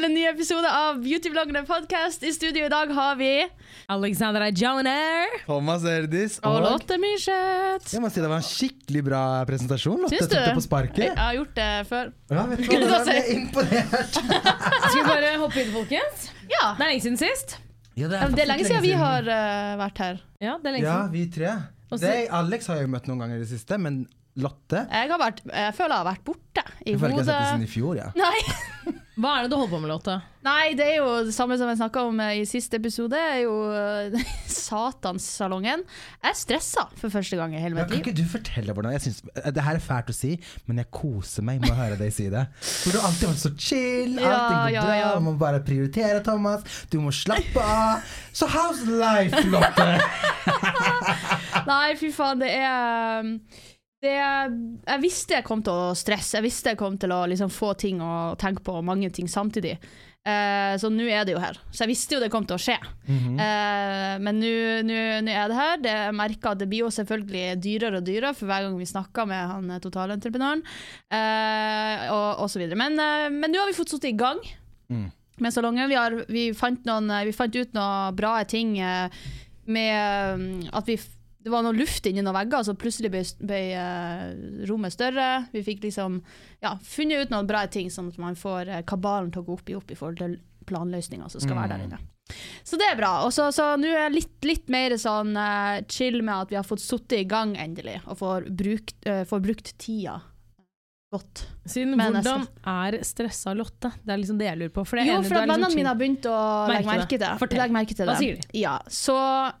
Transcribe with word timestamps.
Til 0.00 0.08
en 0.08 0.14
ny 0.16 0.22
episode 0.30 0.68
av 0.72 1.00
Beautybloggene 1.02 1.60
podcast. 1.68 2.22
I 2.24 2.30
studio 2.32 2.64
i 2.64 2.70
dag 2.72 2.88
har 2.96 3.16
vi 3.18 3.28
Alexandra 3.92 4.46
Joner. 4.48 5.34
Thomas 5.44 5.82
Erdis 5.84 6.38
og 6.46 6.56
Lotte 6.64 6.96
Myrseth. 7.02 7.90
Jeg 7.92 8.00
må 8.00 8.08
si 8.08 8.22
Det 8.22 8.30
var 8.30 8.40
en 8.40 8.46
skikkelig 8.46 9.02
bra 9.04 9.20
presentasjon. 9.50 9.98
Lotte 10.06 10.14
Syns 10.16 10.30
tok 10.30 10.38
det 10.38 10.44
du? 10.46 10.56
på 10.56 10.62
sparket. 10.64 11.02
Jeg 11.04 11.18
har 11.18 11.36
gjort 11.36 11.52
det 11.58 11.66
før. 11.90 12.12
Ja, 12.32 12.44
vet 12.48 12.62
du 12.62 12.70
det 12.70 12.78
jeg 12.80 13.18
er 13.18 13.28
imponert. 13.34 14.16
Skal 14.86 14.96
vi 14.96 15.04
bare 15.10 15.34
hoppe 15.42 15.60
inn, 15.66 15.74
folkens? 15.74 16.24
Ja, 16.48 16.62
Det 16.78 16.86
er 16.86 16.92
lenge 16.94 17.04
siden 17.04 17.20
sist. 17.20 17.58
Ja, 18.00 18.08
Det 18.08 18.22
er 18.46 18.50
lenge 18.54 18.70
siden 18.70 18.86
vi 18.86 18.94
har 19.02 19.28
uh, 19.28 19.74
vært 19.82 20.02
her. 20.06 20.24
Ja, 20.40 20.56
det 20.62 20.72
er 20.72 20.76
lenge 20.78 20.88
Ja, 20.88 20.96
vi 21.12 21.26
tre. 21.34 21.52
Og 21.90 22.00
så- 22.00 22.14
Alex 22.40 22.72
har 22.72 22.80
jeg 22.80 22.88
jo 22.88 22.94
møtt 22.94 23.12
noen 23.12 23.20
ganger 23.26 23.36
i 23.36 23.44
det 23.44 23.50
siste, 23.52 23.76
men 23.76 24.06
Lotte 24.40 24.86
Jeg, 24.86 25.10
har 25.10 25.18
vært, 25.20 25.44
jeg 25.44 25.76
føler 25.76 25.92
jeg 25.92 26.00
har 26.00 26.08
vært 26.08 26.24
borte 26.24 26.62
i 26.86 26.92
Jeg 26.94 27.00
føler 27.02 27.16
ikke 27.18 27.24
jeg 27.26 27.26
har 27.26 27.30
sett 27.34 27.40
det 27.44 27.52
siden 27.52 27.68
i 27.68 27.72
fjor. 27.76 27.96
Ja. 27.98 28.10
Nei. 28.16 28.96
Hva 29.20 29.30
er 29.36 29.44
det 29.44 29.50
du 29.52 29.56
holder 29.58 29.72
på 29.74 29.78
med, 29.82 29.90
Lotte? 29.90 30.14
Nei, 30.40 30.70
det 30.72 30.84
er 30.88 30.94
jo 31.02 31.08
det 31.26 31.34
samme 31.36 31.58
som 31.60 31.68
jeg 31.68 31.76
snakka 31.76 32.02
om 32.08 32.20
eh, 32.24 32.38
i 32.40 32.44
siste 32.48 32.78
episode. 32.80 33.18
er 33.18 33.42
jo 33.42 33.52
eh, 33.76 34.14
Satanssalongen. 34.48 35.82
Jeg 36.24 36.38
stressa 36.40 36.86
for 36.96 37.12
første 37.12 37.36
gang 37.36 37.52
i 37.52 37.60
hele 37.60 37.76
mitt 37.76 37.90
liv. 37.92 38.00
kan 38.00 38.06
ikke 38.06 38.16
du 38.16 38.24
fortelle 38.30 38.72
hvordan 38.72 38.94
jeg 38.96 39.02
synes, 39.04 39.18
Det 39.52 39.64
her 39.66 39.76
er 39.76 39.84
fælt 39.84 40.08
å 40.08 40.16
si, 40.16 40.32
men 40.70 40.80
jeg 40.80 40.88
koser 40.96 41.44
meg 41.44 41.60
med 41.60 41.74
å 41.74 41.76
høre 41.82 41.98
deg 42.00 42.14
si 42.16 42.30
det. 42.32 42.46
For 42.64 42.94
du 42.94 43.00
har 43.02 43.10
alltid 43.10 43.28
vært 43.28 43.42
så 43.44 43.52
chill. 43.60 44.16
Ja, 44.16 44.32
Allting 44.32 44.56
går 44.62 44.74
ja, 44.78 44.86
bra. 44.86 44.96
ja. 45.02 45.10
Du 45.18 45.26
må 45.28 45.34
bare 45.44 45.60
prioritere, 45.68 46.22
Thomas. 46.24 46.64
Du 46.88 46.96
må 47.04 47.12
slappe 47.12 47.60
av. 47.60 48.08
Så 48.32 48.48
how's 48.48 48.80
life, 48.88 49.44
Lotte? 49.52 49.90
Nei, 51.70 51.92
fy 52.00 52.08
faen, 52.16 52.40
det 52.40 52.48
er 52.56 53.20
um, 53.20 53.34
det, 54.00 54.14
Jeg 54.16 55.00
visste 55.02 55.36
jeg 55.36 55.44
kom 55.46 55.62
til 55.64 55.72
å 55.76 55.90
stresse. 55.98 56.38
Jeg 56.38 56.46
visste 56.46 56.72
jeg 56.72 56.78
kom 56.80 56.96
til 57.00 57.12
å 57.12 57.24
liksom 57.28 57.50
få 57.52 57.74
ting 57.80 58.00
å 58.04 58.34
tenke 58.40 58.62
på, 58.64 58.78
og 58.80 58.86
mange 58.86 59.10
ting 59.12 59.28
samtidig. 59.28 59.74
Eh, 60.20 60.74
så 60.76 60.90
nå 60.92 61.06
er 61.08 61.24
det 61.24 61.32
jo 61.32 61.40
her. 61.40 61.56
Så 61.72 61.84
jeg 61.86 61.90
visste 61.94 62.16
jo 62.16 62.20
det 62.20 62.28
kom 62.32 62.44
til 62.48 62.58
å 62.58 62.60
skje. 62.60 62.76
Mhm. 63.08 63.38
Eh, 63.40 64.16
men 64.24 64.40
nå 64.40 64.96
er 65.32 65.48
det 65.52 65.56
her. 65.60 65.76
Det 65.80 65.94
jeg 65.94 66.16
merker 66.16 66.52
at 66.52 66.58
det 66.60 66.68
blir 66.68 66.84
jo 66.84 66.90
selvfølgelig 66.92 67.60
dyrere 67.64 68.00
og 68.00 68.04
dyrere 68.08 68.34
for 68.36 68.50
hver 68.50 68.66
gang 68.66 68.76
vi 68.80 68.88
snakker 68.88 69.28
med 69.30 69.46
han 69.52 69.70
eh, 69.70 69.80
totalentreprenøren, 69.84 70.64
eh, 71.12 72.04
og, 72.12 72.44
og 72.44 72.50
så 72.52 72.60
videre. 72.60 72.76
Men, 72.80 72.98
eh, 73.00 73.48
nå 73.48 73.62
har 73.62 73.70
vi 73.70 73.76
fått 73.78 73.96
satt 73.96 74.08
i 74.10 74.16
gang 74.16 74.40
Mm. 74.90 75.06
med 75.38 75.52
salongen. 75.54 75.88
Vi, 75.88 75.94
har, 75.94 76.10
vi, 76.28 76.48
fant 76.52 76.84
noen, 76.84 77.08
eh, 77.14 77.24
vi 77.28 77.32
fant 77.32 77.54
ut 77.54 77.72
noen 77.76 78.16
bra 78.18 78.32
ting 78.44 78.72
med 79.70 80.34
um, 80.34 80.68
at 80.74 80.88
vi 80.88 80.96
det 81.42 81.50
var 81.52 81.64
noe 81.64 81.76
luft 81.76 82.04
inni 82.06 82.20
noen 82.20 82.36
vegger, 82.36 82.64
så 82.66 82.76
plutselig 82.76 83.10
ble, 83.12 83.22
ble 83.48 83.60
uh, 83.72 84.64
rommet 84.68 84.92
større. 84.92 85.28
Vi 85.54 85.64
fikk 85.64 85.86
liksom 85.86 86.20
ja, 86.60 86.74
funnet 86.84 87.24
ut 87.24 87.32
noen 87.32 87.48
bra 87.48 87.64
ting, 87.72 87.88
sånn 87.92 88.10
at 88.12 88.20
man 88.20 88.36
får 88.36 88.68
uh, 88.68 88.80
kabalen 88.88 89.32
til 89.32 89.42
å 89.42 89.48
gå 89.48 89.56
opp 89.56 89.72
i 89.72 89.76
opp 89.78 89.92
i 89.92 89.96
forhold 89.96 90.20
til 90.20 90.38
planløsninga 90.68 91.30
som 91.32 91.42
skal 91.42 91.56
være 91.62 91.74
der 91.74 91.86
inne. 91.88 92.00
Så 92.62 92.76
det 92.78 92.86
er 92.86 92.98
bra. 92.98 93.24
Og 93.26 93.32
så 93.32 93.48
nå 93.80 93.88
er 93.88 94.04
jeg 94.04 94.16
litt, 94.18 94.36
litt 94.46 94.68
mer 94.70 94.94
sånn 95.00 95.32
uh, 95.32 95.80
chill 95.90 96.20
med 96.20 96.34
at 96.36 96.52
vi 96.52 96.60
har 96.60 96.68
fått 96.68 96.84
sittet 96.84 97.22
i 97.22 97.30
gang 97.30 97.56
endelig, 97.58 98.02
og 98.04 98.20
får 98.20 98.50
brukt, 98.60 99.08
får 99.32 99.46
brukt 99.48 99.72
tida 99.80 100.20
godt. 101.10 101.42
Siden 101.66 101.96
Hvordan 101.98 102.46
er 102.70 102.96
stressa 103.06 103.52
Lotte? 103.54 103.90
Det 104.02 104.12
er 104.14 104.20
liksom 104.20 104.38
det 104.40 104.46
jeg 104.46 104.58
lurer 104.60 104.72
på. 104.74 104.84
For 104.86 104.98
det 104.98 105.06
Jo, 105.08 105.16
for 105.26 105.38
at 105.40 105.48
liksom 105.48 105.50
vennene 105.50 105.78
mine 105.78 105.90
har 105.90 105.98
begynt 105.98 106.28
å 106.30 106.36
legge 106.70 106.88
merke 106.88 107.18
det. 107.18 107.30
til 107.40 107.50
det. 107.50 107.58
Legge 107.60 107.76
merke 107.76 107.96
til 107.98 108.10
Hva 108.10 108.16
sier 108.20 108.38
de? 108.38 108.46
Ja, 108.60 108.76
så 108.86 109.16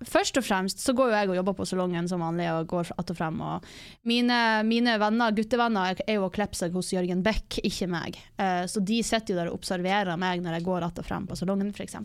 først 0.06 0.38
og 0.40 0.46
fremst 0.46 0.84
så 0.84 0.94
går 0.96 1.10
jo 1.10 1.16
jeg 1.18 1.32
og 1.32 1.40
jobber 1.40 1.58
på 1.58 1.66
salongen 1.68 2.08
som 2.10 2.22
vanlig 2.24 2.46
og 2.52 2.70
går 2.70 2.92
att 2.96 3.10
og 3.10 3.18
frem. 3.18 3.40
Og 3.40 3.66
mine, 4.06 4.38
mine 4.66 4.96
venner, 5.02 5.34
guttevenner 5.36 6.00
er 6.06 6.20
jo 6.20 6.28
å 6.28 6.32
klipper 6.32 6.62
seg 6.62 6.72
hos 6.78 6.92
Jørgen 6.94 7.22
Beck, 7.26 7.58
ikke 7.66 7.90
meg. 7.90 8.22
Eh, 8.38 8.64
så 8.70 8.80
de 8.80 9.02
sitter 9.02 9.34
jo 9.34 9.40
der 9.42 9.50
og 9.50 9.58
observerer 9.60 10.16
meg 10.16 10.42
når 10.42 10.60
jeg 10.60 10.68
går 10.70 10.86
att 10.86 10.98
og 11.02 11.06
frem 11.10 11.26
på 11.26 11.36
salongen, 11.36 11.74
f.eks. 11.74 11.98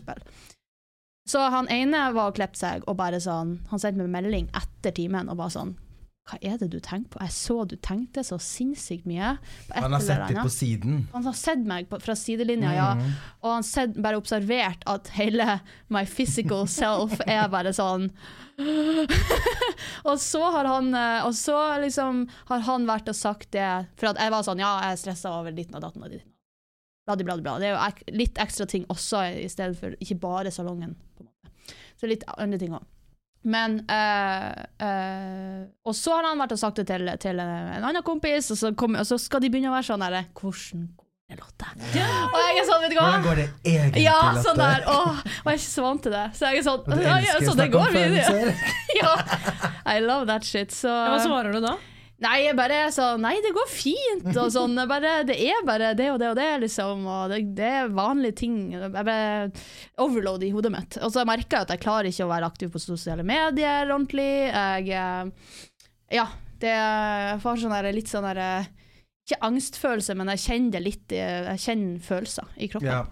Så 1.26 1.40
han 1.50 1.66
ene 1.68 2.12
var 2.14 2.30
og 2.30 2.36
klippet 2.38 2.58
seg, 2.58 2.84
og 2.86 2.94
bare 3.00 3.18
sånn 3.18 3.56
Han 3.72 3.80
sendte 3.82 3.98
meg 3.98 4.12
melding 4.22 4.46
etter 4.54 4.94
timen 4.94 5.26
og 5.28 5.40
bare 5.40 5.50
sånn 5.50 5.72
Hva 6.26 6.40
er 6.42 6.56
det 6.58 6.66
du 6.72 6.80
tenker 6.82 7.12
på? 7.14 7.20
Jeg 7.22 7.30
så 7.36 7.56
du 7.70 7.76
tenkte 7.78 8.24
så 8.26 8.34
sinnssykt 8.42 9.04
mye. 9.06 9.36
på 9.68 9.78
Han 9.78 9.92
har 9.94 10.02
sett 10.02 10.24
det 10.26 10.40
på 10.42 10.50
siden. 10.50 10.96
Han 11.12 11.22
har 11.28 11.36
sett 11.38 11.62
meg 11.62 11.86
på, 11.86 12.00
fra 12.02 12.16
sidelinja, 12.18 12.72
ja. 12.74 12.88
Mhm. 12.98 13.12
Og 13.44 13.52
han 13.52 13.68
har 13.76 13.92
bare 14.02 14.18
observert 14.18 14.82
at 14.90 15.12
hele 15.14 15.60
my 15.88 16.02
physical 16.04 16.66
self 16.80 17.20
er 17.26 17.46
bare 17.52 17.70
sånn 17.76 18.10
Og 20.08 20.16
så 20.20 20.40
har 20.50 20.64
han 20.64 20.94
eh, 20.96 21.26
Og 21.26 21.34
så 21.36 21.56
liksom 21.82 22.22
har 22.48 22.62
han 22.64 22.86
vært 22.88 23.10
og 23.12 23.18
sagt 23.18 23.50
det 23.52 23.66
For 24.00 24.08
at 24.08 24.20
jeg 24.22 24.32
var 24.32 24.46
sånn 24.46 24.62
Ja, 24.62 24.70
jeg 24.86 24.96
er 24.96 25.02
stressa 25.02 25.34
over 25.36 25.52
ditten 25.52 25.76
og 25.76 25.84
datten 25.84 26.02
og 26.06 26.10
ditten. 26.14 26.32
Bla, 27.06 27.14
bla, 27.20 27.36
bla. 27.38 27.58
Det 27.62 27.68
er 27.68 27.76
jo 27.76 27.82
ek 27.84 28.00
litt 28.16 28.38
ekstra 28.42 28.66
ting 28.66 28.82
også, 28.90 29.20
i 29.44 29.46
stedet 29.52 29.76
for 29.78 29.94
ikke 30.02 30.16
bare 30.18 30.50
salongen. 30.50 30.96
på 31.14 31.22
en 31.22 31.28
måte. 31.30 31.76
Så 32.00 32.08
litt 32.10 32.24
andre 32.34 32.58
ting 32.58 32.72
òg. 32.74 32.82
Men 33.46 33.76
øh, 33.86 34.46
øh, 34.82 35.60
Og 35.86 35.94
så 35.94 36.16
har 36.16 36.26
han 36.26 36.40
vært 36.42 36.54
og 36.56 36.58
sagt 36.58 36.80
det 36.82 36.86
til, 36.88 37.06
til 37.22 37.38
en 37.40 37.84
annen 37.86 38.02
kompis, 38.06 38.48
og 38.50 38.58
så, 38.58 38.72
kom, 38.74 38.96
og 38.98 39.06
så 39.06 39.18
skal 39.22 39.44
de 39.44 39.50
begynne 39.54 39.70
å 39.70 39.76
være 39.76 39.86
sånn 39.86 40.02
derre 40.02 40.24
Hvordan 40.34 40.86
går 40.96 41.04
det, 41.30 41.38
Lotte? 41.40 41.68
Og 41.76 42.36
jeg 42.42 42.58
er 42.60 42.66
sånn, 42.68 42.82
vet 42.84 42.92
du 42.92 42.96
hva? 42.98 43.06
Hvordan 43.06 43.24
går 43.28 43.40
det 43.42 43.46
egentlig, 43.70 44.02
Ja, 44.04 44.16
Lotte? 44.32 44.42
sånn 44.48 44.60
der. 44.62 44.84
Åh, 44.90 45.20
og 45.22 45.50
jeg 45.50 45.54
er 45.54 45.60
ikke 45.60 45.72
så 45.72 45.84
vant 45.86 46.02
til 46.06 46.14
det. 46.14 46.24
Så 46.38 46.50
jeg 46.50 46.60
er 46.60 46.66
sånn, 46.66 46.84
ja, 46.90 47.02
ja, 47.02 47.16
elsker 47.18 47.36
å 47.36 47.46
så 47.46 47.46
det 47.46 47.56
snakke 47.56 47.76
om 47.76 47.82
går 47.82 47.96
videre. 47.96 48.24
følelser. 48.30 48.72
Ja, 49.00 49.12
I 49.92 50.00
love 50.02 50.26
that 50.30 50.46
shit. 50.46 50.70
Så 50.74 50.88
Ja, 50.90 51.10
Hva 51.14 51.18
svarer 51.26 51.52
du 51.54 51.60
da? 51.66 51.74
Nei, 52.24 52.36
jeg 52.46 52.56
bare 52.56 52.78
sånn 52.94 53.20
Nei, 53.20 53.34
det 53.44 53.50
går 53.52 53.66
fint, 53.68 54.28
og 54.32 54.48
sånn. 54.54 54.78
Bare, 54.88 55.18
det 55.28 55.36
er 55.50 55.58
bare 55.68 55.90
det 55.98 56.06
og 56.14 56.20
det 56.22 56.30
og 56.30 56.38
det, 56.38 56.48
liksom. 56.62 57.04
Og 57.04 57.32
det, 57.32 57.42
det 57.58 57.68
er 57.82 57.92
vanlige 57.92 58.38
ting. 58.40 58.56
Jeg 58.72 58.88
bare 58.94 59.18
overload 60.00 60.46
i 60.46 60.50
hodet 60.54 60.72
mitt. 60.72 60.96
Og 61.04 61.12
så 61.12 61.26
merka 61.28 61.60
jeg 61.60 61.68
at 61.68 61.74
jeg 61.74 61.84
klarer 61.84 62.08
ikke 62.08 62.24
å 62.24 62.32
være 62.32 62.48
aktiv 62.48 62.72
på 62.72 62.80
sosiale 62.80 63.26
medier 63.26 63.92
ordentlig. 63.92 64.30
Jeg 64.48 64.90
eh, 64.96 65.54
Ja. 66.20 66.28
Det, 66.56 66.70
jeg 66.72 67.40
får 67.42 67.58
sånn 67.60 67.74
der, 67.76 67.86
litt 67.92 68.08
sånn 68.08 68.24
der 68.24 68.38
eh, 68.40 68.68
Ikke 69.28 69.42
angstfølelse, 69.44 70.14
men 70.16 70.30
jeg 70.32 70.40
kjenner 70.46 70.72
det 70.72 70.80
litt 70.86 71.12
Jeg 71.12 71.60
kjenner 71.60 71.98
følelser 72.00 72.54
i 72.56 72.68
kroppen, 72.72 72.88
Ja. 72.88 73.02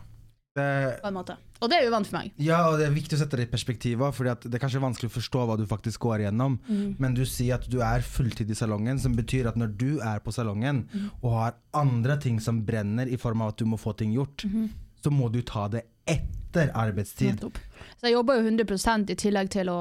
Det, 0.56 0.69
på 1.03 1.10
en 1.10 1.19
måte. 1.19 1.37
Og 1.62 1.70
det 1.70 1.78
er 1.78 1.88
uvant 1.88 2.09
for 2.09 2.19
meg. 2.19 2.32
ja, 2.42 2.59
og 2.69 2.78
det 2.81 2.88
er 2.88 2.94
viktig 2.94 3.16
å 3.16 3.20
sette 3.22 3.38
det 3.38 3.47
i 3.47 3.53
perspektiv 3.53 4.03
også, 4.03 4.19
fordi 4.19 4.32
at 4.32 4.47
det 4.48 4.59
er 4.59 4.62
kanskje 4.65 4.82
vanskelig 4.82 5.10
å 5.10 5.15
forstå 5.15 5.44
hva 5.48 5.56
du 5.60 5.65
faktisk 5.70 6.03
går 6.06 6.25
igjennom. 6.25 6.59
Men 6.98 7.16
du 7.16 7.22
sier 7.28 7.59
at 7.59 7.69
du 7.70 7.78
er 7.84 8.04
fulltid 8.04 8.50
i 8.50 8.59
salongen, 8.59 9.00
som 9.00 9.15
betyr 9.16 9.48
at 9.50 9.59
når 9.60 9.75
du 9.81 9.91
er 10.03 10.22
på 10.25 10.34
salongen 10.34 10.84
og 11.22 11.31
har 11.38 11.59
andre 11.78 12.19
ting 12.20 12.41
som 12.43 12.64
brenner 12.66 13.09
i 13.10 13.20
form 13.20 13.44
av 13.44 13.54
at 13.54 13.62
du 13.62 13.69
må 13.70 13.78
få 13.81 13.94
ting 13.98 14.12
gjort, 14.16 14.47
så 15.05 15.12
må 15.12 15.28
du 15.32 15.43
ta 15.46 15.69
det 15.73 15.87
etter 16.08 16.70
arbeidstid. 16.75 17.37
Nettopp. 17.37 17.58
Så 17.99 18.08
jeg 18.08 18.17
jobber 18.17 18.38
jo 18.40 18.49
100 18.50 19.12
i 19.12 19.17
tillegg 19.19 19.50
til 19.52 19.70
å 19.73 19.81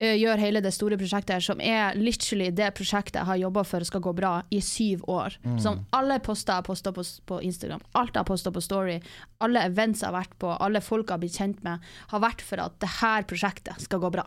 eh, 0.00 0.16
gjøre 0.18 0.38
hele 0.40 0.60
det 0.64 0.72
store 0.74 0.98
prosjektet 1.00 1.44
som 1.44 1.60
er 1.60 1.94
literally 1.98 2.50
det 2.50 2.72
prosjektet 2.74 3.20
jeg 3.20 3.28
har 3.28 3.36
jobba 3.36 3.64
for 3.64 3.84
skal 3.84 4.00
gå 4.00 4.12
bra 4.16 4.32
i 4.50 4.60
syv 4.60 5.04
år. 5.10 5.38
Som 5.62 5.84
alle 5.92 6.18
poster 6.24 6.52
jeg 6.52 6.62
har 6.62 6.66
posta 6.66 6.92
på, 6.92 7.04
på 7.26 7.40
Instagram, 7.42 7.80
alt 7.94 8.14
jeg 8.14 8.20
har 8.22 8.28
posta 8.28 8.50
på 8.54 8.60
Story, 8.64 9.00
alle 9.40 9.64
events 9.68 10.02
jeg 10.02 10.10
har 10.10 10.18
vært 10.20 10.38
på, 10.38 10.50
alle 10.58 10.80
folk 10.80 11.08
jeg 11.08 11.14
har 11.14 11.24
blitt 11.24 11.38
kjent 11.38 11.64
med, 11.64 11.78
har 12.10 12.20
vært 12.20 12.42
for 12.42 12.56
at 12.64 12.78
det 12.80 12.92
her 13.00 13.22
prosjektet 13.28 13.80
skal 13.86 14.02
gå 14.02 14.10
bra. 14.10 14.26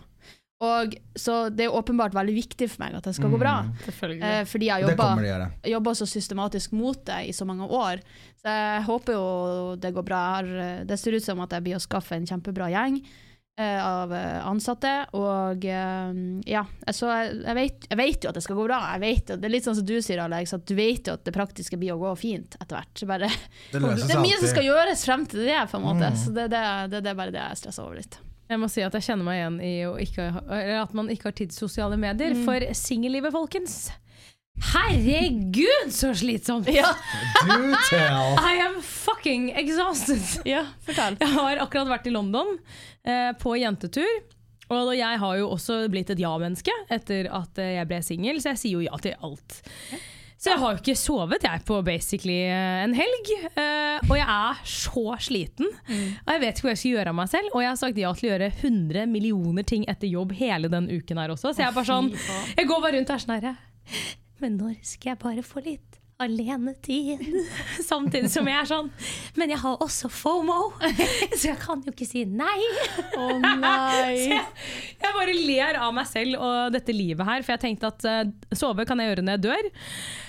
Og 0.58 0.96
Så 1.14 1.50
det 1.54 1.68
er 1.68 1.74
åpenbart 1.76 2.16
veldig 2.18 2.34
viktig 2.34 2.66
for 2.72 2.82
meg 2.82 2.96
at 2.98 3.06
det 3.06 3.14
skal 3.14 3.30
gå 3.30 3.38
bra. 3.38 3.60
Eh, 4.26 4.44
fordi 4.50 4.66
jeg 4.72 4.74
har 4.74 4.82
jobba 5.70 5.94
så 5.94 6.08
systematisk 6.10 6.72
mot 6.74 6.98
det 7.06 7.20
i 7.30 7.34
så 7.36 7.46
mange 7.46 7.68
år. 7.70 8.02
Så 8.42 8.50
jeg 8.50 8.84
håper 8.88 9.14
jo 9.14 9.76
det 9.78 9.94
går 9.94 10.06
bra. 10.08 10.24
Det 10.88 10.98
ser 10.98 11.14
ut 11.14 11.24
som 11.24 11.40
at 11.46 11.54
jeg 11.54 11.62
blir 11.68 11.78
å 11.78 11.84
skaffe 11.84 12.18
en 12.18 12.26
kjempebra 12.26 12.72
gjeng. 12.74 12.98
Eh, 13.58 13.80
av 13.88 14.14
eh, 14.14 14.48
ansatte. 14.48 14.92
Og 15.18 15.66
eh, 15.66 16.20
ja, 16.50 16.64
så 16.94 17.10
jeg, 17.12 17.34
jeg, 17.44 17.58
vet, 17.58 17.88
jeg 17.92 18.00
vet 18.00 18.24
jo 18.28 18.32
at 18.32 18.38
det 18.40 18.44
skal 18.46 18.60
gå 18.60 18.68
bra. 18.70 18.80
Jeg 18.96 19.04
vet, 19.04 19.34
jo- 19.34 19.40
det 19.42 19.50
er 19.50 19.54
litt 19.58 19.68
sånn 19.68 19.78
som 19.80 19.88
du 19.90 19.96
sier, 20.02 20.22
Alex, 20.24 20.54
at 20.58 20.66
du 20.70 20.76
vet 20.78 21.10
jo 21.10 21.18
at 21.18 21.26
det 21.28 21.36
praktiske 21.36 21.80
blir 21.82 21.96
å 21.96 22.00
gå 22.02 22.14
fint 22.22 22.58
etter 22.62 22.80
hvert. 22.80 22.94
Så 23.02 23.10
bare, 23.10 23.32
Det 23.74 23.82
løser 23.84 24.08
det 24.12 24.18
er 24.18 24.24
mye 24.24 24.40
som 24.42 24.54
skal 24.54 24.70
gjøres 24.70 25.06
frem 25.10 25.28
til 25.34 25.46
det, 25.50 25.60
på 25.72 25.82
en 25.82 25.88
måte. 25.90 26.14
Mm. 26.14 26.24
Så 26.24 26.34
det, 26.38 26.48
det, 26.54 26.64
det, 26.94 27.04
det 27.06 27.14
er 27.14 27.22
bare 27.22 27.36
det 27.36 27.44
jeg 27.44 27.62
stresser 27.66 27.86
over 27.88 28.02
litt. 28.02 28.20
Jeg 28.48 28.62
må 28.62 28.70
si 28.72 28.80
at 28.86 28.94
jeg 28.96 29.04
kjenner 29.10 29.28
meg 29.28 29.42
igjen 29.42 29.56
i 29.60 29.72
å 29.84 29.96
ikke, 30.00 30.26
eller 30.48 30.78
at 30.80 30.94
man 30.96 31.10
ikke 31.12 31.28
har 31.28 31.34
tid 31.36 31.52
til 31.52 31.66
sosiale 31.68 31.98
medier. 32.00 32.32
For 32.48 32.64
singellivet, 32.80 33.34
folkens. 33.36 33.90
Herregud, 34.58 35.92
så 35.94 36.14
slitsomt! 36.16 36.68
Ja, 36.74 36.90
Do 37.48 37.76
tell! 37.90 38.34
I 38.42 38.58
am 38.66 38.82
fucking 38.82 39.52
exhausted. 39.58 40.24
ja 40.46 40.66
fortell. 40.86 41.18
Jeg 41.22 41.30
har 41.36 41.62
akkurat 41.64 41.92
vært 41.92 42.10
i 42.10 42.14
London 42.16 42.56
eh, 43.06 43.32
på 43.40 43.56
jentetur. 43.60 44.10
Og 44.74 44.90
jeg 44.98 45.20
har 45.22 45.38
jo 45.40 45.48
også 45.56 45.86
blitt 45.94 46.10
et 46.12 46.20
ja-menneske 46.20 46.74
etter 46.92 47.30
at 47.32 47.60
eh, 47.64 47.76
jeg 47.78 47.88
ble 47.88 48.02
singel, 48.04 48.42
så 48.44 48.52
jeg 48.56 48.62
sier 48.64 48.80
jo 48.82 48.86
ja 48.90 48.98
til 49.00 49.16
alt. 49.24 49.62
Så 50.38 50.52
jeg 50.52 50.60
har 50.62 50.74
jo 50.76 50.82
ikke 50.84 50.94
sovet 51.00 51.46
jeg 51.48 51.64
på 51.66 51.78
basically 51.88 52.36
eh, 52.50 52.82
en 52.84 52.94
helg, 52.98 53.32
eh, 53.54 54.04
og 54.10 54.14
jeg 54.20 54.28
er 54.28 54.60
så 54.68 55.06
sliten. 55.30 55.72
Og 55.88 56.34
jeg 56.36 56.44
vet 56.44 56.60
ikke 56.60 56.68
hva 56.68 56.74
jeg 56.76 56.82
skal 56.84 56.96
gjøre 56.98 57.14
av 57.16 57.20
meg 57.22 57.32
selv, 57.32 57.54
og 57.56 57.64
jeg 57.64 57.72
har 57.72 57.80
sagt 57.86 58.04
ja 58.04 58.12
til 58.18 58.28
å 58.28 58.34
gjøre 58.34 58.52
100 58.52 59.08
millioner 59.14 59.66
ting 59.70 59.88
etter 59.90 60.12
jobb 60.12 60.36
hele 60.42 60.70
den 60.74 60.92
uken 60.92 61.22
her 61.24 61.34
også. 61.38 61.54
Så 61.56 61.64
jeg 61.64 61.72
er 61.72 61.78
bare 61.80 61.90
sånn, 61.94 62.12
jeg 62.58 62.70
går 62.70 62.84
bare 62.84 62.98
rundt 63.00 63.14
her 63.16 63.24
sånn 63.24 63.38
herre. 63.38 63.56
Men 64.44 64.60
når 64.60 64.78
skal 64.86 65.14
jeg 65.14 65.22
bare 65.22 65.46
få 65.46 65.64
litt 65.66 65.98
alenetid? 66.22 67.22
Samtidig 67.92 68.30
som 68.34 68.48
jeg 68.50 68.58
er 68.58 68.70
sånn 68.70 68.88
Men 69.38 69.52
jeg 69.54 69.60
har 69.62 69.84
også 69.84 70.10
FOMO, 70.10 70.72
så 71.38 71.52
jeg 71.52 71.58
kan 71.62 71.84
jo 71.86 71.94
ikke 71.94 72.08
si 72.10 72.24
nei. 72.26 72.58
Å 73.18 73.28
nei. 73.44 74.16
Jeg, 74.28 74.44
jeg 74.98 75.14
bare 75.14 75.34
ler 75.36 75.78
av 75.82 75.94
meg 75.96 76.08
selv 76.10 76.42
og 76.42 76.74
dette 76.74 76.94
livet 76.96 77.26
her, 77.28 77.44
for 77.46 77.54
jeg 77.54 77.62
tenkte 77.62 77.90
at 77.92 78.06
uh, 78.10 78.56
sove 78.58 78.86
kan 78.90 79.00
jeg 79.00 79.12
gjøre 79.12 79.24
når 79.24 79.38
jeg 79.38 79.44
dør. 79.46 79.70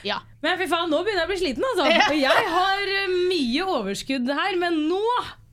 Ja. 0.07 0.19
Men 0.45 0.59
fy 0.61 0.69
faen, 0.71 0.93
nå 0.93 1.01
begynner 1.03 1.25
jeg 1.25 1.29
å 1.29 1.33
bli 1.33 1.41
sliten, 1.41 1.67
altså. 1.71 1.87
Og 1.89 2.21
jeg 2.21 2.47
har 2.53 2.93
eh, 2.95 3.17
mye 3.31 3.67
overskudd 3.79 4.31
her, 4.39 4.59
men 4.61 4.77
nå 4.91 5.01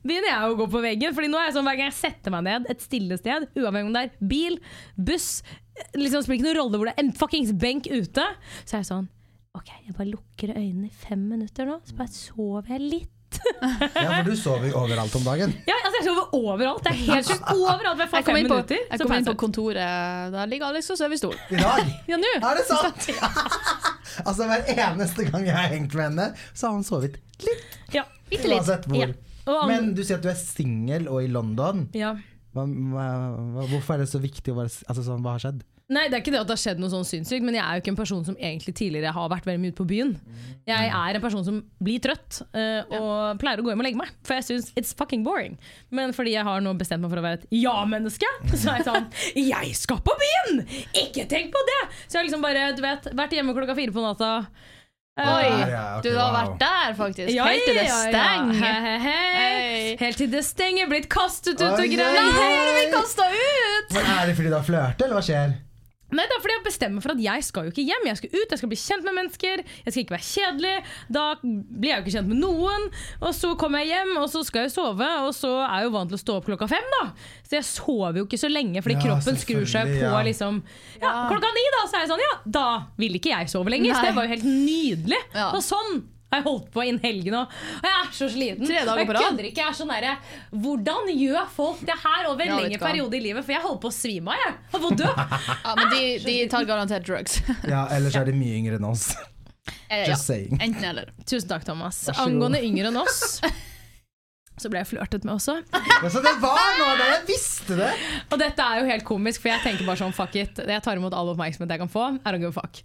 begynner 0.06 0.30
jeg 0.30 0.50
å 0.52 0.56
gå 0.60 0.68
på 0.72 0.82
veggen. 0.84 1.16
Fordi 1.16 1.30
nå 1.32 1.40
er 1.40 1.48
jeg 1.48 1.56
sånn 1.56 1.66
hver 1.66 1.80
gang 1.80 1.90
jeg 1.90 1.98
setter 1.98 2.34
meg 2.36 2.46
ned 2.46 2.70
et 2.72 2.84
stille 2.84 3.18
sted, 3.20 3.48
uavhengig 3.56 3.90
om 3.90 3.96
det 3.96 4.04
er 4.06 4.28
bil, 4.32 4.60
buss 5.08 5.30
liksom 5.96 6.22
spiller 6.24 6.38
ikke 6.40 6.46
noen 6.48 6.58
rolle 6.62 6.78
hvor 6.80 6.88
det 6.90 6.94
er 6.96 7.04
en 7.04 7.12
fuckings 7.16 7.52
benk 7.60 7.86
ute, 7.90 8.24
så 8.64 8.76
er 8.78 8.82
jeg 8.82 8.88
sånn 8.92 9.08
OK, 9.56 9.70
jeg 9.86 9.94
bare 9.96 10.10
lukker 10.10 10.50
øynene 10.52 10.90
i 10.90 10.92
fem 10.92 11.22
minutter 11.30 11.64
nå, 11.68 11.78
så 11.88 11.94
bare 11.96 12.12
sover 12.12 12.74
jeg 12.76 12.82
litt. 12.86 13.12
Ja, 13.96 14.10
for 14.22 14.28
du 14.30 14.36
sover 14.38 14.68
jo 14.70 14.76
overalt 14.82 15.14
om 15.18 15.24
dagen. 15.26 15.50
Ja, 15.68 15.74
altså 15.84 15.98
Jeg 15.98 16.04
sover 16.06 16.34
overalt. 16.36 16.82
Det 16.84 16.92
er 16.92 16.98
helt 17.08 17.26
sjukt. 17.30 17.48
Overalt 17.52 17.98
jeg 18.04 18.08
kom 18.12 18.22
fem 18.28 18.38
inn 18.38 18.48
på, 18.48 18.58
minutter. 18.60 18.82
jeg 18.90 19.00
kom 19.02 19.14
inn 19.16 19.26
på 19.26 19.34
kontoret, 19.40 20.30
der 20.36 20.50
ligger 20.52 20.68
Alex 20.70 20.90
og 20.94 20.98
sover 21.00 21.16
i 21.16 21.20
stol. 21.20 21.34
I 21.52 21.58
dag. 21.60 21.90
Ja, 22.12 22.18
nå! 22.22 22.30
Er 22.36 22.60
det 22.60 22.66
sant? 22.68 23.08
altså 24.28 24.46
Hver 24.48 24.70
eneste 24.76 25.26
gang 25.30 25.48
jeg 25.48 25.56
har 25.56 25.68
hengt 25.72 25.96
med 25.98 26.04
henne, 26.10 26.28
så 26.54 26.68
har 26.70 26.76
hun 26.78 26.86
sovet 26.86 27.18
litt. 27.44 27.66
Ja, 27.96 28.04
bitte 28.30 28.48
litt. 28.52 28.60
Uansett 28.62 28.88
hvor. 28.92 29.02
Ja. 29.02 29.10
Og- 29.46 29.66
Men 29.70 29.92
du 29.96 30.02
sier 30.04 30.18
at 30.20 30.24
du 30.24 30.30
er 30.32 30.38
singel 30.40 31.08
og 31.08 31.22
i 31.24 31.28
London. 31.32 31.88
ja. 31.96 32.14
Hva, 32.56 32.64
hva, 32.66 33.06
hva, 33.54 33.70
hvorfor 33.70 33.96
er 33.96 34.04
det 34.04 34.12
så 34.12 34.20
viktig 34.22 34.54
å 34.54 34.60
være 34.62 34.72
altså, 34.88 35.02
sånn, 35.04 35.24
Hva 35.24 35.36
har 35.36 35.42
skjedd? 35.44 35.64
Nei, 35.86 36.08
det 36.10 36.16
er 36.16 36.22
ikke 36.24 36.32
det 36.34 36.40
at 36.40 36.48
det 36.48 36.54
har 36.56 36.58
skjedd 36.58 36.80
noe 36.82 36.90
sånn 36.90 37.04
sinnssykt, 37.06 37.44
men 37.46 37.54
jeg 37.54 37.62
er 37.62 37.76
jo 37.76 37.82
ikke 37.84 37.92
en 37.92 37.98
person 38.00 38.24
som 38.26 38.34
egentlig 38.40 38.72
tidligere 38.74 39.12
har 39.14 39.28
vært 39.30 39.44
veldig 39.46 39.62
mye 39.62 39.70
ute 39.70 39.78
på 39.78 39.86
byen. 39.86 40.08
Jeg 40.66 40.88
er 40.90 41.18
en 41.18 41.22
person 41.22 41.44
som 41.46 41.60
blir 41.78 42.02
trøtt 42.02 42.40
uh, 42.56 42.96
og 42.98 43.38
pleier 43.38 43.62
å 43.62 43.66
gå 43.66 43.70
hjem 43.70 43.84
og 43.84 43.86
legge 43.86 44.00
meg, 44.00 44.10
for 44.26 44.34
jeg 44.34 44.48
syns 44.48 44.72
it's 44.74 44.90
fucking 44.98 45.22
boring. 45.22 45.54
Men 45.94 46.10
fordi 46.16 46.34
jeg 46.34 46.42
har 46.48 46.64
nå 46.64 46.72
bestemt 46.80 47.06
meg 47.06 47.14
for 47.14 47.22
å 47.22 47.26
være 47.28 47.38
et 47.38 47.46
ja-menneske, 47.54 48.32
så 48.56 48.72
er 48.72 48.80
jeg 48.80 48.88
sånn 48.88 49.06
Jeg 49.52 49.76
skal 49.78 50.02
på 50.02 50.16
byen! 50.24 50.64
Ikke 51.04 51.28
tenk 51.30 51.54
på 51.54 51.62
det! 51.70 51.82
Så 52.08 52.16
jeg 52.16 52.18
har 52.18 52.30
liksom 52.32 52.42
bare, 52.48 52.72
du 52.74 52.82
vet, 52.82 53.06
vært 53.22 53.38
hjemme 53.38 53.54
klokka 53.54 53.78
fire 53.78 53.94
på 53.94 54.02
natta. 54.02 54.32
Oi, 55.16 55.48
Ja, 55.72 56.00
du 56.04 56.10
har 56.12 56.28
wow. 56.28 56.34
vært 56.36 56.58
der, 56.60 56.94
faktisk. 56.98 57.30
ja, 57.32 57.44
Helt 57.48 57.62
til 57.64 57.74
det 57.78 57.84
ja, 57.86 58.00
ja. 58.04 58.10
stenger. 58.10 58.58
He, 58.60 58.96
he. 59.06 59.96
Helt 60.02 60.18
til 60.20 60.28
det 60.32 60.42
stenger, 60.44 60.90
blitt 60.90 61.08
kastet 61.08 61.56
ut 61.56 61.62
og 61.72 61.78
greier. 61.88 62.18
Nei, 62.20 62.50
du 62.68 62.72
blir 62.76 62.90
kasta 62.92 63.30
ut! 63.32 63.94
Men 63.96 64.10
Er 64.16 64.26
det 64.28 64.34
fordi 64.36 64.52
du 64.52 64.58
har 64.58 64.66
flørtet, 64.66 65.06
eller 65.06 65.16
hva 65.16 65.24
skjer? 65.24 65.54
Nei, 66.16 66.24
det 66.28 66.36
er 66.36 66.42
fordi 66.44 66.56
jeg 66.56 66.64
bestemmer 66.66 67.04
for 67.04 67.14
at 67.14 67.20
jeg 67.22 67.44
skal 67.46 67.66
jo 67.68 67.72
ikke 67.74 67.84
hjem. 67.86 68.06
Jeg 68.10 68.20
skal 68.20 68.32
ut, 68.34 68.54
jeg 68.54 68.60
skal 68.62 68.72
bli 68.72 68.78
kjent 68.80 69.06
med 69.06 69.16
mennesker. 69.18 69.62
Jeg 69.84 69.92
skal 69.94 70.02
ikke 70.02 70.16
være 70.16 70.28
kjedelig. 70.30 70.74
Da 71.12 71.24
blir 71.42 71.90
jeg 71.90 71.98
jo 72.00 72.04
ikke 72.06 72.14
kjent 72.16 72.32
med 72.32 72.40
noen. 72.42 72.88
Og 73.20 73.36
så 73.36 73.52
kommer 73.60 73.84
jeg 73.84 73.92
hjem, 73.94 74.14
og 74.22 74.28
så 74.32 74.42
skal 74.48 74.66
jeg 74.66 74.74
sove. 74.74 75.10
Og 75.26 75.32
så 75.36 75.52
er 75.66 75.82
jeg 75.82 75.88
jo 75.90 75.94
vant 75.98 76.12
til 76.12 76.18
å 76.18 76.22
stå 76.24 76.38
opp 76.40 76.48
klokka 76.50 76.70
fem, 76.72 76.90
da. 76.96 77.04
Så 77.46 77.58
jeg 77.60 77.68
sover 77.68 78.20
jo 78.22 78.26
ikke 78.26 78.40
så 78.40 78.50
lenge, 78.50 78.82
fordi 78.82 78.96
Ja, 78.98 79.04
kroppen 79.06 79.38
skrur 79.38 79.68
seg 79.70 79.92
på 79.92 80.02
ja. 80.02 80.24
liksom 80.26 80.60
ja, 81.02 81.12
Klokka 81.30 81.52
ni, 81.54 81.64
da, 81.76 81.84
så 81.86 81.98
er 81.98 82.06
jeg 82.06 82.12
sånn 82.14 82.24
Ja, 82.24 82.34
da 82.58 82.66
vil 82.98 83.20
ikke 83.20 83.34
jeg 83.34 83.52
sove 83.52 83.72
lenger. 83.72 83.94
Så 83.94 84.08
det 84.08 84.16
var 84.16 84.26
jo 84.26 84.34
helt 84.34 84.48
nydelig. 84.48 85.22
Ja. 85.36 85.50
Og 85.52 85.62
sånn 85.64 86.00
har 86.32 86.40
jeg 86.40 86.44
holdt 86.48 86.70
på 86.74 86.82
innen 86.82 87.00
helgen 87.04 87.36
òg. 87.38 87.52
Og 87.78 87.86
jeg 87.86 87.96
er 88.00 88.08
så 88.18 88.28
sliten. 88.32 88.66
Tre 88.66 88.80
dager 88.88 88.98
jeg 89.02 89.08
på 89.10 89.14
rad. 89.16 89.26
kødder 89.28 89.48
ikke. 89.50 89.62
Jeg 89.62 89.70
er 89.70 89.76
sånn 89.78 89.92
derre 89.94 90.14
Hvordan 90.64 91.12
gjør 91.14 91.46
folk 91.54 91.84
det 91.86 91.96
her 92.02 92.26
over 92.32 92.42
en 92.42 92.50
Ja, 92.50 92.56
lengre 92.64 92.80
periode 92.82 93.16
i 93.18 93.22
livet? 93.28 93.46
For 93.46 93.54
jeg 93.54 93.62
holder 93.62 93.80
på 93.84 93.92
å 93.92 93.94
svime 93.94 94.34
av, 94.34 94.42
jeg. 94.42 94.56
Jeg 94.72 94.80
holder 94.82 94.88
på 94.88 94.90
å 94.90 94.98
dø. 95.04 95.12
Ja, 95.66 95.76
men 95.78 95.92
de, 95.94 96.02
de 96.26 96.34
tar 96.52 96.66
garantert 96.68 97.06
drugs. 97.06 97.38
Ja, 97.72 97.86
Ellers 97.94 98.18
er 98.18 98.26
de 98.28 98.34
mye 98.36 98.58
yngre 98.58 98.80
enn 98.80 98.88
oss. 98.90 99.10
Eh. 99.88 100.04
Just 100.10 100.26
saying. 100.26 100.58
Enten 100.62 100.84
eller. 100.90 101.12
Tusen 101.26 101.48
takk, 101.50 101.64
Thomas. 101.66 102.02
Angående 102.18 102.58
yngre 102.66 102.90
enn 102.90 102.98
oss, 103.00 103.38
så 104.56 104.70
ble 104.72 104.80
jeg 104.80 104.88
flørtet 104.94 105.26
med 105.26 105.36
også. 105.36 105.58
Så 106.12 106.22
det 106.24 106.32
var 106.40 106.78
noe 106.78 106.94
der! 106.96 107.12
Jeg 107.12 107.24
visste 107.28 107.76
det! 107.78 107.90
Og 108.30 108.40
dette 108.40 108.64
er 108.64 108.80
jo 108.80 108.88
helt 108.88 109.06
komisk, 109.08 109.42
for 109.44 109.52
jeg 109.52 109.62
tenker 109.64 109.88
bare 109.88 110.00
sånn 110.00 110.16
fuck 110.16 110.36
it. 110.40 110.62
Jeg 110.64 110.84
tar 110.84 110.96
imot 110.96 111.16
all 111.16 111.32
oppmerksomhet 111.34 111.74
jeg 111.74 111.82
kan 111.82 111.92
få. 111.92 112.06
I 112.16 112.32
don't 112.32 112.42
give 112.42 112.54
a 112.54 112.56
fuck. 112.56 112.80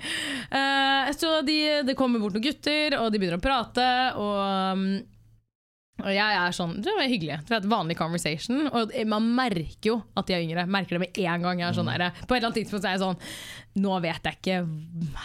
Uh, 0.51 1.12
så 1.15 1.39
de, 1.47 1.57
det 1.88 1.95
kommer 2.00 2.23
bort 2.23 2.35
noen 2.35 2.45
gutter, 2.45 2.97
og 3.00 3.12
de 3.13 3.21
begynner 3.21 3.39
å 3.39 3.44
prate, 3.44 3.88
og 4.19 4.38
um, 4.75 4.85
og 6.01 6.12
jeg 6.13 6.38
er 6.42 6.56
sånn, 6.56 6.75
det 6.83 6.94
var 6.98 7.09
hyggelig. 7.09 7.39
Du 7.48 7.56
et 7.56 7.68
vanlig 7.71 7.98
conversation. 8.00 8.68
Og 8.71 8.94
man 9.09 9.27
merker 9.38 9.92
jo 9.92 9.98
at 10.18 10.27
de 10.30 10.36
er 10.36 10.45
yngre. 10.45 10.68
Merker 10.71 10.98
det 10.98 11.03
med 11.06 11.19
en 11.24 11.45
gang. 11.48 11.62
Jeg 11.62 11.69
er 11.69 11.77
sånn 11.77 11.92
der, 11.92 12.07
på 12.25 12.36
et 12.36 12.39
eller 12.39 12.51
annet 12.51 12.59
tidspunkt 12.62 12.86
så 12.86 12.92
er 12.92 12.98
jeg 12.98 13.03
sånn 13.06 13.19
Nå 13.81 13.94
vet 14.03 14.25
jeg 14.27 14.36
ikke 14.36 14.56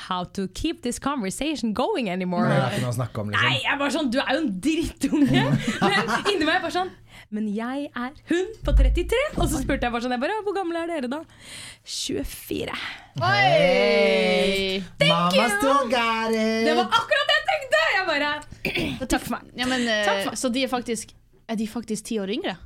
how 0.07 0.23
to 0.37 0.45
keep 0.55 0.85
this 0.85 1.01
conversation 1.03 1.73
going 1.75 2.07
anymore. 2.13 2.47
Det 2.47 2.61
er 2.61 2.77
ikke 2.77 2.85
noe 2.85 2.93
å 2.93 2.99
snakke 3.01 3.23
om, 3.25 3.33
liksom. 3.33 3.49
Nei, 3.49 3.57
jeg 3.65 3.73
er 3.73 3.81
bare 3.81 3.95
sånn, 3.97 4.11
du 4.15 4.21
er 4.23 4.31
jo 4.37 4.43
en 4.45 4.53
drittunge 4.63 5.43
Men 5.83 6.13
inni 6.31 6.45
meg 6.45 6.53
er 6.53 6.59
jeg 6.61 6.63
bare 6.69 6.75
sånn 6.77 6.93
Men 7.35 7.49
jeg 7.57 7.89
er 7.91 8.13
hun 8.31 8.53
på 8.63 8.77
33 8.79 9.23
Og 9.35 9.51
så 9.51 9.65
spurte 9.65 9.89
jeg 9.89 9.97
bare 9.97 10.07
sånn, 10.07 10.15
jeg 10.15 10.23
bare, 10.23 10.39
hvor 10.47 10.55
gamle 10.61 10.85
er 10.85 10.93
dere 10.95 11.11
da? 11.11 11.21
24 11.83 12.79
Hey! 13.19 14.85
Mama 15.03 15.49
still 15.57 15.91
got 15.91 16.31
it! 16.31 16.67
Det 16.69 16.77
var 16.79 16.87
akkurat 17.01 17.33
det 17.33 17.36
tenkte 17.51 17.83
Jeg 17.97 18.07
bare, 18.09 18.31
takk 19.07 19.23
for 19.23 19.37
meg 19.37 19.53
Ja, 19.61 19.67
men, 19.71 19.87
eh, 19.89 20.05
Takk 20.07 20.25
for- 20.31 20.37
så 20.43 20.51
de 20.53 20.65
er 20.65 20.69
faktisk 20.73 21.15
Er 21.49 21.57
de 21.57 21.67
faktisk 21.71 22.05
ti 22.11 22.19
år 22.23 22.33
yngre? 22.35 22.57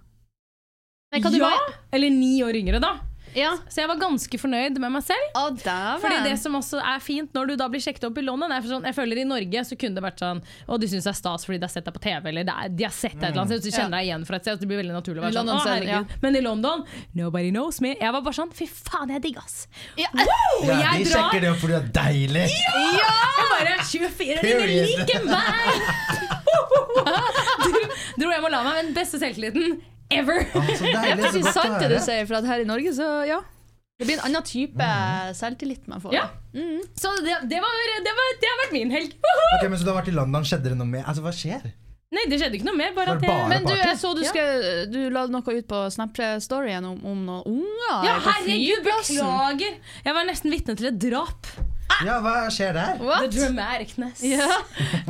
Nei, 1.13 1.21
hva 1.21 1.31
du 1.33 1.39
Ja, 1.39 1.49
var? 1.51 1.75
eller 1.93 2.11
ni 2.11 2.41
år 2.47 2.55
yngre 2.61 2.81
da 2.81 2.93
Ja. 3.37 3.53
Så 3.71 3.81
jeg 3.83 3.89
var 3.91 3.99
ganske 4.01 4.39
fornøyd 4.41 4.79
med 4.83 4.91
meg 4.95 5.05
selv. 5.07 5.27
Oh. 5.39 5.51
Fordi 6.03 6.19
det 6.27 6.37
som 6.43 6.55
også 6.59 6.81
er 6.83 6.99
fint 7.05 7.33
når 7.37 7.53
du 7.53 7.55
da 7.61 7.69
blir 7.71 7.83
sjekket 7.83 8.05
opp 8.09 8.19
i 8.19 8.25
London 8.27 8.51
er 8.53 8.61
for 8.65 8.73
sånn, 8.73 8.85
Jeg 8.89 8.97
føler 8.97 9.21
i 9.23 9.25
Norge 9.29 9.63
så 9.69 9.77
kunne 9.79 9.95
det 9.99 10.03
vært 10.05 10.19
sånn 10.23 10.41
Å, 10.67 10.79
du 10.81 10.87
synes 10.91 11.05
det 11.07 11.13
er 11.13 11.19
stas 11.19 11.45
fordi 11.47 11.59
de 11.63 11.67
har 11.69 11.73
sett 11.73 11.87
deg 11.87 11.95
på 11.95 12.03
TV 12.03 12.29
Eller 12.33 12.49
er, 12.51 12.69
de 12.75 12.85
har 12.87 12.95
sett 12.95 13.15
deg 13.15 13.29
et 13.29 13.31
eller 13.31 13.43
annet 13.45 13.53
sted 13.53 13.63
Så 13.63 13.71
du 13.71 13.77
kjenner 13.77 13.97
deg 13.99 14.09
igjen 14.09 14.25
fra 14.27 14.37
et 14.41 14.45
sted 14.47 14.57
Så 14.59 14.65
det 14.65 14.69
blir 14.71 14.81
veldig 14.81 14.97
naturlig 14.97 15.21
å 15.21 15.23
I 15.23 15.27
være 15.29 15.37
sånn 15.37 15.51
London 15.51 15.61
Å 15.61 15.65
så- 15.65 15.75
herregud 15.77 16.17
Men 16.25 16.37
i 16.37 16.43
London 16.45 16.85
Nobody 17.21 17.51
knows 17.55 17.81
me. 17.85 17.95
Jeg 18.01 18.13
var 18.17 18.23
bare 18.27 18.39
sånn 18.41 18.53
Fy 18.57 18.67
faen 18.71 19.15
jeg 19.15 19.23
digg 19.29 19.39
ass 19.43 19.57
Ja. 20.01 20.11
Wow, 20.17 20.67
Ja, 20.67 20.81
jeg 20.97 21.05
de 21.07 21.11
drar 21.11 21.29
sjekker 21.31 21.41
det 21.47 21.51
opp 21.55 21.61
fordi 21.63 21.77
det 21.77 21.83
er 21.85 21.95
deilig. 22.01 22.47
Jeg 22.51 23.47
bare 23.55 23.77
24 23.91 24.39
år, 24.57 24.67
liker 24.75 25.25
meg 25.31 26.39
Dro, 27.61 27.81
dro 28.21 28.31
hjem 28.33 28.47
og 28.47 28.53
la 28.53 28.61
meg 28.65 28.75
med 28.75 28.85
den 28.91 28.95
beste 28.97 29.21
selvtilliten 29.21 29.79
ever 30.11 30.45
så 30.51 30.85
deilig, 30.85 31.25
Jeg 31.35 31.47
å 31.47 31.55
sant 31.55 31.79
det 31.81 31.89
du 31.93 31.99
sier, 32.03 32.27
for 32.29 32.41
at 32.41 32.49
her 32.51 32.65
i 32.65 32.69
Norge 32.69 32.93
så 32.97 33.09
ja. 33.29 33.41
Det 34.01 34.07
blir 34.09 34.17
en 34.17 34.31
annen 34.31 34.45
type 34.49 34.87
selvtillit 35.37 35.85
man 35.91 36.01
får. 36.01 36.15
Ja. 36.17 36.25
Så 36.97 37.13
det, 37.21 37.35
det, 37.51 37.59
var, 37.61 37.75
det, 38.07 38.15
var, 38.17 38.31
det 38.41 38.49
har 38.49 38.59
vært 38.65 38.73
min 38.73 38.91
helg 38.95 39.13
Ok, 39.21 39.67
men 39.69 39.77
Så 39.77 39.85
du 39.85 39.91
har 39.93 40.01
vært 40.01 40.09
i 40.11 40.17
London, 40.17 40.47
skjedde 40.49 40.73
det 40.73 40.79
noe 40.81 40.89
mer? 40.89 41.05
Altså, 41.05 41.23
hva 41.23 41.35
skjer? 41.37 41.69
Nei, 42.11 42.25
det 42.27 42.41
skjedde 42.41 42.59
ikke 42.59 42.67
noe 42.67 42.79
mer 42.81 42.95
Bare 42.97 43.15
at 43.15 43.23
jeg 43.23 43.51
Men 43.53 43.67
du, 43.69 43.75
jeg 43.77 43.99
så 44.01 44.11
du, 44.19 44.25
Ja. 44.25 44.33
skal, 44.33 44.65
du 44.91 44.99
la 45.15 45.27
noe 45.31 45.55
ut 45.61 45.69
på 45.71 45.83
Snapchat-storyen 45.95 46.89
om, 46.89 46.97
om 47.07 47.21
noen 47.29 47.45
unger 47.53 48.09
Ja, 48.09 48.17
herregud, 48.25 48.83
beklager 48.89 49.77
Jeg 50.09 50.17
var 50.17 50.27
nesten 50.27 50.51
vitne 50.57 50.75
til 50.81 50.91
et 50.91 50.99
drap 51.05 51.53
Ja, 52.07 52.17
hva 52.25 52.33
skjer 52.53 52.73
der? 52.77 53.01
The 53.01 53.29
dramaticness 53.35 54.23
Ja. 54.25 54.47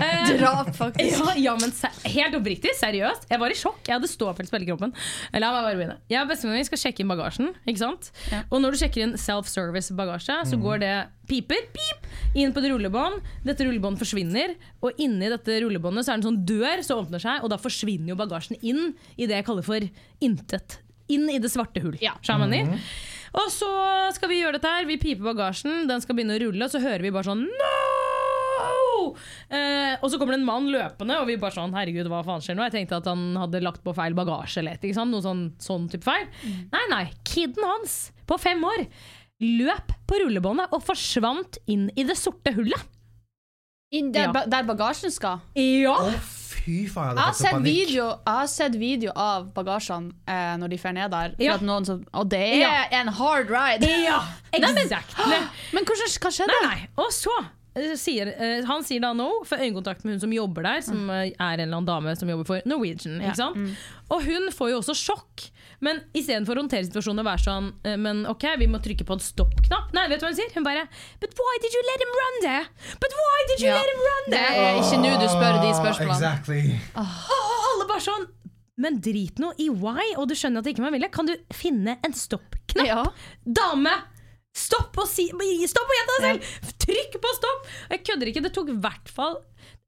Eh, 0.01 0.31
Drap, 0.39 0.71
faktisk. 0.77 1.19
Ja, 1.21 1.35
ja, 1.37 1.53
men 1.61 1.73
se 1.77 1.89
helt 2.09 2.35
oppriktig, 2.39 2.71
seriøst. 2.79 3.27
Jeg 3.29 3.41
var 3.43 3.53
i 3.53 3.57
sjokk. 3.59 3.81
Jeg 3.87 3.99
hadde 3.99 4.09
ståpels 4.09 4.49
på 4.49 4.57
hele 4.57 4.69
kroppen. 4.71 4.95
La 5.35 5.51
meg 5.53 5.67
bare 5.67 5.77
begynne. 5.77 5.97
Jeg 6.09 6.23
og 6.25 6.31
bestemoren 6.31 6.57
min 6.63 6.69
skal 6.69 6.81
sjekke 6.81 7.05
inn 7.05 7.11
bagasjen. 7.13 7.51
Ikke 7.69 7.83
sant? 7.83 8.09
Ja. 8.33 8.41
Og 8.49 8.63
når 8.65 8.73
du 8.75 8.81
sjekker 8.81 9.05
inn 9.05 9.13
self-service 9.21 9.93
bagasje, 9.99 10.39
så 10.49 10.59
går 10.63 10.81
det 10.83 10.93
piper 11.31 11.69
pip, 11.77 12.09
inn 12.41 12.55
på 12.57 12.63
et 12.65 12.71
rullebånd. 12.73 13.21
Dette 13.47 13.67
rullebåndet 13.69 14.01
forsvinner, 14.03 14.57
og 14.81 14.97
inni 15.05 15.29
dette 15.31 15.61
rullebåndet 15.67 16.07
så 16.09 16.15
er 16.15 16.19
det 16.19 16.25
en 16.25 16.29
sånn 16.31 16.43
dør 16.49 16.85
som 16.87 17.05
åpner 17.05 17.23
seg, 17.23 17.45
og 17.45 17.53
da 17.53 17.61
forsvinner 17.61 18.15
jo 18.15 18.19
bagasjen 18.23 18.57
inn 18.65 18.95
i 19.21 19.29
det 19.29 19.37
jeg 19.43 19.49
kaller 19.51 19.67
for 19.69 19.85
intet. 20.25 20.81
inn 21.11 21.27
i 21.29 21.41
det 21.43 21.51
svarte 21.51 21.83
hull. 21.83 21.97
Ja. 22.01 22.13
Skjønner 22.25 22.51
du? 22.71 22.77
Og 23.35 23.47
så 23.55 23.69
skal 24.17 24.29
vi 24.33 24.41
gjøre 24.41 24.59
dette 24.59 24.71
her. 24.75 24.87
Vi 24.89 24.97
piper 24.99 25.29
bagasjen, 25.31 25.87
den 25.87 26.01
skal 26.03 26.17
begynne 26.19 26.35
å 26.39 26.43
rulle, 26.43 26.65
og 26.67 26.73
så 26.73 26.81
hører 26.83 27.05
vi 27.07 27.13
bare 27.15 27.29
sånn 27.31 27.45
No! 27.47 29.15
Eh, 29.51 29.95
og 30.03 30.11
så 30.13 30.19
kommer 30.21 30.35
det 30.35 30.41
en 30.43 30.47
mann 30.49 30.67
løpende, 30.71 31.17
og 31.23 31.29
vi 31.31 31.37
bare 31.41 31.55
sånn 31.57 31.73
Herregud, 31.75 32.09
hva 32.13 32.21
faen 32.27 32.43
skjer 32.45 32.59
nå? 32.59 32.67
Jeg 32.69 32.75
tenkte 32.75 32.99
at 33.01 33.09
han 33.09 33.23
hadde 33.41 33.63
lagt 33.65 33.81
på 33.87 33.95
feil 33.97 34.15
bagasje 34.19 34.61
eller 34.61 34.77
et, 34.77 34.85
ikke 34.87 34.99
sant? 34.99 35.15
Noe 35.15 35.25
sånn, 35.25 35.45
sånn 35.63 35.87
type 35.93 36.05
feil. 36.07 36.27
Nei, 36.75 36.83
nei. 36.93 37.05
Kiden 37.27 37.65
hans 37.67 37.97
på 38.29 38.37
fem 38.41 38.61
år 38.67 38.85
løp 39.41 39.95
på 40.11 40.21
rullebåndet 40.21 40.75
og 40.77 40.85
forsvant 40.85 41.57
inn 41.73 41.89
i 41.97 42.05
det 42.07 42.19
sorte 42.21 42.53
hullet. 42.59 42.83
In 43.97 44.13
der, 44.15 44.29
Ja. 44.29 44.33
ba- 44.37 44.47
der 44.47 44.63
bagasjen 44.69 45.11
skal. 45.11 45.41
Ja! 45.57 45.97
Å, 45.97 46.13
fy 46.71 46.81
faen, 46.87 47.11
jeg 47.11 47.19
hadde 47.19 47.27
fått 47.35 47.43
sett 47.43 47.57
panikk. 47.59 47.75
video, 47.75 48.07
jeg 48.15 48.37
har 48.39 48.51
sett 48.55 48.77
video 48.79 49.13
av 49.19 49.49
bagasjene 49.57 50.13
eh, 50.31 50.57
når 50.63 50.71
de 50.77 50.79
drar 50.85 50.93
ned 51.03 51.11
der. 51.19 51.35
Ja. 51.43 51.55
at 51.59 51.65
noen 51.67 51.87
som, 51.89 52.05
og 52.15 52.29
det 52.31 52.41
er 52.47 52.61
Ja. 52.63 52.75
en 53.01 53.09
hard 53.19 53.51
ride. 53.51 53.91
Ja, 54.07 54.21
exactly. 54.55 55.41
Men 55.75 55.85
hvordan, 55.89 56.15
hva 56.23 56.31
skjedde? 56.39 56.61
Nei, 56.63 56.69
nei. 56.69 56.89
Og 57.03 57.11
så 57.15 57.35
eh, 57.75 57.95
sier 57.99 58.31
uh, 58.35 58.67
Han 58.71 58.85
sier 58.87 59.03
da 59.03 59.13
no, 59.17 59.29
for 59.47 59.59
øyekontakt 59.63 60.05
med 60.07 60.15
hun 60.17 60.21
som 60.23 60.33
jobber 60.35 60.63
der, 60.69 60.81
som 60.87 61.11
eh, 61.11 61.33
er 61.33 61.57
en 61.59 61.65
eller 61.67 61.81
annen 61.81 61.91
dame 61.91 62.15
som 62.19 62.31
jobber 62.31 62.47
for 62.55 62.71
Norwegian. 62.71 63.19
Ja. 63.25 63.35
Sant? 63.35 63.75
Og 64.11 64.23
hun 64.27 64.51
får 64.55 64.71
jo 64.77 64.81
også 64.85 64.95
sjokk. 64.99 65.51
Men 65.81 66.03
istedenfor 66.13 66.59
å 66.59 66.63
håndtere 66.65 66.85
situasjonen 66.85 67.23
og 67.23 67.29
være 67.31 67.41
sånn 67.45 67.69
eh, 67.89 67.95
Men 67.97 68.19
ok, 68.29 68.45
vi 68.61 68.67
må 68.69 68.81
trykke 68.85 69.07
på 69.09 69.15
en 69.17 69.23
stopp-knapp. 69.25 69.95
Nei, 69.97 70.03
vet 70.13 70.21
du 70.21 70.27
hva 70.27 70.33
hun 70.33 70.37
sier? 70.37 70.51
Hun 70.55 70.67
bare 70.67 70.83
But 71.23 71.33
why 71.41 71.55
did 71.65 71.73
you 71.77 71.83
let 71.89 72.05
him 72.05 72.13
run 72.19 72.37
there? 72.45 72.67
But 73.01 73.17
why 73.17 73.39
did 73.53 73.65
you 73.65 73.71
Ja. 73.71 73.79
let 73.81 73.89
him 73.95 74.03
run 74.05 74.29
Det 74.29 74.43
there? 74.43 74.67
er 74.67 74.83
ikke 74.83 75.01
nå 75.01 75.15
du 75.23 75.27
spør 75.33 75.59
de 75.65 75.73
spørsmålene. 75.81 76.19
Exactly. 76.19 76.63
Oh, 77.01 77.73
alle 77.73 77.89
bare 77.89 78.05
sånn 78.05 78.29
Men 78.81 79.01
drit 79.05 79.41
nå 79.43 79.51
i 79.61 79.69
why, 79.69 80.15
og 80.17 80.29
du 80.31 80.35
skjønner 80.37 80.63
at 80.63 80.65
det 80.69 80.73
ikke 80.77 80.85
var 80.87 80.95
vilje. 80.95 81.11
Kan 81.13 81.29
du 81.29 81.35
finne 81.53 81.99
en 82.07 82.15
stopp-knapp? 82.17 82.87
Ja. 82.89 83.03
Dame! 83.45 83.93
Stopp 84.57 84.97
og 84.99 85.07
si 85.07 85.29
Stopp 85.71 85.87
og 85.93 85.97
gjenta 85.99 86.15
deg 86.25 86.41
selv! 86.41 86.73
Trykk 86.83 87.19
på 87.23 87.33
stopp! 87.37 87.69
Jeg 87.93 88.01
kødder 88.09 88.31
ikke. 88.33 88.43
Det 88.47 88.53
tok 88.57 88.73
i 88.73 88.79
hvert 88.83 89.13
fall 89.13 89.37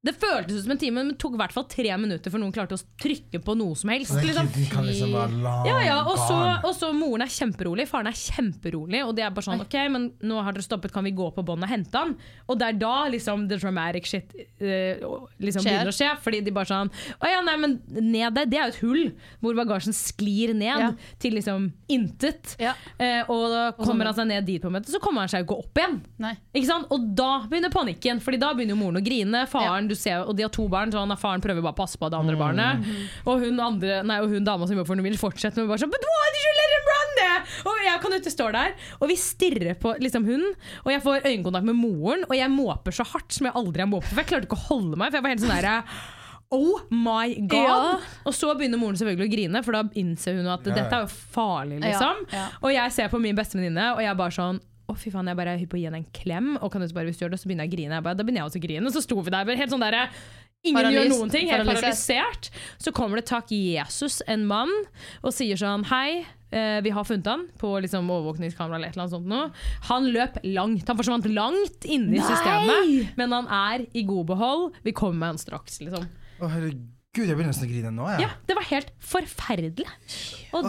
Det 0.03 0.17
føltes 0.19 0.57
ut 0.57 0.65
som 0.65 0.73
en 0.75 0.79
time, 0.81 0.97
men 0.99 1.11
det 1.13 1.19
tok 1.23 1.37
i 1.37 1.39
hvert 1.39 1.53
fall 1.55 1.67
tre 1.71 1.93
minutter 2.01 2.33
før 2.35 2.41
noen 2.43 2.51
klarte 2.55 2.75
å 2.75 2.81
trykke 2.99 3.39
på 3.47 3.55
noe 3.55 3.77
som 3.79 3.93
helst. 3.93 4.17
Liksom. 4.19 4.49
kan 4.73 4.87
liksom 4.89 5.13
være 5.15 5.37
lang 5.45 5.69
Ja, 5.69 5.77
ja, 5.87 5.99
og 6.11 6.17
så, 6.19 6.39
og 6.67 6.73
så 6.75 6.89
moren 6.97 7.23
er 7.23 7.31
kjemperolig, 7.31 7.85
faren 7.87 8.11
er 8.11 8.17
kjemperolig. 8.19 9.05
Og 9.07 9.13
det 9.15 9.23
er 9.23 9.31
bare 9.31 9.47
sånn, 9.47 9.63
ok, 9.63 9.77
men 9.95 10.09
nå 10.27 10.41
har 10.43 10.57
dere 10.57 10.67
stoppet, 10.67 10.91
kan 10.95 11.07
vi 11.07 11.13
gå 11.15 11.29
på 11.37 11.45
båndet 11.47 11.69
og 11.69 11.75
hente 11.77 12.03
han? 12.03 12.17
Og 12.51 12.59
det 12.59 12.73
er 12.73 12.81
da 12.83 12.97
liksom 13.15 13.45
the 13.53 13.61
dramatic 13.63 14.11
shit 14.11 14.35
uh, 14.35 15.29
liksom 15.39 15.69
begynner 15.69 15.93
å 15.93 15.95
skje. 15.95 16.11
Fordi 16.25 16.43
de 16.43 16.57
bare 16.59 16.71
sånn 16.73 16.91
Å 17.23 17.31
ja, 17.31 17.39
nei, 17.47 17.55
men 17.63 17.79
ned 17.95 18.35
der, 18.41 18.51
det 18.51 18.59
er 18.59 18.67
jo 18.67 18.75
et 18.75 18.81
hull 18.83 19.05
hvor 19.39 19.55
bagasjen 19.63 19.95
sklir 19.95 20.51
ned 20.59 20.83
Ja. 20.83 20.91
til 21.23 21.37
liksom 21.39 21.71
intet. 21.93 22.57
Ja. 22.59 22.75
Uh, 22.99 23.31
og 23.31 23.47
da 23.55 23.63
kommer 23.79 24.11
han 24.11 24.19
seg 24.19 24.27
ned 24.33 24.51
dit 24.51 24.59
på 24.59 24.67
en 24.67 24.75
måte, 24.81 24.91
så 24.91 24.99
kommer 25.03 25.23
han 25.23 25.31
seg 25.31 25.45
jo 25.45 25.51
ikke 25.53 25.63
opp 25.63 25.79
igjen. 25.85 25.97
Nei. 26.27 26.35
Ikke 26.59 26.73
sant? 26.73 26.91
Og 26.91 27.07
da 27.15 27.31
begynner 27.47 27.71
panikken, 27.71 28.19
Fordi 28.25 28.43
da 28.43 28.51
begynner 28.57 28.75
jo 28.75 28.83
moren 28.83 28.99
å 28.99 29.07
grine. 29.07 29.47
Faren, 29.47 29.92
du 29.93 29.99
ser, 29.99 30.25
og 30.25 30.37
de 30.39 30.47
har 30.47 30.53
to 30.55 30.67
barn, 30.73 30.93
så 30.93 31.03
han, 31.03 31.15
faren 31.21 31.45
prøver 31.45 31.65
bare 31.65 31.77
å 31.77 31.81
passe 31.83 32.01
på 32.01 32.09
det 32.13 32.19
andre 32.19 32.39
barnet. 32.41 32.87
Og 33.29 33.45
hun, 33.45 33.61
andre, 33.63 34.01
nei, 34.09 34.19
og 34.25 34.33
hun 34.33 34.47
dama 34.47 34.67
som 34.69 34.77
jobber 34.77 34.89
for 34.89 35.01
Norwegian 35.01 35.21
fortsetter 35.21 35.63
med 35.63 35.71
bare 35.73 35.85
sånn 35.85 35.93
But 35.93 36.07
why 36.09 36.31
did 36.35 36.47
you 36.47 36.55
let 36.61 36.75
him 36.77 36.89
run 36.93 37.15
there? 37.21 37.39
Og 37.69 37.85
jeg 37.87 38.03
kan 38.07 38.17
ikke 38.19 38.35
stå 38.35 38.49
der, 38.57 38.75
og 38.99 39.13
vi 39.13 39.19
stirrer 39.21 39.77
på 39.83 39.95
liksom, 40.03 40.27
hun, 40.29 40.49
og 40.83 40.91
jeg 40.95 41.05
får 41.05 41.29
øyekontakt 41.29 41.69
med 41.69 41.79
moren, 41.79 42.27
og 42.29 42.35
jeg 42.39 42.51
måper 42.53 42.97
så 42.97 43.07
hardt 43.13 43.37
som 43.37 43.49
jeg 43.49 43.57
aldri 43.61 43.85
har 43.85 43.93
måpet. 43.93 44.11
For 44.13 44.25
jeg 44.25 44.33
klarte 44.33 44.51
ikke 44.51 44.59
å 44.59 44.67
holde 44.73 44.99
meg, 44.99 45.13
for 45.13 45.21
jeg 45.21 45.27
var 45.29 45.35
helt 45.37 45.47
sånn 45.47 45.57
derre 45.57 45.79
Oh 46.53 46.83
my 46.93 47.33
god! 47.49 47.57
Ja. 47.65 48.01
Og 48.29 48.35
så 48.37 48.51
begynner 48.59 48.77
moren 48.77 48.99
selvfølgelig 49.01 49.25
å 49.25 49.33
grine, 49.33 49.63
for 49.65 49.79
da 49.79 49.87
innser 49.97 50.37
hun 50.37 50.51
at 50.53 50.67
dette 50.67 50.85
er 50.85 51.07
jo 51.07 51.09
farlig, 51.33 51.79
liksom. 51.81 52.27
Ja, 52.29 52.43
ja. 52.43 52.43
Og 52.61 52.75
jeg 52.75 52.93
ser 52.93 53.09
på 53.13 53.21
min 53.23 53.39
beste 53.39 53.57
venninne, 53.57 53.95
og 53.95 54.03
jeg 54.05 54.19
bare 54.19 54.37
sånn 54.37 54.61
å 54.93 54.99
fy 55.01 55.11
faen, 55.15 55.29
jeg 55.33 55.39
bare 55.41 55.57
er 55.57 55.61
hypp 55.63 55.73
på 55.73 55.79
å 55.79 55.83
gi 55.83 55.89
henne 55.89 56.01
en 56.03 56.09
klem, 56.15 56.53
og 56.61 56.71
kan 56.73 56.85
du 56.85 56.93
bare 56.95 57.09
hvis 57.11 57.19
du 57.19 57.25
gjør 57.27 57.35
det, 57.35 57.41
så 57.43 57.49
begynner 57.51 57.67
jeg 57.67 57.73
å 57.73 57.77
grine. 57.77 57.99
Jeg 57.99 58.07
bare, 58.07 58.19
da 58.21 58.25
begynner 58.29 58.43
jeg 58.45 58.51
også 58.53 58.61
å 58.63 58.67
grine. 58.69 58.87
Og 58.89 58.95
så 58.97 59.03
sto 59.05 59.19
vi 59.23 59.35
der 59.35 59.57
helt 59.63 59.75
sånn 59.75 59.85
derre 59.85 60.07
Ingen 60.63 60.79
Paralys- 60.79 60.95
gjør 60.95 61.09
noen 61.11 61.31
ting, 61.33 61.49
helt 61.51 61.67
paralysert. 61.67 61.83
paralysert. 61.83 62.51
Så 62.79 62.93
kommer 62.95 63.19
det 63.19 63.25
takk 63.27 63.49
Jesus, 63.51 64.21
en 64.31 64.45
mann, 64.47 64.71
og 65.25 65.33
sier 65.35 65.59
sånn 65.59 65.83
Hei, 65.91 66.23
eh, 66.55 66.79
vi 66.87 66.91
har 66.95 67.03
funnet 67.03 67.27
han 67.27 67.49
på 67.59 67.73
liksom 67.83 68.07
overvåkningskamera 68.07 68.77
eller 68.79 68.93
et 68.93 68.95
eller 68.95 69.09
annet 69.09 69.17
sånt 69.17 69.27
noe. 69.27 69.51
Han 69.89 70.07
løp 70.15 70.39
langt. 70.47 70.87
Han 70.87 70.97
forsvant 71.01 71.27
langt 71.35 71.83
inne 71.83 72.15
i 72.15 72.21
Nei! 72.21 72.29
systemet, 72.31 73.17
men 73.19 73.35
han 73.35 73.49
er 73.51 73.87
i 73.93 74.05
god 74.07 74.27
behold. 74.31 74.73
Vi 74.87 74.93
kommer 74.95 75.19
med 75.19 75.29
han 75.35 75.39
straks, 75.43 75.81
liksom. 75.83 76.07
Å, 76.39 76.47
herregud, 76.55 76.87
jeg 77.21 77.37
begynner 77.37 77.53
nesten 77.53 77.69
å 77.69 77.71
grine 77.71 77.91
nå. 77.93 78.07
Ja, 78.15 78.21
Ja. 78.25 78.29
det 78.49 78.55
var 78.57 78.65
helt 78.65 78.91
forferdelig. 78.99 79.87
Og 80.57 80.65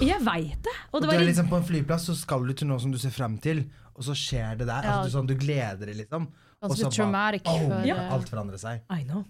jeg 0.00 0.20
veit 0.24 0.62
det. 0.64 0.76
Og 0.92 1.02
det 1.02 1.08
var 1.08 1.20
er 1.20 1.26
liksom 1.26 1.48
På 1.50 1.56
en 1.60 1.64
flyplass 1.64 2.06
så 2.06 2.16
skal 2.16 2.46
du 2.46 2.52
til 2.54 2.66
noe 2.68 2.80
som 2.80 2.90
du 2.90 2.98
ser 2.98 3.10
frem 3.10 3.36
til, 3.38 3.70
og 3.94 4.02
så 4.02 4.16
skjer 4.16 4.56
det 4.56 4.66
der. 4.66 4.82
Ja. 4.82 4.96
Altså, 4.96 5.10
du, 5.10 5.16
sånn, 5.18 5.28
du 5.28 5.34
gleder 5.36 5.86
deg, 5.86 5.96
liksom. 5.96 6.28
Og 6.62 6.76
så 6.78 6.88
bare, 7.12 7.40
oh, 7.44 7.58
for, 7.58 7.84
Ja. 7.84 8.08
Alt 8.14 8.30
forandrer 8.30 8.58
seg. 8.58 8.80
I 8.88 9.02
know. 9.04 9.24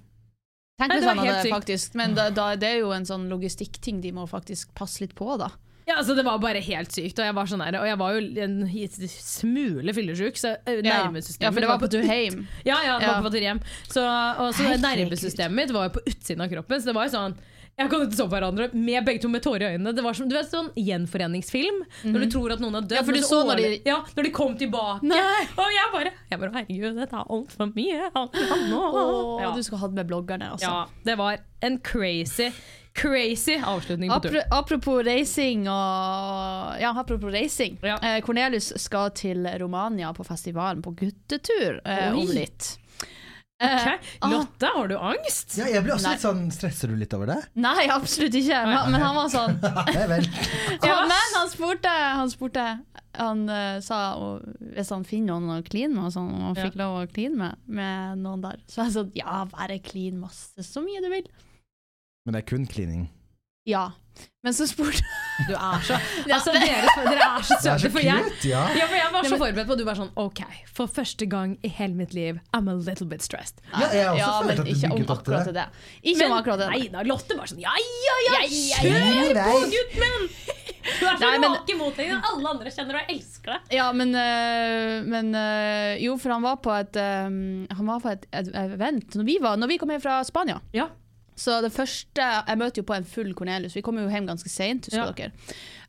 Tenk 0.79 0.89
Nei, 0.89 0.97
hvis 0.99 1.05
det 1.05 1.09
han 1.09 1.19
hadde 1.19 1.51
faktisk 1.53 1.95
Men 1.95 2.15
da, 2.15 2.31
da, 2.31 2.57
det 2.57 2.69
er 2.69 2.79
jo 2.81 2.93
en 2.93 3.05
sånn 3.05 3.29
logistikkting 3.29 4.01
de 4.01 4.11
må 4.13 4.25
faktisk 4.27 4.73
passe 4.75 5.01
litt 5.03 5.15
på, 5.15 5.37
da. 5.39 5.51
Ja, 5.87 5.97
altså 5.99 6.15
Det 6.15 6.23
var 6.25 6.39
bare 6.39 6.61
helt 6.63 6.93
sykt. 6.95 7.19
Og 7.19 7.27
jeg 7.27 7.35
var 7.35 7.49
sånn 7.51 7.63
der, 7.65 7.79
og 7.81 7.87
jeg 7.89 7.99
var 7.99 8.15
jo 8.15 8.43
en 8.45 8.57
smule 9.11 9.95
fyllesyk, 9.97 10.37
så 10.39 10.55
eh, 10.67 10.79
Ja. 10.85 11.01
ja, 11.43 11.51
for 11.51 11.61
det 11.61 11.69
var 11.73 11.79
på 11.83 11.91
tur 11.91 12.03
hjem. 12.07 12.47
Ja, 12.71 12.79
ja, 12.87 12.99
det 13.01 13.09
var 13.09 13.23
på 13.27 13.33
tur 13.35 13.43
hjem. 13.43 13.61
Så, 13.91 14.05
og 14.39 14.55
så 14.55 14.69
nervesystemet 14.79 15.57
mitt 15.59 15.73
var 15.75 15.89
jo 15.89 15.97
på 15.99 16.05
utsiden 16.07 16.45
av 16.45 16.53
kroppen, 16.53 16.81
så 16.83 16.93
det 16.93 16.95
var 16.95 17.09
jo 17.09 17.15
sånn 17.17 17.35
jeg 17.79 17.89
kan 17.91 18.03
ikke 18.05 18.15
så 18.19 18.27
på 18.29 18.35
hverandre 18.37 18.67
med 18.75 19.05
begge 19.07 19.23
to 19.23 19.29
med 19.33 19.43
tårer 19.43 19.63
i 19.65 19.77
øynene. 19.77 19.95
Det 19.97 20.03
var 20.05 20.13
som, 20.15 20.29
du 20.29 20.35
vet, 20.37 20.47
sånn 20.51 20.69
gjenforeningsfilm. 20.77 21.81
Når 22.05 22.21
du 22.27 22.29
tror 22.35 22.53
at 22.53 22.61
noen 22.63 22.75
har 22.79 22.83
dødd. 22.85 22.99
Ja, 22.99 23.03
for 23.03 23.13
du 23.17 23.23
så 23.27 23.41
når 23.49 23.57
de- 23.63 23.81
ja, 23.89 23.97
når 24.17 24.23
de 24.29 24.31
kom 24.31 24.55
tilbake. 24.61 25.03
Nei. 25.03 25.47
Og 25.57 25.73
jeg 25.73 25.89
bare, 25.95 26.13
jeg 26.31 26.39
bare 26.43 26.53
Herregud, 26.53 27.01
dette 27.01 27.17
er 27.17 27.25
altfor 27.39 27.73
mye. 27.75 28.11
Alt. 28.15 28.37
Åh, 28.37 29.43
ja. 29.43 29.55
Du 29.57 29.63
skulle 29.63 29.81
hatt 29.81 29.93
med 29.97 30.07
bloggerne, 30.07 30.53
altså. 30.53 30.69
ja, 30.69 30.87
det 31.05 31.17
var 31.19 31.39
en 31.63 31.79
crazy, 31.81 32.51
crazy 32.95 33.57
avslutning 33.57 34.11
på 34.13 34.21
tur. 34.29 34.41
Apropos 34.53 35.03
reising 35.07 35.67
og 35.67 36.81
Ja, 36.83 36.93
apropos 37.01 37.33
racing. 37.33 37.79
Ja. 37.83 37.97
Eh, 38.03 38.21
Cornelius 38.21 38.73
skal 38.77 39.11
til 39.17 39.47
Romania 39.59 40.13
på 40.13 40.25
festivalen 40.27 40.83
på 40.85 40.93
guttetur 40.95 41.81
eh, 41.85 42.13
om 42.13 42.27
litt. 42.29 42.77
Eh, 43.63 43.89
Ok, 44.23 44.31
Lotte, 44.33 44.71
har 44.75 44.89
du 44.91 44.95
angst? 44.99 45.57
Ja, 45.59 45.67
jeg 45.71 45.85
blir 45.85 45.95
også 45.95 46.09
Nei. 46.09 46.15
litt 46.17 46.25
sånn 46.25 46.41
Stresser 46.55 46.91
du 46.91 46.97
litt 46.99 47.13
over 47.15 47.31
det? 47.31 47.37
Nei, 47.63 47.85
absolutt 47.95 48.35
ikke. 48.39 48.59
Men, 48.67 48.91
men 48.95 49.05
han 49.05 49.15
var 49.19 49.29
sånn 49.33 49.57
Ja 49.97 50.07
vel. 50.11 50.27
ja, 50.89 50.97
Men 51.11 51.37
han 51.39 51.51
spurte 51.53 51.93
Han, 52.19 52.33
spurte, 52.33 52.67
han 53.21 53.45
uh, 53.51 53.79
sa 53.85 54.01
og, 54.19 54.45
hvis 54.75 54.91
han 54.95 55.07
finner 55.07 55.39
noen 55.39 55.61
å 55.61 55.67
kline 55.67 55.93
med, 55.95 56.09
og 56.09 56.15
sånn, 56.17 56.31
og 56.35 56.45
han 56.51 56.59
Ja. 56.59 56.67
fikk 56.69 56.79
lov 56.81 56.99
å 57.03 57.07
kline 57.13 57.39
med, 57.39 57.63
med 57.81 58.23
noen 58.25 58.43
der. 58.45 58.61
Så 58.73 58.83
jeg 58.87 58.95
sa 58.97 59.07
ja, 59.21 59.43
bare 59.53 59.79
kline 59.85 60.19
masse, 60.23 60.65
så 60.67 60.83
mye 60.85 61.03
du 61.05 61.11
vil. 61.13 61.29
Men 62.27 62.35
det 62.37 62.43
er 62.45 62.49
kun 62.55 62.67
klining? 62.71 63.07
Ja. 63.69 63.91
Men 64.43 64.55
så 64.57 64.67
spurte 64.71 65.05
Du 65.49 65.55
er 65.57 65.85
så 65.87 65.99
Altså, 66.37 66.55
dere, 66.55 66.93
dere 66.97 67.27
er 67.27 67.47
så 67.47 67.59
Det 67.59 67.75
søte, 67.83 67.91
for 67.95 68.05
jeg 68.05 68.33
ja. 68.49 68.63
ja, 68.77 68.87
for 68.87 68.97
jeg 68.99 69.13
var 69.15 69.29
så 69.29 69.39
forberedt 69.39 69.69
på 69.69 69.77
at 69.77 69.83
du 69.83 69.87
var 69.89 69.99
sånn 69.99 70.13
OK, 70.23 70.43
for 70.73 70.91
første 71.01 71.29
gang 71.31 71.57
i 71.67 71.71
hele 71.73 71.97
mitt 71.99 72.15
liv, 72.17 72.41
I'm 72.57 72.71
a 72.71 72.77
little 72.77 73.09
bit 73.09 73.25
stressed. 73.25 73.63
Ja, 73.73 73.89
jeg 73.93 74.07
har 74.07 74.15
også 74.15 74.23
ja, 74.23 74.33
følt 74.39 74.49
men 74.49 74.53
at 74.53 74.67
du 74.67 74.73
ikke 74.73 74.93
om 74.93 75.17
akkurat 75.17 75.49
det. 75.49 75.55
det. 75.59 75.67
Ikke 76.13 76.29
om 76.29 76.37
akkurat 76.39 76.65
det. 76.65 76.71
nei 76.75 76.89
da, 76.93 77.05
Lotte 77.09 77.39
bare 77.39 77.53
sånn 77.53 77.63
Ja, 77.63 77.75
ja, 77.77 78.17
ja, 78.29 78.43
kjør 78.81 79.43
på, 79.43 79.59
gutten 79.77 80.07
min! 80.07 80.29
Du 80.83 81.05
er 81.07 81.15
så 81.15 81.29
rake 81.31 81.77
mot 81.79 81.95
deg. 81.95 82.11
Alle 82.11 82.51
andre 82.51 82.71
kjenner 82.75 82.97
og 82.99 83.13
elsker 83.13 83.53
deg. 83.55 83.69
Ja, 83.77 83.85
men, 83.95 84.17
øh, 84.19 85.05
men 85.07 85.31
øh, 85.39 85.93
Jo, 86.03 86.17
for 86.19 86.35
han 86.35 86.43
var 86.43 86.59
på 86.65 86.73
et 86.75 86.99
øh, 86.99 87.29
Han 87.71 87.87
var 87.87 88.03
på 88.03 88.11
et, 88.11 88.27
et 88.35 88.51
event 88.65 89.15
når 89.19 89.29
vi, 89.29 89.39
var, 89.43 89.61
når 89.63 89.71
vi 89.71 89.79
kom 89.79 89.95
hjem 89.95 90.03
fra 90.03 90.19
Spania. 90.27 90.59
Ja. 90.75 90.89
Så 91.39 91.61
det 91.65 91.73
første 91.73 92.23
Jeg 92.23 92.59
møter 92.61 92.83
jo 92.83 92.89
på 92.89 92.97
en 92.97 93.07
full 93.09 93.33
Cornelius. 93.35 93.77
Vi 93.77 93.83
kommer 93.85 94.05
jo 94.05 94.13
hjem 94.13 94.29
ganske 94.29 94.51
seint, 94.53 94.89
husker 94.91 95.07
Ja. 95.07 95.13
dere. 95.17 95.33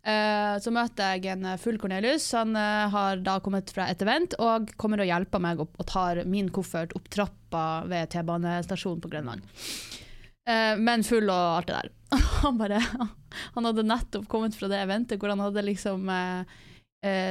Eh, 0.03 0.59
så 0.59 0.71
møter 0.71 1.15
jeg 1.15 1.31
en 1.31 1.57
full 1.57 1.77
Cornelius. 1.79 2.25
Han 2.35 2.55
uh, 2.55 2.89
har 2.91 3.21
da 3.23 3.37
kommet 3.39 3.71
fra 3.71 3.87
et 3.91 4.01
event 4.03 4.35
og 4.39 4.71
kommer 4.77 4.99
og 4.99 5.07
hjelper 5.07 5.39
meg 5.43 5.61
opp 5.63 5.79
og 5.79 5.87
tar 5.87 6.23
min 6.27 6.49
koffert 6.51 6.95
opp 6.95 7.07
trappa 7.09 7.83
ved 7.87 8.11
T-banestasjonen 8.11 9.03
på 9.03 9.11
Grønland. 9.13 9.45
Uh, 10.43 10.75
men 10.79 11.05
full 11.07 11.29
og 11.31 11.59
alt 11.61 11.71
det 11.71 11.79
der. 11.79 11.93
han 12.43 12.59
bare 12.59 12.81
Han 13.55 13.65
hadde 13.65 13.87
nettopp 13.87 14.27
kommet 14.29 14.57
fra 14.57 14.67
det 14.69 14.81
eventet 14.83 15.21
hvor 15.21 15.31
han 15.31 15.41
hadde 15.41 15.63
liksom 15.65 16.11
uh, 16.11 16.43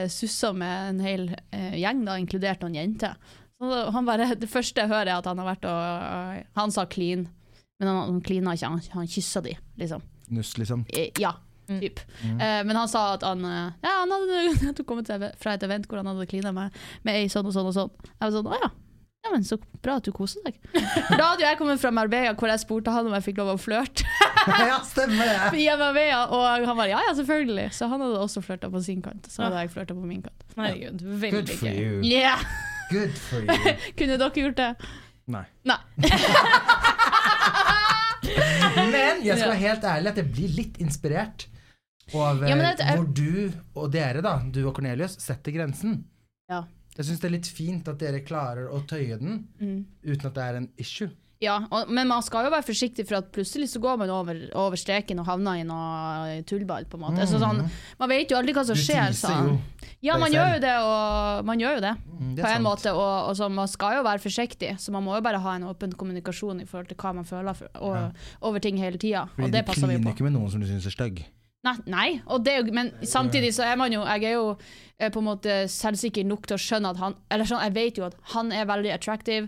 sussa 0.09 0.53
med 0.53 0.89
en 0.89 0.99
hel 1.01 1.23
eh, 1.51 1.79
gjeng, 1.81 2.03
da, 2.05 2.19
inkludert 2.21 2.61
noen 2.61 2.75
jenter. 2.77 3.15
Så 3.57 3.85
han 3.95 4.09
bare, 4.09 4.27
det 4.37 4.51
første 4.51 4.83
jeg 4.83 4.91
hører, 4.91 5.09
er 5.09 5.21
at 5.21 5.29
han 5.31 5.39
har 5.41 5.49
vært 5.49 5.69
og 5.71 6.59
Han 6.59 6.75
sa 6.75 6.85
clean, 6.91 7.29
men 7.83 7.91
han, 7.91 8.03
han 8.07 8.21
klina 8.25 8.55
ikke, 8.57 8.71
han, 8.73 8.83
han 8.97 9.11
kyssa 9.11 9.43
de, 9.45 9.57
liksom. 9.83 10.03
Nuss, 10.33 10.55
liksom. 10.63 10.87
Eh, 10.95 11.11
Ja, 11.21 11.35
Mm. 11.71 11.79
typ. 11.81 12.01
Uh, 12.27 12.61
men 12.67 12.75
han 12.77 12.89
sa 12.91 13.15
at 13.15 13.23
han 13.23 13.45
uh, 13.47 13.71
Ja, 13.87 13.93
han 14.03 14.11
hadde 14.11 14.83
kommet 14.89 15.07
fra 15.41 15.53
et 15.55 15.63
event 15.63 15.87
hvor 15.89 16.01
han 16.01 16.09
hadde 16.11 16.27
klina 16.29 16.51
meg 16.53 16.75
med 17.07 17.15
ei 17.21 17.29
sånn 17.31 17.47
og 17.47 17.55
sånn 17.55 17.69
og 17.71 17.77
sånn. 17.77 17.93
Jeg 18.11 18.19
var 18.27 18.33
sånn, 18.35 18.49
å 18.51 18.59
ja. 18.59 18.71
Ja, 19.23 19.31
men 19.31 19.45
Så 19.47 19.57
bra 19.81 19.95
at 20.01 20.05
du 20.05 20.11
koser 20.13 20.43
deg. 20.45 20.57
For 20.75 21.15
da 21.21 21.29
hadde 21.31 21.45
jeg 21.47 21.61
kommet 21.61 21.79
fra 21.81 21.93
Marbella 21.95 22.35
hvor 22.35 22.51
jeg 22.51 22.65
spurte 22.65 22.91
han 22.93 23.07
om 23.07 23.15
jeg 23.15 23.25
fikk 23.29 23.39
lov 23.39 23.53
å 23.55 23.57
flørte. 23.63 24.03
ja, 24.73 24.81
stemmer 24.91 25.31
det! 25.31 25.61
i 25.63 25.69
MMV, 25.71 26.01
og 26.35 26.67
han 26.67 26.75
bare 26.83 26.91
ja, 26.91 27.01
ja, 27.07 27.15
selvfølgelig. 27.21 27.69
Så 27.79 27.87
han 27.95 28.03
hadde 28.03 28.19
også 28.27 28.43
flørta 28.43 28.69
på 28.75 28.83
sin 28.83 28.99
kant. 29.07 29.31
Så 29.31 29.47
hadde 29.47 29.63
jeg 29.63 29.71
flørta 29.77 29.95
på 29.95 30.03
min 30.11 30.25
kant. 30.27 30.43
Herregud, 30.59 30.99
Good 31.07 31.21
veldig 31.23 31.59
for 31.63 31.71
gøy. 31.71 31.79
you. 31.79 32.03
Yeah! 32.11 32.43
Good 32.91 33.15
for 33.31 33.47
you. 33.47 33.77
Kunne 34.03 34.19
dere 34.19 34.35
gjort 34.43 34.59
det? 34.59 34.73
Nei. 35.31 35.47
Nei. 35.71 35.79
Men 38.93 39.23
jeg 39.25 39.39
skal 39.39 39.51
være 39.53 39.63
helt 39.63 39.85
ærlig 39.85 40.13
at 40.13 40.21
jeg 40.23 40.31
blir 40.33 40.55
litt 40.57 40.79
inspirert 40.83 41.47
over 42.13 42.49
Ja, 42.49 42.57
eh, 42.57 42.77
det 42.77 42.87
er- 42.87 42.97
hvor 42.97 43.09
du 43.15 43.53
og 43.77 43.93
dere, 43.93 44.23
da, 44.23 44.39
du 44.51 44.67
og 44.69 44.75
Cornelius, 44.77 45.17
setter 45.23 45.53
grensen. 45.55 46.05
Ja. 46.51 46.65
Jeg 46.97 47.07
syns 47.07 47.21
det 47.21 47.29
er 47.31 47.37
litt 47.39 47.47
fint 47.49 47.89
at 47.89 47.99
dere 47.99 48.21
klarer 48.21 48.69
å 48.69 48.83
tøye 48.87 49.19
den 49.19 49.47
Mm. 49.61 49.85
uten 50.05 50.27
at 50.27 50.35
det 50.35 50.43
er 50.43 50.57
en 50.57 50.69
issue. 50.79 51.11
Ja, 51.43 51.57
og, 51.75 51.91
men 51.91 52.07
man 52.07 52.23
skal 52.23 52.47
jo 52.47 52.53
være 52.55 52.63
forsiktig, 52.69 53.05
for 53.09 53.19
at 53.19 53.33
plutselig 53.35 53.67
så 53.73 53.81
går 53.83 53.99
man 54.05 54.13
over, 54.15 54.39
over 54.59 54.79
streken 54.79 55.19
og 55.19 55.27
havner 55.27 55.59
i 55.59 55.65
noe 55.67 56.37
tullball, 56.47 56.87
på 56.87 57.01
en 57.01 57.03
måte. 57.03 57.27
Så 57.27 57.41
sånn, 57.43 57.65
man 57.99 58.13
vet 58.13 58.31
jo 58.31 58.39
aldri 58.39 58.55
hva 58.55 58.63
som 58.69 58.79
Du 58.79 58.83
skjer. 58.83 59.11
sånn. 59.19 59.57
Ja, 60.03 60.17
man 60.23 60.35
gjør 60.35 60.57
jo 60.57 60.63
det, 60.63 60.77
og 60.87 61.45
man 61.47 61.61
gjør 61.63 61.77
jo 61.79 61.83
det. 61.85 61.93
Mm, 62.07 62.31
det 62.37 62.45
på 62.45 62.49
en 62.49 62.55
sant. 62.55 62.67
måte, 62.69 62.95
og, 62.95 63.11
og 63.31 63.37
så 63.39 63.51
man 63.51 63.71
skal 63.71 63.99
jo 63.99 64.07
være 64.07 64.23
forsiktig, 64.23 64.73
så 64.83 64.95
man 64.95 65.07
må 65.07 65.19
jo 65.19 65.27
bare 65.27 65.43
ha 65.43 65.59
en 65.59 65.67
åpen 65.71 65.95
kommunikasjon 65.99 66.63
i 66.63 66.67
forhold 66.71 66.91
til 66.93 66.99
hva 67.03 67.15
man 67.19 67.27
føler 67.29 67.59
for, 67.59 67.71
og, 67.83 67.99
Ja. 67.99 68.09
over 68.41 68.63
ting 68.63 68.79
hele 68.79 68.99
tida. 69.03 69.29
Og 69.39 69.51
det 69.51 69.67
passer 69.67 69.87
vi 69.91 69.99
kliner 69.99 70.15
ikke 70.15 70.27
med 70.31 70.37
noen 70.39 70.51
som 70.51 70.63
du 70.63 70.67
syns 70.71 70.87
er 70.87 70.95
stygg. 70.95 71.25
Nei, 71.63 71.77
nei 71.87 72.09
det 72.43 72.57
men 72.75 72.91
samtidig 73.07 73.53
så 73.55 73.63
er 73.63 73.77
man 73.79 73.93
jo 73.95 74.01
Jeg 74.03 74.25
er 74.25 74.33
jo 74.35 74.57
eh, 74.99 75.11
på 75.15 75.21
en 75.21 75.29
måte 75.29 75.61
selvsikker 75.71 76.27
nok 76.27 76.49
til 76.51 76.57
å 76.59 76.59
skjønne 76.59 76.91
at 76.91 76.99
han 76.99 77.15
Eller 77.31 77.47
sånn, 77.47 77.63
jeg 77.63 77.75
vet 77.77 78.01
jo 78.01 78.07
at 78.09 78.17
han 78.35 78.51
er 78.51 78.67
veldig 78.67 78.91
attractive. 78.97 79.47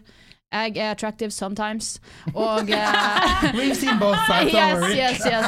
Jeg 0.55 0.77
er 0.79 0.95
attractive 0.95 1.31
sometimes. 1.35 2.01
Og 2.35 2.71
uh, 2.71 3.19
We've 3.59 3.75
seen 3.75 3.99
both 3.99 4.21
sides, 4.29 4.55
Yes, 4.55 4.85
yes, 4.95 5.27
yes. 5.27 5.47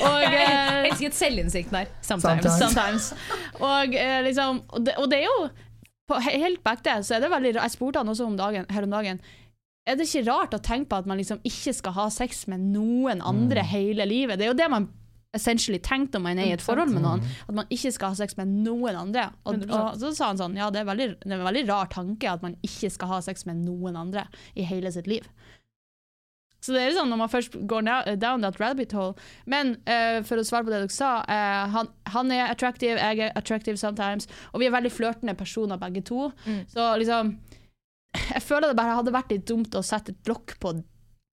Og 0.00 0.22
Jeg 0.24 0.48
eh, 0.48 0.90
elsket 0.90 1.14
selvinnsikten 1.14 1.76
her. 1.82 1.92
Sometimes. 2.00 2.42
Sometimes. 2.42 3.10
Sometimes. 3.12 3.14
Og, 3.60 3.96
uh, 4.00 4.20
liksom, 4.24 4.62
og, 4.68 4.86
det, 4.86 4.96
og 4.96 5.10
det 5.12 5.22
er 5.22 5.28
jo 5.28 5.48
på, 6.08 6.20
Helt 6.30 6.62
back 6.64 6.84
there, 6.86 7.02
så 7.04 7.16
er 7.16 7.26
det 7.26 7.30
veldig 7.30 7.56
Jeg 7.58 7.74
spurte 7.74 8.00
han 8.00 8.08
også 8.08 8.24
om 8.24 8.36
dagen, 8.38 8.66
her 8.70 8.86
om 8.86 8.94
dagen. 8.94 9.20
Er 9.86 9.98
det 9.98 10.08
ikke 10.08 10.26
rart 10.30 10.54
å 10.56 10.62
tenke 10.62 10.90
på 10.90 10.98
at 10.98 11.06
man 11.06 11.20
liksom 11.20 11.42
ikke 11.46 11.74
skal 11.76 11.94
ha 11.94 12.08
sex 12.10 12.46
med 12.50 12.64
noen 12.72 13.20
andre 13.22 13.62
hele 13.62 14.06
livet? 14.08 14.38
Det 14.38 14.48
er 14.48 14.54
jo 14.54 14.58
det 14.58 14.70
man 14.72 14.88
essentially 15.36 15.80
tenkt 15.82 16.16
når 16.16 16.24
man 16.24 16.40
er 16.42 16.50
i 16.50 16.56
et 16.56 16.64
forhold 16.64 16.92
med 16.94 17.04
noen. 17.04 17.24
At 17.46 17.58
man 17.60 17.68
ikke 17.72 17.92
skal 17.94 18.14
ha 18.14 18.18
sex 18.18 18.38
med 18.38 18.52
noen 18.64 18.98
andre. 18.98 19.28
Og, 19.46 19.66
og 19.68 20.00
så 20.00 20.12
sa 20.16 20.32
han 20.32 20.40
sånn, 20.40 20.56
ja 20.58 20.70
det 20.72 20.82
er, 20.82 20.88
veldig, 20.90 21.10
det 21.22 21.32
er 21.32 21.38
en 21.40 21.48
veldig 21.48 21.66
rar 21.70 21.92
tanke 21.92 22.30
at 22.30 22.44
man 22.44 22.56
ikke 22.66 22.90
skal 22.92 23.16
ha 23.16 23.20
sex 23.24 23.46
med 23.48 23.62
noen 23.66 23.98
andre 24.00 24.26
i 24.56 24.66
hele 24.66 24.92
sitt 24.94 25.10
liv. 25.10 25.26
Så 26.66 26.74
det 26.74 26.82
er 26.82 26.96
sånn 26.96 27.12
når 27.12 27.20
man 27.20 27.30
først 27.30 27.56
går 27.70 27.84
down, 27.86 28.18
down 28.18 28.42
that 28.42 28.58
rabbit 28.58 28.94
hole. 28.96 29.14
Men 29.46 29.76
uh, 29.86 30.18
for 30.26 30.40
å 30.40 30.46
svare 30.46 30.66
på 30.66 30.72
det 30.72 30.80
dere 30.82 30.94
sa, 30.94 31.12
uh, 31.22 31.66
han, 31.70 31.92
han 32.10 32.32
er 32.34 32.48
attractive, 32.48 32.96
jeg 32.98 33.28
er 33.28 33.36
attractive 33.38 33.78
sometimes, 33.78 34.26
og 34.50 34.62
vi 34.62 34.66
er 34.66 34.74
veldig 34.74 34.90
flørtende 34.90 35.36
personer 35.38 35.78
begge 35.78 36.02
to. 36.08 36.30
Mm. 36.46 36.64
Så 36.72 36.88
liksom 37.02 37.36
Jeg 38.16 38.40
føler 38.42 38.70
det 38.70 38.78
bare 38.78 38.96
hadde 38.96 39.12
vært 39.12 39.32
litt 39.34 39.44
dumt 39.46 39.74
å 39.76 39.84
sette 39.84 40.14
et 40.14 40.30
lokk 40.30 40.56
på, 40.58 40.72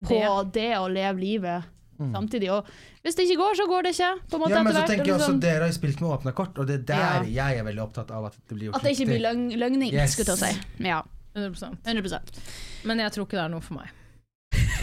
på 0.08 0.16
det. 0.16 0.30
Det. 0.56 0.72
å 0.80 0.88
leve 0.88 1.20
livet 1.20 1.76
Mm. 2.00 2.14
samtidig. 2.16 2.50
Og 2.56 2.66
hvis 3.04 3.16
det 3.20 3.26
ikke 3.28 3.38
går, 3.44 3.56
så 3.60 3.68
går 3.68 3.84
det 3.84 3.94
ikke. 3.98 4.12
På 4.32 4.38
en 4.40 4.44
måte 4.46 4.54
Ja, 4.56 4.64
men 4.64 4.74
så 4.74 4.80
hvert, 4.80 4.90
tenker 4.94 5.06
jeg 5.06 5.14
og 5.14 5.20
også 5.20 5.32
sånn... 5.34 5.40
Dere 5.44 5.60
har 5.66 5.72
jo 5.74 5.78
spilt 5.78 6.02
med 6.02 6.10
åpne 6.16 6.34
kort, 6.38 6.58
og 6.58 6.68
det 6.70 6.78
er 6.80 6.84
der 6.94 7.30
jeg 7.36 7.60
er 7.60 7.66
veldig 7.68 7.84
opptatt 7.84 8.12
av 8.16 8.30
at 8.32 8.38
det 8.48 8.56
blir 8.56 8.70
gjort 8.70 8.80
At 8.80 8.88
det 8.88 8.94
ikke 8.96 9.10
blir 9.12 9.24
løgn, 9.28 9.46
løgning, 9.60 9.92
Yes. 9.94 10.16
skulle 10.16 10.36
jeg 10.40 10.56
si. 10.56 10.86
Ja, 10.88 11.02
100%. 11.36 11.82
100% 11.86 12.44
Men 12.88 13.04
jeg 13.04 13.12
tror 13.16 13.28
ikke 13.28 13.38
det 13.38 13.46
er 13.46 13.52
noe 13.54 13.62
for 13.62 13.82
meg. 13.82 13.96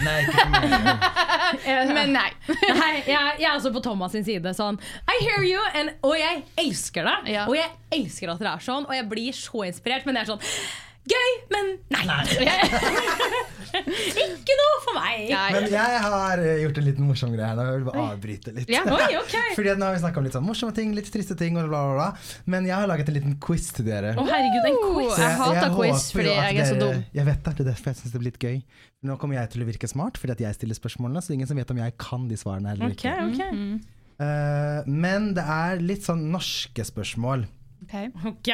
Nei, 0.05 0.17
ikke 0.27 0.37
for 0.37 0.51
meg. 0.53 1.93
Men 1.97 2.13
nei. 2.13 2.29
Nei, 2.83 2.93
jeg, 3.09 3.37
jeg 3.41 3.49
er 3.49 3.55
også 3.57 3.73
på 3.73 3.81
Thomas 3.85 4.13
sin 4.13 4.27
side. 4.27 4.53
Sånn, 4.57 4.77
I 5.09 5.17
hear 5.25 5.47
you, 5.47 5.63
and, 5.79 5.95
og 6.05 6.17
jeg 6.21 6.43
elsker 6.61 7.07
det. 7.09 7.17
Ja. 7.33 7.47
Og 7.49 7.57
jeg 7.57 7.71
elsker 7.97 8.33
at 8.35 8.43
dere 8.43 8.59
er 8.59 8.65
sånn, 8.67 8.85
og 8.85 8.93
jeg 8.97 9.09
blir 9.09 9.33
så 9.37 9.65
inspirert. 9.69 10.05
Men 10.05 10.19
det 10.19 10.27
er 10.27 10.35
sånn 10.35 10.45
Gøy, 11.07 11.33
men 11.53 11.69
nei. 11.93 12.23
ikke 14.27 14.55
noe 14.59 14.79
for 14.83 14.97
meg. 14.97 15.29
Nei. 15.31 15.51
Men 15.55 15.67
jeg 15.71 16.01
har 16.03 16.43
eh, 16.43 16.61
gjort 16.65 16.81
en 16.81 16.87
liten 16.87 17.07
morsom 17.07 17.35
greie 17.35 17.47
her. 17.47 17.59
nå. 17.59 17.67
vil 17.69 17.79
Jeg 17.79 17.87
bare 17.89 18.07
avbryte 18.13 18.55
litt. 18.57 18.73
Ja. 18.73 18.83
Oi, 18.91 19.09
okay. 19.21 19.53
Fordi 19.59 19.77
Nå 19.79 19.89
har 19.89 19.97
vi 19.97 20.03
snakka 20.03 20.21
om 20.21 20.27
litt 20.27 20.37
sånn 20.37 20.47
morsomme 20.47 20.75
ting, 20.77 20.95
litt 20.97 21.11
triste 21.13 21.37
ting, 21.39 21.59
og 21.61 21.69
bla, 21.71 21.83
bla, 21.87 21.97
bla. 21.99 22.37
Men 22.51 22.67
jeg 22.69 22.75
har 22.75 22.91
laget 22.91 23.13
en 23.13 23.19
liten 23.19 23.37
quiz 23.43 23.69
til 23.77 23.89
dere. 23.89 24.15
Å 24.19 24.27
herregud, 24.27 24.69
en 24.71 24.79
quiz. 24.83 25.11
jeg, 25.13 25.23
jeg 25.23 25.41
hater 25.43 25.77
quiz 25.77 26.07
fordi 26.17 26.33
jeg 26.33 26.63
er 26.63 26.71
så 26.71 26.79
dere- 26.79 26.97
dum. 26.97 27.05
Jeg 27.21 27.29
vet 27.31 27.43
det, 27.43 27.57
det 27.57 27.67
er 27.67 27.71
derfor 27.73 27.93
jeg 27.93 28.01
syns 28.01 28.15
det 28.15 28.23
blir 28.23 28.33
litt 28.33 28.41
gøy. 28.43 28.57
Nå 29.07 29.19
kommer 29.23 29.39
jeg 29.39 29.53
til 29.55 29.63
å 29.63 29.69
virke 29.69 29.91
smart, 29.91 30.19
fordi 30.19 30.35
at 30.35 30.47
jeg 30.49 30.59
stiller 30.59 30.79
spørsmålene, 30.79 31.23
så 31.23 31.37
ingen 31.37 31.51
som 31.51 31.61
vet 31.61 31.71
om 31.71 31.83
jeg 31.85 31.95
kan 32.03 32.27
de 32.31 32.41
svarene 32.41 32.75
heller 32.75 32.97
okay, 32.97 33.31
ikke. 33.31 33.47
ok. 33.47 33.55
Mm, 33.55 33.77
uh, 34.25 34.89
men 35.07 35.31
det 35.37 35.47
er 35.59 35.85
litt 35.85 36.09
sånn 36.09 36.27
norske 36.33 36.87
spørsmål. 36.91 37.47
Ok. 37.87 38.27
Ok, 38.33 38.51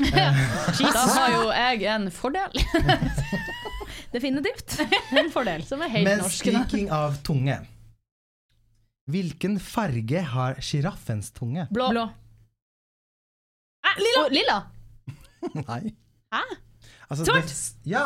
Da 0.94 1.02
har 1.14 1.34
jo 1.34 1.42
jeg 1.50 1.82
en 1.94 2.08
fordel, 2.14 2.62
Definitivt. 4.14 4.80
En 5.14 5.28
fordel. 5.30 5.62
som 5.66 5.82
er 5.84 5.88
helt 5.92 6.04
Men 6.08 6.18
norsk. 6.24 6.46
Men 6.46 6.56
skriking 6.64 6.88
av 6.94 7.18
tunge. 7.26 7.56
Hvilken 9.10 9.58
farge 9.62 10.22
har 10.32 10.58
sjiraffens 10.62 11.30
tunge? 11.34 11.66
Blå. 11.70 11.88
Blå. 11.94 12.04
Ah, 13.86 13.96
lilla! 13.98 14.24
Oh, 14.24 14.28
lilla. 14.34 14.58
Nei. 15.68 15.94
Hæ? 16.34 16.42
Altså, 17.10 17.24
Svart? 17.26 17.48
det- 17.48 17.90
ja, 17.90 18.04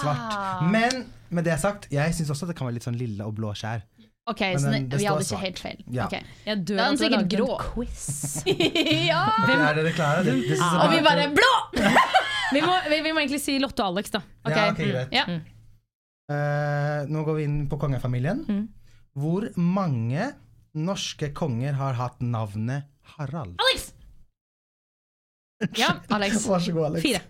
svart. 0.00 0.32
Ah. 0.34 0.62
Men 0.70 1.04
med 1.30 1.44
det 1.46 1.58
sagt, 1.62 1.86
jeg 1.92 2.14
syns 2.14 2.30
også 2.30 2.46
det 2.48 2.56
kan 2.58 2.66
være 2.66 2.78
litt 2.78 2.86
sånn 2.86 2.98
lilla 2.98 3.26
og 3.28 3.34
blå 3.38 3.52
skjær. 3.54 3.82
OK, 4.26 4.40
Men 4.40 4.58
så 4.58 4.70
den- 4.72 4.88
det 4.90 4.98
vi 4.98 5.04
står 5.04 5.08
hadde 5.12 5.22
ikke 5.22 5.28
svart. 5.28 5.42
helt 5.46 5.58
feil. 5.62 5.84
Ja. 5.94 6.04
Ok. 6.06 6.14
Jeg 6.46 6.56
dør 6.66 6.76
Da 6.76 6.82
er 6.82 6.86
den 6.86 6.94
at 6.94 6.98
du 6.98 7.04
har 7.04 7.10
sikkert 7.10 7.20
laget 7.20 7.32
en 7.32 7.38
grå. 7.38 7.58
quiz. 7.74 8.42
ja! 9.10 9.20
Det 9.46 9.54
er 9.54 9.74
dere 9.78 9.92
klare? 9.94 10.24
Det, 10.26 10.34
det 10.48 10.56
synes 10.58 10.72
Og 10.82 10.90
vi 10.90 10.96
var- 10.96 11.10
bare 11.10 11.28
blå! 11.34 11.52
Vi 12.54 12.60
må, 12.62 12.74
vi, 12.88 13.00
vi 13.02 13.10
må 13.10 13.18
egentlig 13.18 13.40
si 13.42 13.56
Lotte 13.58 13.82
og 13.82 13.88
Alex, 13.96 14.10
da. 14.14 14.20
Ok. 14.46 14.52
Ja, 14.54 14.66
ok, 14.70 14.76
greit. 14.78 15.08
Ja. 15.10 15.24
Eh, 16.30 17.06
nå 17.10 17.24
går 17.26 17.34
vi 17.40 17.42
inn 17.48 17.56
på 17.68 17.78
kongefamilien. 17.82 18.44
Mm. 18.46 18.68
Hvor 19.18 19.48
mange 19.58 20.28
norske 20.78 21.32
konger 21.34 21.72
har 21.74 21.94
hatt 21.98 22.20
navnet 22.22 22.84
Harald? 23.16 23.56
Alex! 23.58 23.88
ja, 25.74 25.90
Alex. 26.14 26.46
Vær 26.46 26.62
så 26.62 26.72
god, 26.76 26.86
Alex. 26.92 27.02
Fire. 27.02 27.20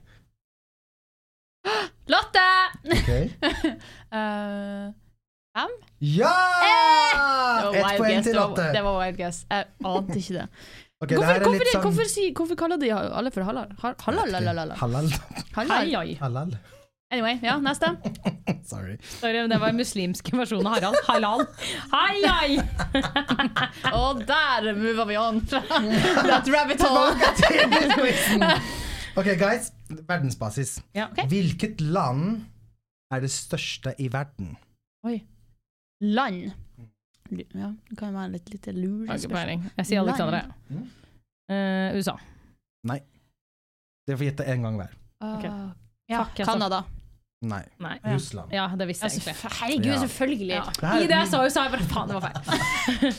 Lotte! 2.13 2.47
Ok. 2.93 3.11
Eh, 4.13 4.93
Ja! 6.01 6.33
det 7.73 7.81
var 7.83 7.93
Ett 7.93 7.99
poeng 8.01 8.11
guess, 8.13 8.25
til 8.27 8.33
det 8.35 8.41
Lotte. 8.41 8.67
Det 8.77 8.83
var 8.85 8.99
wild 9.01 9.17
guess. 9.21 9.39
Jeg 9.51 9.65
ante 9.85 10.19
ikke 10.21 10.35
det. 10.41 10.49
Okay, 10.97 11.13
Hvorfor, 11.21 11.43
hvorfor, 11.45 11.69
sånn 11.69 11.83
hvorfor, 11.85 12.07
si, 12.09 12.23
hvorfor 12.33 12.57
kaller 12.57 12.79
de 12.81 12.89
alle 12.97 13.29
for 13.29 13.45
halal? 13.45 13.67
Har- 13.83 13.99
halal, 14.07 14.31
halal, 14.33 14.71
Halal. 14.81 15.11
halal. 15.53 16.15
Halal. 16.23 16.55
Anyway, 17.13 17.37
ja, 17.45 17.59
neste. 17.61 17.91
Sorry. 18.71 18.97
Sorry, 19.05 19.37
men 19.43 19.53
det 19.53 19.59
var 19.61 19.75
en 19.75 19.77
muslimsk 19.77 20.33
versjon 20.33 20.65
av 20.67 20.79
Harald. 20.79 20.97
Halal. 21.07 21.45
Hei, 21.93 22.25
hei! 22.25 22.57
Og 23.93 24.25
der 24.33 24.73
mova 24.81 25.05
vi 25.13 25.21
on 25.21 25.43
that 25.53 26.49
rabbit 26.49 26.81
hole. 26.81 27.13
Ok, 29.21 29.31
guys. 29.39 29.71
Verdensbasis. 30.09 30.79
Ja. 30.97 31.11
okay. 31.13 31.29
Hvilket 31.31 31.81
land 31.85 32.47
er 33.13 33.21
det 33.23 33.31
største 33.37 33.93
i 34.03 34.09
verden? 34.13 34.57
Oi. 35.07 35.21
Land. 36.01 36.53
Ja, 37.31 37.73
det 37.89 37.97
kan 37.99 38.15
være 38.15 38.33
litt 38.37 38.51
lite 38.53 38.73
lurespørsmål. 38.77 39.65
Jeg 39.81 39.87
sier 39.89 40.03
Alexandra. 40.05 40.43
Mm. 40.71 40.87
USA 41.97 42.17
USA. 42.17 42.17
Dere 44.07 44.19
får 44.21 44.29
gjette 44.29 44.45
én 44.47 44.63
gang 44.63 44.77
hver. 44.79 44.93
Okay. 45.27 45.51
Ja, 46.07 46.21
Fuck, 46.23 46.37
Canada. 46.47 46.85
Nei. 47.47 47.65
Nei. 47.83 47.97
Russland. 48.07 48.53
Ja, 48.55 48.69
det 48.79 48.87
visste 48.89 49.09
jeg 49.09 49.17
Altså, 49.19 49.31
egentlig. 49.31 49.53
herregud, 49.61 49.87
Ja. 49.93 49.99
selvfølgelig. 50.07 50.55
Ja. 50.55 50.65
Det 50.77 50.89
her 50.89 51.01
I 51.03 51.07
det 51.11 51.17
jeg 51.17 51.29
sa, 51.33 51.49
sa 51.49 51.63
jeg 51.67 51.73
bare 51.73 51.89
faen, 51.91 52.09
det 52.09 52.15
var 52.15 52.23
feil. 52.27 53.15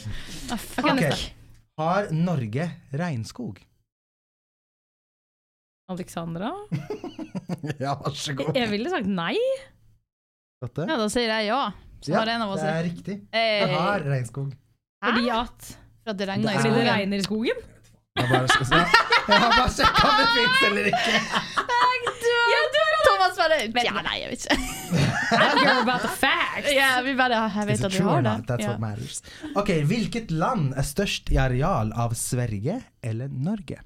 Ah, 0.51 0.57
fuck. 0.57 0.85
Ok, 0.85 1.01
Ok. 1.03 1.33
Har 1.77 2.07
Norge 2.15 2.71
regnskog? 2.93 3.59
Alexandra? 5.91 6.51
ja, 7.83 7.93
vær 7.99 8.15
så 8.15 8.33
god. 8.35 8.55
Jeg 8.55 8.71
ville 8.71 8.89
sagt 8.91 9.07
nei. 9.11 9.35
Dette? 10.63 10.87
Ja, 10.89 10.97
da 10.97 11.07
sier 11.11 11.29
jeg 11.31 11.47
ja. 11.51 11.59
Så 12.01 12.11
Ja, 12.11 12.19
har 12.19 12.27
en 12.27 12.41
av 12.41 12.49
oss 12.53 12.61
det 12.61 12.69
er 12.69 12.83
riktig. 12.83 13.15
Hey. 13.33 13.59
Jeg 13.65 13.75
har 13.77 13.99
regnskog. 14.05 14.51
Hæ? 15.03 15.09
Fordi 15.11 15.29
at 15.29 15.77
For 16.03 16.11
at 16.13 16.17
det 16.17 16.27
regner 16.29 16.43
i 16.43 16.47
Det 16.47 16.55
er- 16.55 16.63
det 16.63 16.71
skogen. 16.71 16.87
regner 16.93 17.17
i 17.17 17.21
skogen. 17.25 17.57
Jeg 18.17 18.29
bare, 18.29 18.47
så, 18.47 18.75
jeg 19.27 19.39
har 19.39 19.51
bare 19.57 19.69
sjekka 19.69 20.07
om 20.07 20.15
det 20.17 20.27
fins 20.33 20.59
eller 20.67 20.85
ikke. 20.91 21.13
Thomas 23.07 23.37
bare 23.37 23.57
Ja, 23.85 24.01
nei, 24.01 24.15
jeg 24.21 24.29
vet 24.31 24.45
ikke. 24.45 24.57
I 25.27 25.37
don't 25.43 25.59
care 25.63 25.81
about 25.81 26.01
the 26.01 26.07
facts. 26.07 26.71
Ja, 26.73 27.01
vi 27.03 27.13
bare 27.19 27.37
Jeg 27.53 27.67
vet 27.67 27.83
at 27.85 27.91
du 27.91 28.03
har 28.07 28.21
det. 28.21 28.35
That's 28.47 28.61
Ja. 28.63 28.69
what 28.69 28.79
matters. 28.79 29.21
Ok, 29.55 29.69
Hvilket 29.89 30.31
land 30.31 30.73
er 30.77 30.81
størst 30.87 31.31
i 31.31 31.37
areal 31.37 31.91
av 31.93 32.13
Sverige 32.15 32.81
eller 33.03 33.27
Norge? 33.27 33.79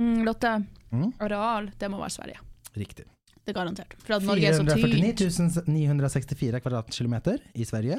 Mm, 0.00 0.24
Lotte, 0.24 0.64
Mm. 0.92 1.12
areal, 1.20 1.70
det 1.78 1.90
må 1.90 1.98
være 1.98 2.10
Sverige. 2.10 2.38
Riktig. 2.76 3.04
Det 3.42 3.50
er 3.50 3.56
garantert. 3.58 3.94
For 3.98 4.14
at 4.16 4.22
Norge 4.26 4.46
er 4.46 4.54
så 4.54 4.62
tynt. 4.62 5.22
449 5.22 5.64
964 5.66 6.60
kvadratkilometer 6.62 7.40
i 7.58 7.64
Sverige. 7.66 7.98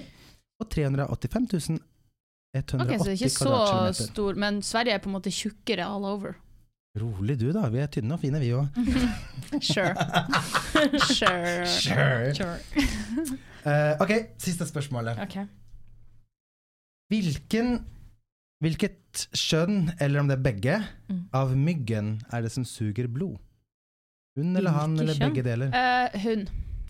og 0.61 0.69
385 0.71 1.79
180 2.53 2.79
Ok, 2.79 2.91
så 2.99 3.03
det 3.03 3.11
er 3.11 3.17
ikke 3.17 3.29
så 3.33 4.05
stor, 4.07 4.35
men 4.39 4.61
Sverige 4.61 4.93
er 4.93 5.01
på 5.03 5.09
en 5.09 5.15
måte 5.17 5.31
tjukkere 5.33 5.83
all 5.89 6.05
over. 6.05 6.35
Rolig 7.01 7.39
du, 7.41 7.47
da. 7.51 7.63
Vi 7.73 7.79
er 7.81 7.87
tynne 7.89 8.13
og 8.13 8.21
fine, 8.21 8.39
vi 8.39 8.51
òg. 8.53 8.67
Sure. 9.61 9.93
sure. 11.01 11.65
Sure. 11.65 12.33
Sure. 12.37 12.57
uh, 13.65 13.93
ok, 14.01 14.11
siste 14.41 14.65
spørsmålet. 14.69 15.17
Ok. 15.25 15.39
Hvilken 17.13 17.81
Hvilket 18.63 19.25
kjønn, 19.35 19.89
eller 19.99 20.21
om 20.21 20.29
det 20.29 20.37
er 20.37 20.43
begge, 20.45 20.75
Mm. 21.09 21.23
av 21.35 21.51
myggen 21.57 22.21
er 22.31 22.41
det 22.45 22.51
som 22.53 22.63
suger 22.63 23.07
blod? 23.11 23.35
Hun 24.35 24.55
eller 24.57 24.71
han, 24.71 24.99
eller 24.99 25.19
begge 25.19 25.43
deler? 25.45 25.69
Eh, 25.75 26.19
hun. 26.23 26.47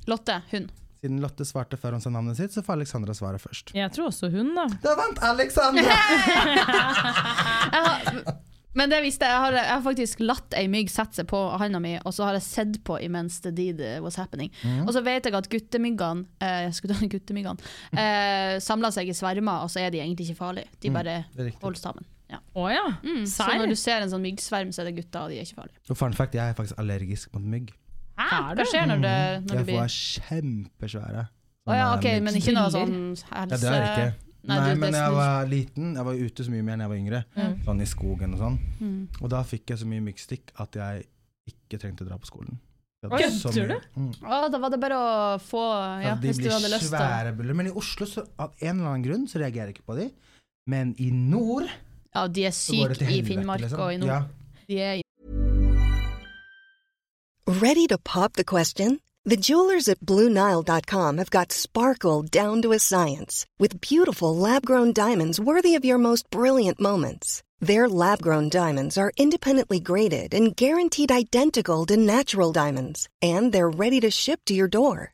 Lotte. 0.08 0.41
Hun. 0.51 0.69
Siden 1.03 1.19
Lotte 1.19 1.43
svarte 1.45 1.75
før 1.79 1.97
hun 1.97 2.01
sa 2.03 2.10
navnet 2.13 2.38
sitt, 2.39 2.53
så 2.56 2.62
får 2.63 2.77
Alexandra 2.77 3.12
svare 3.17 3.39
først. 3.41 3.73
Jeg 3.75 3.91
tror 3.91 4.08
også 4.08 4.29
hun, 4.32 4.53
da. 4.56 4.63
Da 4.86 4.93
vant 4.95 5.19
Alexandra! 5.27 5.84
Jeg 7.73 7.82
har, 7.84 8.34
men 8.73 8.89
det 8.89 8.99
visste 9.03 9.25
jeg. 9.27 9.34
Jeg 9.36 9.41
har, 9.43 9.53
jeg 9.58 9.69
har 9.69 9.82
faktisk 9.86 10.21
latt 10.23 10.56
ei 10.58 10.63
mygg 10.71 10.89
sette 10.89 11.19
seg 11.19 11.27
på 11.29 11.39
handa 11.62 11.77
mi, 11.84 11.91
og 12.01 12.13
så 12.15 12.25
har 12.25 12.38
jeg 12.39 12.45
sett 12.47 12.79
på 12.88 12.95
imens 13.06 13.36
the 13.43 13.51
deed 13.53 13.82
was 14.01 14.15
happening. 14.17 14.49
Mhm. 14.63 14.88
Og 14.88 14.93
så 14.95 15.03
vet 15.06 15.27
jeg 15.29 15.36
at 15.38 15.49
guttemyggene 15.51 16.25
eh, 16.41 16.63
jeg 16.67 16.73
skulle 16.79 16.97
ta 16.97 17.10
guttemyggene, 17.17 17.73
eh, 17.93 18.56
samler 18.63 18.93
seg 18.95 19.12
i 19.12 19.15
svermer, 19.17 19.65
og 19.65 19.69
så 19.73 19.84
er 19.84 19.93
de 19.93 20.01
egentlig 20.01 20.29
ikke 20.32 20.39
farlige. 20.41 20.71
De 20.82 20.89
Mm. 20.89 20.97
bare 20.97 21.17
Det 21.36 21.47
er 21.47 21.60
holder 21.62 21.79
sammen. 21.84 22.06
Ja. 22.34 22.41
Oh, 22.58 22.67
ja. 22.72 22.84
Mm, 23.06 23.24
så 23.30 23.48
når 23.60 23.72
du 23.74 23.78
ser 23.80 24.04
en 24.04 24.12
sånn 24.12 24.24
myggsverm, 24.26 24.74
så 24.74 24.84
er 24.84 24.89
det 24.89 24.98
gutta, 25.04 25.26
og 25.28 25.34
de 25.34 25.39
er 25.39 25.48
ikke 25.48 25.62
farlige. 25.62 25.80
Og 25.93 26.00
fun 26.00 26.17
fact, 26.17 26.36
jeg 26.38 26.50
er 26.50 26.58
faktisk 26.58 26.82
allergisk 26.82 27.34
mot 27.38 27.46
mygg. 27.54 27.72
Hæ? 28.17 28.28
Hva 28.58 28.65
skjer 28.69 28.89
når 28.89 29.02
det, 29.06 29.15
når 29.46 29.54
det 29.54 29.62
Jeg 29.62 29.69
blir 29.69 29.80
får 29.80 29.96
kjempesvære. 30.28 31.24
Å 31.63 31.78
ja, 31.78 31.88
ok, 31.96 32.10
men 32.26 32.38
ikke 32.41 32.54
noe 32.58 32.74
sånn 32.74 32.96
helse... 33.13 33.26
Ja, 33.32 33.46
det 33.48 33.60
er 33.69 33.84
det 33.86 33.91
ikke. 33.93 34.34
Nei, 34.43 34.58
Nei, 34.60 34.72
men 34.76 34.96
jeg 34.98 35.15
var 35.15 35.46
liten, 35.48 35.93
jeg 35.96 36.04
var 36.04 36.17
ute 36.19 36.43
så 36.43 36.52
mye 36.52 36.65
mer 36.67 36.76
enn 36.76 36.84
jeg 36.84 36.91
var 36.91 37.00
yngre. 37.00 37.22
Mm. 37.38 37.54
Sånn 37.63 37.80
i 37.80 37.88
skogen 37.88 38.36
og 38.36 38.41
sånn. 38.41 38.58
Mm. 38.82 38.98
Og 39.22 39.32
da 39.32 39.39
fikk 39.48 39.72
jeg 39.72 39.80
så 39.80 39.88
mye 39.88 40.04
myggstikk 40.04 40.52
at 40.60 40.76
jeg 40.82 41.06
ikke 41.54 41.80
trengte 41.80 42.04
å 42.04 42.10
dra 42.10 42.17
på 42.19 42.28
skolen. 42.28 42.60
Jeg 43.04 43.32
kødder 43.39 43.72
du? 43.72 43.88
Mm. 44.00 44.12
Å, 44.19 44.41
da 44.52 44.60
var 44.63 44.72
det 44.74 44.80
bare 44.84 44.98
å 45.00 45.08
få 45.43 45.63
Ja, 46.04 46.17
de 46.19 46.28
hvis 46.28 46.39
du 46.39 46.46
blir 46.46 46.54
hadde 46.56 46.72
lyst 46.72 46.88
til 46.88 46.91
svære 46.91 47.34
buller. 47.39 47.58
Men 47.60 47.72
i 47.72 47.74
Oslo, 47.80 48.08
så, 48.08 48.26
av 48.36 48.54
en 48.60 48.78
eller 48.78 48.91
annen 48.91 49.08
grunn, 49.08 49.26
så 49.32 49.39
reagerer 49.39 49.72
jeg 49.72 49.78
ikke 49.78 49.88
på 49.91 49.98
de. 50.00 50.10
Men 50.72 50.93
i 51.04 51.10
nord 51.15 51.72
Ja, 52.15 52.28
de 52.28 52.45
er 52.45 52.52
så 52.52 52.76
går 52.76 52.88
det 52.88 52.97
syke 52.97 53.17
i. 53.17 53.23
Finnmark 53.26 53.60
liksom. 53.60 53.80
og 53.80 53.93
i 53.93 53.97
nord. 53.97 54.10
Ja. 54.10 54.21
De 54.67 54.80
er 54.82 55.02
Ready 57.47 57.88
to 57.88 57.97
pop 57.97 58.34
the 58.34 58.43
question? 58.43 58.99
The 59.26 59.38
jewelers 59.38 59.88
at 59.88 59.99
BlueNile.com 60.02 61.17
have 61.17 61.30
got 61.30 61.52
sparkle 61.52 62.23
down 62.23 62.62
to 62.62 62.73
a 62.73 62.80
science 62.80 63.45
with 63.58 63.80
beautiful 63.80 64.36
lab 64.36 64.65
grown 64.65 64.91
diamonds 64.93 65.39
worthy 65.39 65.76
of 65.76 65.86
your 65.86 65.97
most 65.97 66.30
brilliant 66.30 66.80
moments. 66.80 67.41
Their 67.62 67.88
lab 67.88 68.21
grown 68.21 68.49
diamonds 68.49 68.97
are 68.97 69.13
independently 69.15 69.80
graded 69.80 70.34
and 70.34 70.56
guaranteed 70.56 71.12
identical 71.12 71.86
to 71.86 71.95
natural 71.95 72.52
diamonds, 72.52 73.08
and 73.21 73.54
they're 73.54 73.69
ready 73.69 74.02
to 74.02 74.12
ship 74.12 74.41
to 74.45 74.54
your 74.54 74.67
door. 74.67 75.13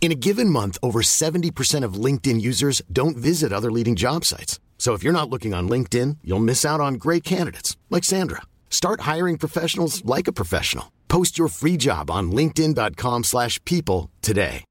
In 0.00 0.10
a 0.12 0.14
given 0.14 0.48
month, 0.48 0.78
over 0.82 1.02
70% 1.02 1.84
of 1.84 2.04
LinkedIn 2.04 2.40
users 2.40 2.80
don't 2.90 3.18
visit 3.18 3.52
other 3.52 3.70
leading 3.70 3.96
job 3.96 4.24
sites. 4.24 4.58
So 4.78 4.94
if 4.94 5.04
you're 5.04 5.12
not 5.12 5.28
looking 5.28 5.52
on 5.52 5.68
LinkedIn, 5.68 6.16
you'll 6.24 6.40
miss 6.40 6.64
out 6.64 6.80
on 6.80 6.94
great 6.94 7.22
candidates 7.22 7.76
like 7.90 8.02
Sandra. 8.02 8.40
Start 8.70 9.02
hiring 9.02 9.36
professionals 9.36 10.02
like 10.06 10.26
a 10.26 10.32
professional. 10.32 10.90
Post 11.08 11.36
your 11.38 11.48
free 11.48 11.76
job 11.76 12.10
on 12.10 12.32
linkedin.com/people 12.32 13.22
slash 13.24 13.62
people 13.64 14.08
today. 14.22 14.64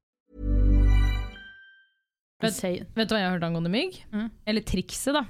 Vet, 2.40 2.52
insane. 2.52 2.86
vet 2.96 3.08
du 3.08 3.14
hva 3.14 3.20
jeg 3.20 3.28
har 3.28 3.34
hørt 3.36 3.44
angående 3.44 3.70
mygg? 3.70 3.98
Mm. 4.12 4.30
Eller 4.48 4.64
trikset, 4.64 5.12
da. 5.14 5.24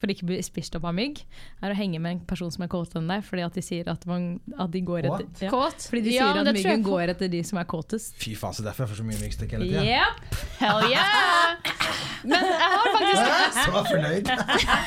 For 0.00 0.08
ikke 0.08 0.24
å 0.24 0.30
bli 0.30 0.38
spist 0.40 0.76
opp 0.78 0.86
av 0.88 0.94
mygg, 0.96 1.18
er 1.60 1.74
å 1.74 1.76
henge 1.76 1.98
med 2.00 2.14
en 2.14 2.20
person 2.28 2.48
som 2.52 2.64
er 2.64 2.70
kåtere 2.72 3.02
enn 3.02 3.10
deg, 3.10 3.24
fordi 3.26 3.42
at 3.44 3.56
de 3.58 3.64
sier 3.64 3.88
at, 3.92 4.06
man, 4.08 4.30
at 4.56 4.72
de 4.72 4.80
går 4.80 5.04
etter 5.10 5.44
ja. 5.44 5.50
Kåt? 5.52 5.84
Fordi 5.90 6.00
de 6.06 6.14
sier 6.14 6.24
ja, 6.24 6.40
at 6.40 6.56
myggen 6.56 6.86
går 6.86 7.12
etter 7.12 7.28
de 7.28 7.42
som 7.44 7.60
er 7.60 7.68
kåtest. 7.68 8.14
Fy 8.20 8.32
faen, 8.38 8.56
så 8.56 8.64
derfor 8.64 8.86
jeg 8.86 8.94
får 8.94 9.00
så 9.02 9.08
mye 9.10 9.20
myggstikk 9.20 9.52
hele 9.58 9.68
tida. 9.68 9.84
Yep. 9.84 10.40
Hell 10.62 10.86
yeah! 10.88 11.60
Men 12.30 12.48
jeg 12.48 12.72
har 12.72 12.88
faktisk 12.96 13.36
Så 13.60 13.84
fornøyd. 13.90 14.32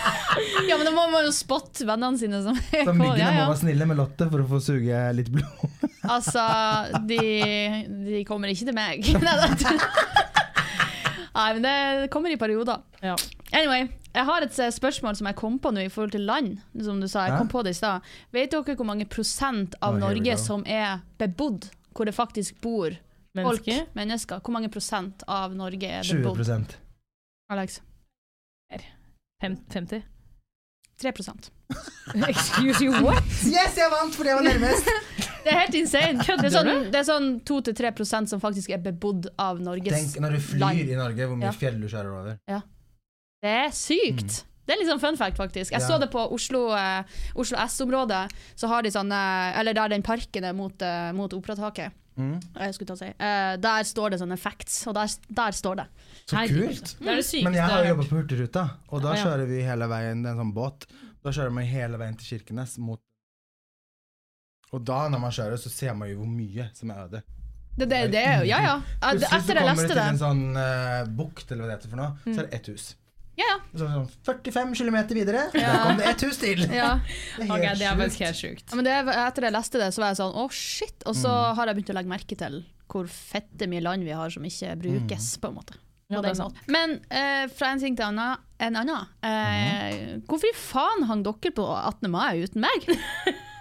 Ja, 0.70 0.78
men 0.78 0.86
da 0.88 0.92
må 0.94 1.06
man 1.12 1.26
jo 1.28 1.32
spotte 1.34 1.86
vennene 1.86 2.18
sine 2.18 2.42
som 2.46 2.58
er 2.58 2.86
Så 2.88 2.94
myggene 2.98 3.20
Ja, 3.22 3.32
må 3.38 3.48
være 3.52 3.60
snille 3.62 3.88
med 3.90 4.00
Lotte 4.00 4.28
for 4.32 4.42
å 4.42 4.50
få 4.50 4.62
suge 4.64 5.02
litt 5.18 5.30
blod. 5.34 5.88
Altså, 6.10 6.44
de, 7.10 7.20
de 8.10 8.24
kommer 8.28 8.54
ikke 8.54 8.70
til 8.70 8.78
meg. 8.78 9.06
Nei, 11.34 11.48
men 11.58 11.64
det 11.66 12.10
kommer 12.14 12.30
i 12.34 12.38
perioder. 12.38 12.82
Ja. 13.02 13.16
Anyway, 13.54 13.88
jeg 14.14 14.26
har 14.26 14.46
et 14.46 14.60
eh, 14.62 14.70
spørsmål 14.74 15.16
som 15.18 15.28
jeg 15.30 15.38
kom 15.40 15.56
på 15.62 15.72
nå 15.74 15.82
i 15.88 15.90
forhold 15.94 16.14
til 16.14 16.26
land. 16.30 16.60
Som 16.86 17.02
du 17.02 17.08
sa, 17.10 17.26
jeg 17.28 17.40
kom 17.40 17.50
på 17.50 17.64
det 17.66 17.74
i 17.74 17.80
stad. 17.80 18.06
Vet 18.36 18.54
dere 18.54 18.76
hvor 18.78 18.86
mange 18.90 19.08
prosent 19.10 19.76
av 19.82 19.96
Oh, 19.98 20.02
Norge 20.04 20.38
som 20.42 20.66
er 20.70 21.02
bebodd? 21.22 21.70
Hvor 21.94 22.06
det 22.10 22.14
faktisk 22.18 22.62
bor 22.62 22.90
folk, 22.94 23.66
Mennesker. 23.66 23.86
mennesker? 23.98 24.40
Hvor 24.46 24.54
mange 24.54 24.70
prosent 24.74 25.26
av 25.28 25.54
Norge 25.58 25.90
er 25.90 26.06
20 26.06 26.22
bebodd? 26.22 26.78
Alex? 27.54 27.82
50? 29.44 30.04
3% 31.02 31.50
Excuse 32.30 32.82
you, 32.86 32.94
what? 33.04 33.24
Yes, 33.44 33.76
jeg 33.76 33.90
vant 33.92 34.16
fordi 34.16 34.30
jeg 34.30 34.38
var 34.38 34.46
nærmest! 34.46 34.90
Det 35.44 35.52
er 35.52 35.60
helt 35.60 35.76
insane. 35.76 36.18
Det 36.20 36.26
Kødder 36.28 36.46
er 36.46 36.54
sånn, 36.56 36.70
du? 36.86 36.90
det 36.92 36.96
er 37.02 37.08
sånn 37.08 37.28
2-3 37.44 37.92
prosent 37.96 38.30
som 38.30 38.40
faktisk 38.40 38.70
er 38.74 38.78
bebodd 38.86 39.28
av 39.38 39.60
Norges 39.60 39.94
Tenk 39.94 40.24
når 40.24 40.38
du 40.38 40.40
flyr 40.40 40.90
i 40.94 40.96
Norge, 40.96 41.28
hvor 41.28 41.38
mye 41.38 41.50
Ja. 41.50 41.52
fjell 41.52 41.80
du 41.82 41.88
kjører 41.88 42.12
over. 42.22 42.38
Det 43.44 43.52
er 43.52 43.70
sykt. 43.76 44.44
Det 44.66 44.72
er 44.72 44.80
litt 44.80 44.88
sånn 44.88 45.02
fun 45.04 45.18
fact, 45.20 45.36
faktisk. 45.36 45.72
Jeg 45.74 45.82
Mm. 45.82 45.90
Ja. 45.90 45.96
så 45.98 46.00
det 46.00 46.12
på 46.12 46.22
Oslo, 46.32 46.72
eh, 46.72 47.04
Oslo 47.36 47.58
S-området. 47.58 48.32
Så 48.56 48.68
har 48.70 48.82
de 48.82 48.90
sånne 48.90 49.54
Eller 49.60 49.74
der 49.74 49.90
den 49.90 50.02
parken 50.02 50.44
er 50.46 50.54
mot, 50.54 50.82
eh, 50.82 51.12
mot 51.12 51.30
operataket. 51.34 51.92
Mm. 52.18 52.40
Jeg 52.56 52.74
skulle 52.74 52.88
ta 52.88 52.94
og 52.94 53.00
si. 53.00 53.06
Eh, 53.20 53.58
der 53.58 53.84
står 53.84 54.12
det 54.12 54.20
sånne 54.22 54.38
facts, 54.40 54.88
og 54.88 54.94
der, 54.94 55.08
der 55.34 55.52
står 55.52 55.76
det. 55.76 55.86
Så 56.28 56.38
Herregud. 56.38 56.68
kult! 56.70 56.96
Det 57.00 57.08
er 57.10 57.16
det 57.16 57.26
sykeste 57.26 57.44
Men 57.44 57.54
jeg 57.54 57.62
har 57.64 57.70
jeg 57.70 57.86
har 57.88 57.96
jobba 57.96 58.04
hørt. 58.04 58.10
på 58.10 58.22
Hurtigruta, 58.22 58.70
og 58.90 59.02
da 59.02 59.08
Ja, 59.10 59.16
ja. 59.16 59.26
kjører 59.26 59.48
vi 59.48 59.62
hele 59.64 59.88
veien, 59.90 60.24
det 60.24 60.30
er 60.30 60.32
en 60.32 60.38
sånn 60.46 60.54
båt. 60.54 60.86
Da 61.24 61.30
kjører 61.32 61.56
vi 61.58 61.66
hele 61.66 61.98
veien 61.98 62.16
til 62.18 62.38
Kirkenes 62.40 62.78
mot 62.78 63.00
Og 64.74 64.82
da, 64.84 65.04
når 65.14 65.20
man 65.22 65.32
kjører, 65.36 65.60
så 65.62 65.70
ser 65.70 65.94
man 65.94 66.10
jo 66.10 66.18
hvor 66.24 66.32
mye 66.34 66.68
som 66.74 66.90
er 66.94 67.04
øde. 67.06 67.22
Det, 67.78 67.88
det, 67.90 68.00
det 68.14 68.20
er 68.22 68.42
jo 68.44 68.50
Ja, 68.52 68.60
ja. 68.62 68.74
Eh, 68.78 69.14
Plutselig 69.14 69.30
så 69.30 69.38
Etter 69.38 69.54
jeg 69.54 69.64
kommer 69.64 69.70
leste 69.72 69.88
du 69.88 69.94
til 69.94 69.98
det. 70.02 70.10
en 70.10 70.20
sånn 70.22 70.44
uh, 70.58 71.06
bukt, 71.22 71.48
eller 71.52 71.64
hva 71.64 71.70
det 71.72 71.78
heter 71.80 71.90
for 71.94 72.02
noe, 72.02 72.12
så 72.26 72.36
er 72.44 72.48
det 72.50 72.60
ett 72.60 72.68
hus. 72.74 72.86
Ja, 73.34 73.46
ja. 73.50 73.56
Så 73.74 73.88
sånn 73.90 74.10
45 74.28 74.76
km 74.78 74.98
videre, 75.18 75.46
der 75.56 75.78
kom 75.82 75.98
det 75.98 76.06
ett 76.12 76.22
hus 76.28 76.38
til! 76.38 76.60
ja. 76.82 76.92
Det 77.38 77.48
er 77.48 77.64
helt 77.66 77.80
det 77.82 77.88
er 77.90 78.04
sjukt. 78.04 78.20
helt 78.28 78.38
sjukt. 78.44 78.66
Ja, 78.70 78.78
men 78.78 78.86
det, 78.86 78.98
etter 79.24 79.48
jeg 79.48 79.56
leste 79.56 79.82
det, 79.82 79.88
så 79.96 80.04
var 80.04 80.12
jeg 80.14 80.20
sånn 80.22 80.36
å 80.38 80.46
shit. 80.54 81.00
Og 81.10 81.18
så 81.18 81.32
Mm. 81.34 81.56
har 81.58 81.72
jeg 81.72 81.80
begynt 81.80 81.90
å 81.94 81.98
legge 81.98 82.14
merke 82.14 82.38
til 82.38 82.60
hvor 82.94 83.08
fette 83.10 83.66
mye 83.72 83.82
land 83.82 84.06
vi 84.06 84.14
har 84.14 84.30
som 84.30 84.44
ikke 84.46 84.76
brukes, 84.78 85.32
Mm. 85.38 85.42
på 85.42 85.50
en 85.50 85.56
måte. 85.58 85.80
Ja, 86.14 86.20
På 86.20 86.28
det 86.28 86.36
måten. 86.38 86.60
Men 86.70 87.00
uh, 87.10 87.48
fra 87.58 87.72
en 87.74 87.80
ting 87.82 87.96
til 87.98 88.06
anna- 88.06 88.38
en 88.62 88.76
annen. 88.76 89.08
Eh, 89.26 90.20
Hvorfor 90.30 90.54
faen 90.54 91.08
hang 91.10 91.24
dere 91.26 91.52
på 91.58 91.66
18. 91.74 92.12
mai 92.12 92.44
uten 92.44 92.62
meg? 92.62 92.86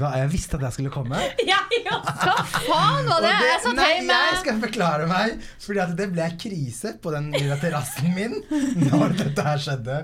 Jeg 0.00 0.28
visste 0.32 0.56
at 0.58 0.64
jeg 0.68 0.76
skulle 0.78 0.92
komme. 0.94 1.18
Ja, 1.50 1.58
ja. 1.84 1.96
Hva 2.04 2.34
faen 2.44 3.06
var 3.08 3.20
det? 3.24 3.32
Det- 3.40 3.48
Jeg 3.50 3.60
satt 3.64 3.76
nei, 3.78 3.88
hjemme. 3.98 4.18
jeg 4.30 4.38
skal 4.42 4.60
forklare 4.62 5.06
meg, 5.10 5.42
Fordi 5.64 5.86
det 5.98 6.06
ble 6.14 6.28
krise 6.40 6.92
på 7.02 7.12
den 7.14 7.30
lille 7.34 7.56
terrassen 7.60 8.14
min 8.16 8.36
når 8.88 9.14
dette 9.22 9.44
her 9.48 9.58
skjedde. 9.64 9.98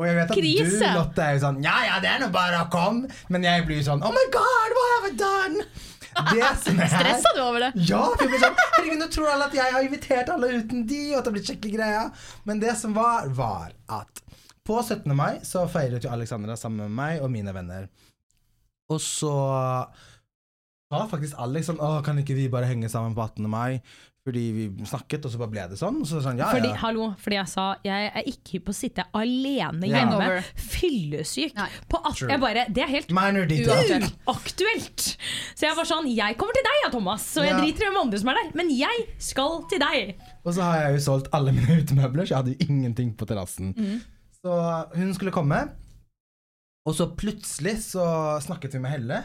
Og 0.00 0.06
jeg 0.08 0.16
vet 0.18 0.30
at 0.32 0.36
Krise? 0.40 0.80
du, 0.80 0.98
Lotte, 0.98 1.22
er 1.26 1.36
jo 1.38 1.44
sånn 1.44 1.62
Ja, 1.64 1.76
ja, 1.86 1.98
det 2.02 2.10
er 2.14 2.22
nå 2.24 2.30
bare 2.34 2.64
å 2.64 2.70
komme. 2.72 3.10
Men 3.28 3.44
jeg 3.46 3.66
blir 3.68 3.82
sånn 3.86 4.02
Oh 4.06 4.12
my 4.14 4.26
God, 4.34 4.76
what 4.78 4.92
have 4.96 5.12
I 5.12 5.14
done? 5.24 5.68
Stressa 6.10 7.30
du 7.36 7.40
over 7.44 7.60
det? 7.68 7.70
Ja, 7.86 8.02
sånn 8.18 8.32
Herregud, 8.34 8.98
nå 8.98 9.06
tror 9.14 9.28
alle 9.30 9.46
at 9.46 9.54
jeg 9.54 9.72
har 9.76 9.84
invitert 9.86 10.32
alle 10.32 10.48
uten 10.58 10.82
de, 10.88 10.98
og 11.12 11.20
at 11.20 11.24
det 11.24 11.30
har 11.30 11.36
blitt 11.36 11.50
skikkelig 11.52 11.76
greia. 11.76 12.04
Men 12.48 12.58
det 12.62 12.74
som 12.80 12.96
var, 12.96 13.28
var 13.36 13.70
at 14.00 14.22
på 14.66 14.80
17. 14.82 15.06
mai 15.16 15.38
så 15.46 15.64
feiret 15.70 16.04
jo 16.04 16.10
Alexandra 16.12 16.56
sammen 16.58 16.88
med 16.88 16.96
meg 16.98 17.22
og 17.24 17.30
mine 17.32 17.54
venner. 17.54 17.86
Og 18.90 19.00
så 19.02 19.34
sa 20.90 21.06
faktisk 21.10 21.38
Alex 21.38 21.70
sånn 21.70 21.82
Åh, 21.82 22.00
kan 22.02 22.18
ikke 22.18 22.34
vi 22.34 22.48
bare 22.50 22.68
henge 22.70 22.90
sammen 22.90 23.14
på 23.14 23.22
18. 23.22 23.46
mai? 23.50 23.80
Fordi 24.20 24.40
vi 24.52 24.64
snakket, 24.84 25.24
og 25.24 25.32
så 25.32 25.38
bare 25.40 25.50
ble 25.54 25.62
det 25.70 25.76
sånn. 25.80 26.02
Så 26.04 26.18
sånn, 26.20 26.36
ja, 26.42 26.50
Fordi, 26.52 26.68
ja. 26.74 26.78
hallo, 26.82 27.06
fordi 27.22 27.38
jeg 27.38 27.48
sa 27.48 27.64
jeg 27.86 28.10
er 28.10 28.26
ikke 28.28 28.52
hypp 28.52 28.66
på 28.66 28.74
å 28.74 28.76
sitte 28.76 29.06
alene 29.16 29.88
hjemme, 29.88 30.18
yeah. 30.20 30.50
fyllesyk. 30.74 31.54
Nei. 31.56 31.68
På 31.88 32.02
True. 32.04 32.28
jeg 32.28 32.42
bare, 32.42 32.66
det 32.68 32.84
er 32.84 32.92
helt 32.92 33.14
Uaktuelt. 34.28 35.06
Så 35.56 35.66
jeg 35.70 35.78
var 35.78 35.88
sånn 35.88 36.10
Jeg 36.12 36.36
kommer 36.40 36.58
til 36.58 36.68
deg, 36.68 36.78
ja, 36.84 36.92
Thomas, 36.92 37.24
og 37.40 37.48
jeg 37.48 37.54
Ja. 37.54 37.62
driter 37.64 37.86
i 37.86 37.88
hvem 37.88 38.00
andre 38.02 38.20
som 38.20 38.32
er 38.34 38.40
der, 38.42 38.52
men 38.60 38.72
jeg 38.76 39.06
skal 39.30 39.64
til 39.72 39.80
deg. 39.86 40.14
Og 40.44 40.52
så 40.52 40.68
har 40.68 40.82
jeg 40.84 40.98
jo 40.98 41.04
solgt 41.08 41.32
alle 41.32 41.56
mine 41.56 41.80
utemøbler, 41.80 42.28
så 42.28 42.34
jeg 42.34 42.40
hadde 42.42 42.56
jo 42.58 42.68
ingenting 42.68 43.16
på 43.16 43.24
terrassen. 43.30 43.72
Mm. 43.72 44.02
Så 44.44 44.60
hun 45.00 45.14
skulle 45.16 45.32
komme, 45.32 45.64
og 46.88 46.94
så 46.96 47.06
plutselig 47.16 47.76
så 47.84 48.04
snakket 48.44 48.74
vi 48.74 48.80
med 48.84 48.90
Helle. 48.94 49.20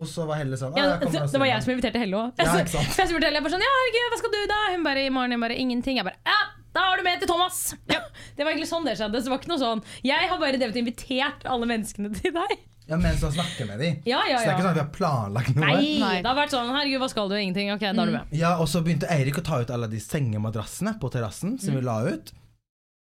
Og 0.00 0.08
så 0.08 0.24
var 0.24 0.38
Helle 0.40 0.56
sånn 0.56 0.72
Ja, 0.78 0.94
det, 0.96 1.10
det 1.12 1.40
var 1.42 1.48
jeg 1.50 1.60
som 1.64 1.72
inviterte 1.74 2.00
Helle 2.00 2.16
òg. 2.16 2.38
Ja, 2.40 2.54
jeg 2.56 2.70
spurte 2.72 3.26
Helle 3.26 3.36
jeg 3.36 3.44
bare 3.44 3.52
sånn 3.52 3.64
Ja, 3.66 3.72
herregud, 3.76 4.06
hva 4.14 4.18
skal 4.22 4.32
du 4.32 4.38
da? 4.48 4.60
Hun 4.72 4.86
bare 4.86 5.02
i 5.04 5.10
morgen. 5.12 5.34
Jeg 5.36 5.42
bare 5.42 5.58
ingenting. 5.60 5.98
Jeg 6.00 6.06
bare 6.08 6.16
ja, 6.24 6.38
da 6.72 6.84
er 6.92 7.00
du 7.02 7.04
med 7.04 7.20
til 7.20 7.28
Thomas! 7.28 7.58
Ja. 7.90 8.00
Det 8.38 8.46
var 8.46 8.54
egentlig 8.54 8.70
sånn 8.70 8.86
det 8.88 8.94
skjedde. 8.96 9.20
Så 9.20 9.28
det 9.28 9.32
var 9.34 9.40
ikke 9.42 9.50
noe 9.52 9.60
sånn 9.60 9.82
Jeg 10.06 10.30
har 10.30 10.38
bare 10.40 10.56
drevet 10.56 10.72
og 10.78 10.80
invitert 10.80 11.44
alle 11.52 11.68
menneskene 11.68 12.12
til 12.16 12.32
deg. 12.38 12.54
Ja, 12.90 12.96
mens 12.98 13.20
han 13.22 13.34
snakker 13.36 13.68
med 13.68 13.78
dem. 13.84 13.98
Ja, 14.08 14.22
ja, 14.26 14.38
Så 14.40 14.46
det 14.46 14.50
er 14.50 14.56
ikke 14.56 14.64
sånn 14.64 14.72
at 14.72 14.78
vi 14.80 14.82
har 14.86 14.94
planlagt 14.96 15.52
noe. 15.54 15.66
Nei, 15.68 15.90
Nei. 16.00 16.14
det 16.24 16.26
har 16.30 16.38
vært 16.40 16.54
sånn 16.56 16.72
Herregud, 16.74 17.02
hva 17.04 17.08
skal 17.12 17.28
du? 17.30 17.36
Ingenting. 17.38 17.68
Ok, 17.76 17.84
da 17.84 17.92
er 17.92 18.08
du 18.10 18.16
med. 18.16 18.32
Ja, 18.40 18.54
Og 18.62 18.66
så 18.72 18.80
begynte 18.86 19.10
Eirik 19.12 19.36
å 19.38 19.44
ta 19.46 19.60
ut 19.62 19.70
alle 19.76 19.86
de 19.92 20.00
sengemadrassene 20.02 20.96
på 21.02 21.10
terrassen 21.12 21.58
som 21.60 21.74
Mm. 21.74 21.78
vi 21.78 21.84
la 21.86 21.98
ut. 22.08 22.32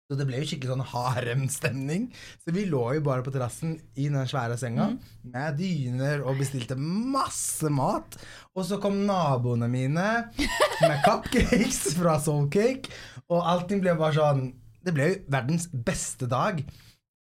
Så 0.04 0.18
det 0.20 0.26
ble 0.28 0.36
jo 0.42 0.44
skikkelig 0.50 0.68
sånn 0.74 0.82
haremstemning. 0.90 2.02
Så 2.44 2.52
vi 2.52 2.66
lå 2.68 2.82
jo 2.98 3.04
bare 3.06 3.24
på 3.24 3.32
terrassen 3.32 3.78
i 3.96 4.08
den 4.12 4.26
svære 4.28 4.58
senga 4.60 4.90
Mm. 4.90 4.98
med 5.32 5.56
dyner 5.58 6.24
og 6.28 6.36
bestilte 6.38 6.76
masse 6.76 7.70
mat. 7.72 8.18
Og 8.54 8.64
så 8.68 8.76
kom 8.82 9.06
naboene 9.06 9.68
mine 9.72 10.08
med 10.82 11.00
cupcakes 11.06 11.94
fra 11.96 12.18
Soulcake, 12.20 12.92
og 13.30 13.40
allting 13.48 13.80
ble 13.80 13.94
bare 13.96 14.12
sånn 14.18 14.44
Det 14.84 14.92
ble 14.92 15.06
jo 15.08 15.20
verdens 15.32 15.64
beste 15.72 16.26
dag. 16.28 16.58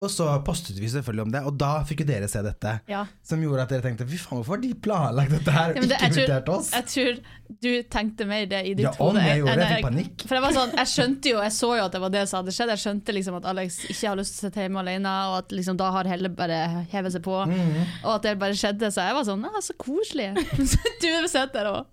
Og 0.00 0.08
så 0.08 0.24
postet 0.46 0.78
vi 0.80 0.88
selvfølgelig 0.88 1.22
om 1.26 1.32
det, 1.34 1.40
og 1.44 1.56
da 1.60 1.82
fikk 1.84 1.98
jo 2.00 2.04
dere 2.08 2.28
se 2.32 2.40
dette. 2.40 2.70
Ja. 2.88 3.02
Som 3.26 3.42
gjorde 3.44 3.66
at 3.66 3.72
dere 3.74 3.82
tenkte 3.84 4.06
fy 4.08 4.16
faen, 4.16 4.38
hvorfor 4.38 4.56
har 4.56 4.62
de 4.62 4.70
planlagt 4.86 5.34
dette 5.34 5.52
her 5.52 5.74
og 5.74 5.76
Ja, 5.76 5.82
det- 5.82 5.90
ikke 5.90 6.00
jeg 6.00 6.12
invitert 6.14 6.48
oss? 6.48 6.70
Jeg 6.72 6.86
tror 6.86 7.18
du 7.60 7.82
tenkte 7.82 8.26
mer 8.26 8.46
det 8.46 8.62
i 8.64 8.72
ditt 8.78 8.86
Ja, 8.86 8.92
hode. 8.96 9.20
jeg 9.20 9.44
det, 9.44 9.56
jeg 9.58 9.68
fikk 9.76 9.84
panikk. 9.90 10.24
For 10.26 10.34
jeg 10.38 10.42
var 10.46 10.52
sånn, 10.56 10.72
jeg 10.80 10.86
skjønte 10.94 11.24
jo, 11.34 11.36
jeg 11.44 11.52
så 11.52 11.76
jo 11.76 11.84
at 11.84 11.92
det 11.92 12.00
var 12.00 12.08
det 12.16 12.28
som 12.30 12.40
hadde 12.40 12.54
skjedd. 12.56 12.68
Jeg 12.72 12.80
skjønte 12.86 13.12
liksom 13.18 13.36
at 13.36 13.44
Alex 13.52 13.78
ikke 13.90 14.08
har 14.08 14.16
lyst 14.16 14.38
til 14.38 14.40
å 14.40 14.48
sitte 14.48 14.60
hjemme 14.64 14.80
alene, 14.80 15.12
og 15.28 15.38
at 15.44 15.48
liksom 15.50 15.76
da 15.76 15.90
har 15.92 16.04
Helle 16.04 16.28
bare 16.30 16.86
hevet 16.90 17.12
seg 17.12 17.22
på. 17.22 17.36
Mhm. 17.46 17.86
Og 18.04 18.14
at 18.14 18.22
det 18.22 18.38
bare 18.38 18.56
skjedde. 18.56 18.88
Så 18.88 19.04
jeg 19.04 19.12
var 19.12 19.24
sånn, 19.28 19.42
ja, 19.44 19.60
så 19.60 19.76
koselig. 19.76 20.32
du 21.04 21.08
du 21.20 21.28
sitter 21.28 21.52
der 21.52 21.66
og 21.76 21.86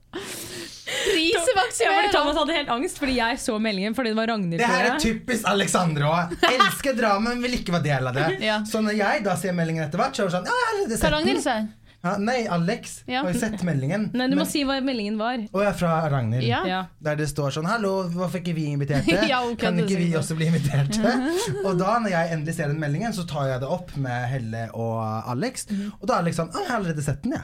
Ja. 0.87 2.11
Thomas 2.11 2.37
hadde 2.37 2.55
helt 2.55 2.69
angst 2.71 2.99
fordi 3.01 3.17
jeg 3.19 3.39
så 3.41 3.57
meldingen 3.61 3.95
fordi 3.97 4.13
det 4.13 4.19
var 4.19 4.31
Ragnhild. 4.31 4.61
Det 4.61 4.69
her 4.71 4.91
er 4.93 5.01
typisk 5.01 5.47
Alexandra 5.49 6.11
òg. 6.13 6.37
Elsker 6.55 6.95
drama, 6.97 7.33
men 7.33 7.43
vil 7.43 7.59
ikke 7.59 7.75
være 7.75 7.87
del 7.89 8.11
av 8.11 8.15
det. 8.17 8.29
Ja. 8.45 8.61
Så 8.67 8.81
når 8.85 8.97
jeg 8.99 9.25
da 9.27 9.35
ser 9.39 9.57
meldingen 9.57 9.87
etter 9.87 10.01
hvert, 10.01 10.15
så 10.15 10.25
er 10.25 10.31
det 10.31 10.37
sånn 10.39 10.47
ja, 10.47 10.61
Hva 10.87 10.95
sett 11.01 11.13
Ragnhild 11.13 11.43
sa? 11.43 11.59
Ja, 12.05 12.11
nei, 12.21 12.43
Alex 12.53 13.01
Ja. 13.09 13.23
har 13.25 13.33
jo 13.33 13.39
sett 13.41 13.63
meldingen. 13.65 14.11
Nei, 14.13 14.27
du 14.29 14.35
må 14.37 14.43
Men- 14.43 14.51
si 14.51 14.61
hva 14.63 14.77
meldingen 14.85 15.17
var. 15.17 15.41
Og 15.51 15.63
jeg 15.63 15.67
er 15.71 15.77
fra 15.79 15.95
Ragnhild. 16.13 16.45
Ja. 16.45 16.61
Ja. 16.65 16.81
Der 17.01 17.15
det 17.15 17.27
står 17.27 17.51
sånn 17.57 17.65
'Hallo, 17.67 18.03
hvorfor 18.13 18.39
ikke 18.39 18.53
vi 18.55 18.67
inviterte?' 18.71 19.27
Ja, 19.31 19.41
okay, 19.43 19.55
kan 19.65 19.79
ikke 19.81 19.97
vi 19.97 20.13
også 20.13 20.37
bli 20.37 20.45
inviterte? 20.45 21.01
og 21.65 21.77
da, 21.77 21.97
når 21.99 22.09
jeg 22.13 22.31
endelig 22.37 22.55
ser 22.55 22.67
den 22.67 22.79
meldingen, 22.79 23.11
så 23.13 23.27
tar 23.27 23.47
jeg 23.49 23.59
det 23.61 23.67
opp 23.67 23.95
med 23.97 24.29
Helle 24.29 24.69
og 24.73 25.23
Alex. 25.27 25.65
Mm. 25.67 25.91
Og 25.99 26.07
da 26.07 26.13
er 26.13 26.19
Alex 26.21 26.37
sånn 26.37 26.51
'Å, 26.53 26.59
jeg 26.61 26.69
har 26.69 26.79
allerede 26.79 27.03
sett 27.03 27.23
den, 27.23 27.33
jeg'. 27.33 27.43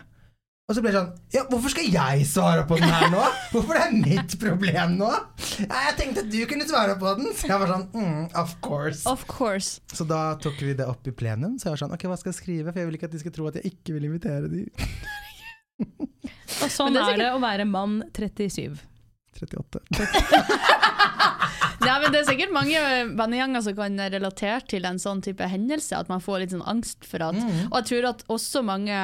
Og 0.64 0.78
så 0.78 0.80
ble 0.84 0.94
det 0.94 1.00
sånn 1.02 1.10
Ja, 1.36 1.42
hvorfor 1.52 1.74
skal 1.74 1.90
jeg 1.92 2.28
svare 2.30 2.62
på 2.68 2.78
den 2.80 2.88
her 2.88 3.10
nå? 3.12 3.24
Hvorfor 3.52 3.76
er 3.76 3.90
det 3.92 4.00
mitt 4.06 4.36
problem 4.40 4.94
nå? 5.02 5.10
Ja, 5.66 5.82
jeg 5.90 5.96
tenkte 6.00 6.24
at 6.24 6.30
du 6.32 6.38
kunne 6.48 6.68
svare 6.70 6.96
på 7.02 7.12
den. 7.20 7.34
Så 7.36 7.50
jeg 7.50 7.60
var 7.60 7.68
sånn 7.74 7.84
mm, 7.92 8.22
Of 8.40 8.54
course. 8.64 9.04
Of 9.12 9.26
course. 9.28 9.82
Så 9.92 10.08
da 10.08 10.22
tok 10.44 10.62
vi 10.64 10.76
det 10.80 10.88
opp 10.88 11.04
i 11.10 11.14
plenum. 11.16 11.58
Så 11.60 11.68
jeg 11.68 11.76
var 11.76 11.84
sånn 11.84 11.96
Ok, 11.98 12.08
hva 12.08 12.16
skal 12.22 12.32
jeg 12.32 12.40
skrive? 12.40 12.72
For 12.72 12.80
jeg 12.80 12.90
vil 12.90 12.98
ikke 13.00 13.10
at 13.12 13.18
de 13.18 13.22
skal 13.26 13.36
tro 13.36 13.50
at 13.52 13.60
jeg 13.60 13.74
ikke 13.74 13.98
vil 13.98 14.08
invitere 14.08 14.48
de. 14.54 14.64
Og 16.64 16.72
sånn 16.72 16.96
det 16.96 17.04
er 17.04 17.12
er 17.18 17.22
det 17.26 17.30
å 17.36 17.44
være 17.44 17.68
mann 17.68 18.00
37. 18.16 18.80
38. 19.44 19.84
Nei, 21.84 21.96
men 22.00 22.12
Det 22.14 22.20
er 22.22 22.28
sikkert 22.30 22.54
mange 22.56 22.80
vennegjenger 23.18 23.64
som 23.66 23.76
kan 23.76 23.98
relatere 24.16 24.62
til 24.72 24.86
en 24.88 25.02
sånn 25.02 25.24
type 25.26 25.44
hendelse, 25.50 25.98
at 25.98 26.12
man 26.12 26.24
får 26.24 26.44
litt 26.44 26.54
sånn 26.56 26.64
angst 26.70 27.04
for 27.10 27.26
at 27.26 27.36
Mm. 27.36 27.68
Og 27.72 27.76
jeg 27.82 27.88
tror 27.90 28.10
at 28.14 28.24
også 28.32 28.62
mange 28.64 28.96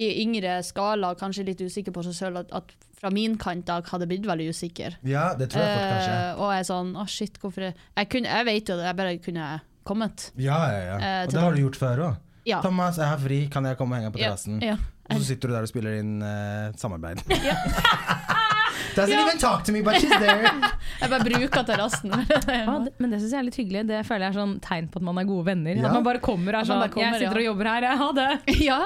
i 0.00 0.08
yngre 0.22 0.58
skala, 0.64 1.12
kanskje 1.20 1.44
litt 1.50 1.60
usikker 1.60 1.92
på 1.92 2.02
seg 2.06 2.14
sjøl, 2.16 2.38
at, 2.40 2.52
at 2.56 2.72
fra 3.00 3.10
min 3.12 3.34
kant 3.40 3.66
da 3.68 3.78
hadde 3.90 4.06
blitt 4.08 4.24
veldig 4.28 4.48
usikker. 4.52 4.96
Ja, 5.08 5.30
det 5.36 5.50
tror 5.52 5.64
jeg 5.64 5.76
fort 5.76 5.92
kanskje. 5.94 6.14
Eh, 6.16 6.40
og 6.40 6.50
jeg 6.54 6.62
er 6.64 6.68
sånn 6.68 6.90
Å, 7.00 7.04
shit, 7.08 7.38
hvorfor 7.40 7.66
jeg, 7.68 7.76
jeg, 7.96 8.08
kunne, 8.12 8.32
jeg 8.32 8.48
vet 8.48 8.72
jo 8.72 8.76
det, 8.80 8.86
jeg 8.90 8.98
bare 9.02 9.14
kunne 9.24 9.50
kommet. 9.88 10.26
Ja, 10.40 10.58
ja, 10.72 10.80
ja. 10.90 10.96
eh, 11.00 11.20
Og 11.28 11.32
det 11.36 11.40
har 11.44 11.56
du 11.56 11.62
gjort 11.66 11.78
før 11.80 12.04
òg. 12.10 12.18
Ja. 12.48 12.62
Thomas, 12.64 12.96
jeg 13.00 13.08
har 13.12 13.20
fri, 13.20 13.42
kan 13.52 13.64
jeg 13.68 13.76
komme 13.76 13.96
og 13.96 14.00
henge 14.02 14.12
på 14.16 14.20
Ja, 14.22 14.32
terrassen? 14.32 14.60
ja. 14.64 14.76
Og 15.10 15.18
så 15.18 15.26
sitter 15.32 15.50
du 15.50 15.54
der 15.56 15.64
og 15.66 15.68
spiller 15.72 15.96
inn 15.98 16.20
uh, 16.22 16.70
samarbeid. 16.78 17.20
Ja. 17.48 17.56
Doesn't 18.96 19.12
Ja. 19.12 19.20
even 19.26 19.38
talk 19.38 19.62
to 19.64 19.72
me, 19.72 19.82
but 19.82 19.94
she's 20.00 20.10
there. 20.18 20.50
Jeg 21.00 21.10
bare 21.12 21.24
bruker 21.24 21.62
terrassen. 21.66 22.10
Ja, 22.48 22.76
men 22.98 23.10
det 23.12 23.20
syns 23.20 23.32
jeg 23.34 23.38
er 23.38 23.44
litt 23.46 23.58
hyggelig. 23.60 23.82
Det 23.90 24.00
føler 24.08 24.24
jeg 24.26 24.32
er 24.34 24.38
sånn 24.40 24.54
tegn 24.64 24.88
på 24.90 24.98
at 25.00 25.04
man 25.06 25.20
er 25.20 25.28
gode 25.28 25.46
venner. 25.46 25.76
Ja. 25.78 25.86
At 25.90 25.94
man 25.98 26.06
bare 26.06 26.20
kommer 26.24 26.56
og 26.58 26.62
er 26.64 26.68
sånn 26.70 26.82
Jeg 26.98 27.20
sitter 27.20 27.38
ja. 27.38 27.42
og 27.42 27.46
jobber 27.46 27.70
her, 27.70 27.86
jeg. 27.86 28.00
ha 28.00 28.08
det. 28.18 28.28
ja, 28.66 28.78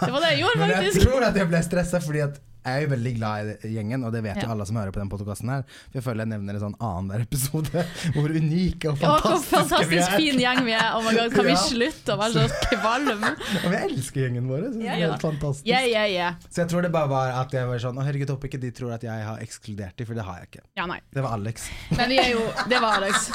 det 0.00 0.10
var 0.12 0.20
det 0.24 0.32
jeg 0.32 0.42
gjorde, 0.42 0.58
Men 0.62 0.74
jeg 0.74 0.92
tror 1.04 1.28
at 1.28 1.38
jeg 1.40 1.50
ble 1.52 1.62
stressa 1.66 2.00
fordi 2.02 2.24
at 2.24 2.40
jeg 2.64 2.74
er 2.78 2.84
jo 2.86 2.88
veldig 2.94 3.12
glad 3.18 3.50
i 3.68 3.70
gjengen, 3.74 4.04
og 4.08 4.12
det 4.14 4.22
vet 4.24 4.38
jo 4.42 4.48
alle 4.54 4.64
som 4.66 4.76
hører 4.80 4.92
på 4.94 5.00
den 5.02 5.10
podkasten 5.12 5.50
her. 5.52 5.64
For 5.90 5.98
jeg 6.00 6.04
føler 6.06 6.24
jeg 6.24 6.30
nevner 6.34 6.56
en 6.58 6.62
sånn 6.64 6.76
annenhver 6.80 7.24
episode 7.26 7.84
hvor 8.14 8.32
unike 8.34 8.88
og 8.92 9.02
Å, 9.04 9.10
hvor 9.20 9.42
fantastisk 9.44 9.90
vi 9.90 10.00
fantastisk 10.00 10.10
er. 10.10 10.16
fin 10.22 10.40
gjeng 10.44 10.62
vi 10.64 10.74
er. 10.78 10.86
Oh 10.96 11.02
my 11.04 11.12
God, 11.18 11.34
kan 11.36 11.48
vi 11.50 11.56
slutte 11.70 12.14
å 12.14 12.20
være 12.22 12.46
så 12.48 12.70
kvalm? 12.72 13.26
Og 13.64 13.68
vi 13.70 13.76
elsker 13.82 14.24
gjengen 14.26 14.48
vår. 14.50 14.64
Så 14.70 14.80
det 14.80 14.88
er 14.88 14.98
Ja. 15.04 15.10
helt 15.12 15.22
fantastisk. 15.26 15.66
Yeah, 15.68 15.84
yeah, 15.90 16.08
yeah. 16.10 16.38
Så 16.48 16.62
jeg 16.64 16.70
tror 16.72 16.82
det 16.86 16.92
bare 16.94 17.10
var 17.12 17.34
at 17.42 17.52
jeg 17.54 17.68
var 17.68 17.82
sånn 17.82 17.98
Å 18.00 18.04
herregud, 18.06 18.32
håper 18.34 18.48
ikke 18.50 18.60
de 18.64 18.70
tror 18.74 18.94
at 18.96 19.04
jeg 19.06 19.26
har 19.28 19.42
ekskludert 19.44 19.96
dem, 20.00 20.06
for 20.08 20.16
det 20.18 20.24
har 20.26 20.40
jeg 20.42 20.50
ikke. 20.52 20.64
Ja, 20.80 20.86
nei. 20.90 20.98
Det 21.14 21.22
var 21.24 21.36
Alex. 21.38 21.68
Men 21.94 22.08
vi 22.12 22.18
er 22.22 22.32
jo 22.34 22.42
Det 22.70 22.80
var 22.82 22.98
Alex. 23.02 23.28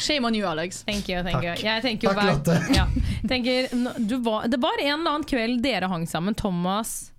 Shame 0.00 0.26
on 0.30 0.34
you, 0.38 0.46
Alex. 0.48 0.82
Thank 0.88 1.08
you, 1.12 1.20
thank 1.26 1.42
you. 1.44 1.52
Takk. 1.54 1.64
Jeg 1.68 1.84
tenker 1.86 2.08
jo 2.10 2.16
Takk, 2.16 2.32
Lotte. 2.32 2.58
Ja. 2.74 2.86
Tenker, 3.28 3.68
du 4.08 4.16
var, 4.24 4.48
det 4.48 4.58
var 4.62 4.80
en 4.80 4.94
eller 5.00 5.16
annen 5.18 5.28
kveld 5.28 5.60
dere 5.64 5.88
hang 5.92 6.06
sammen. 6.08 6.34
Thomas 6.38 7.09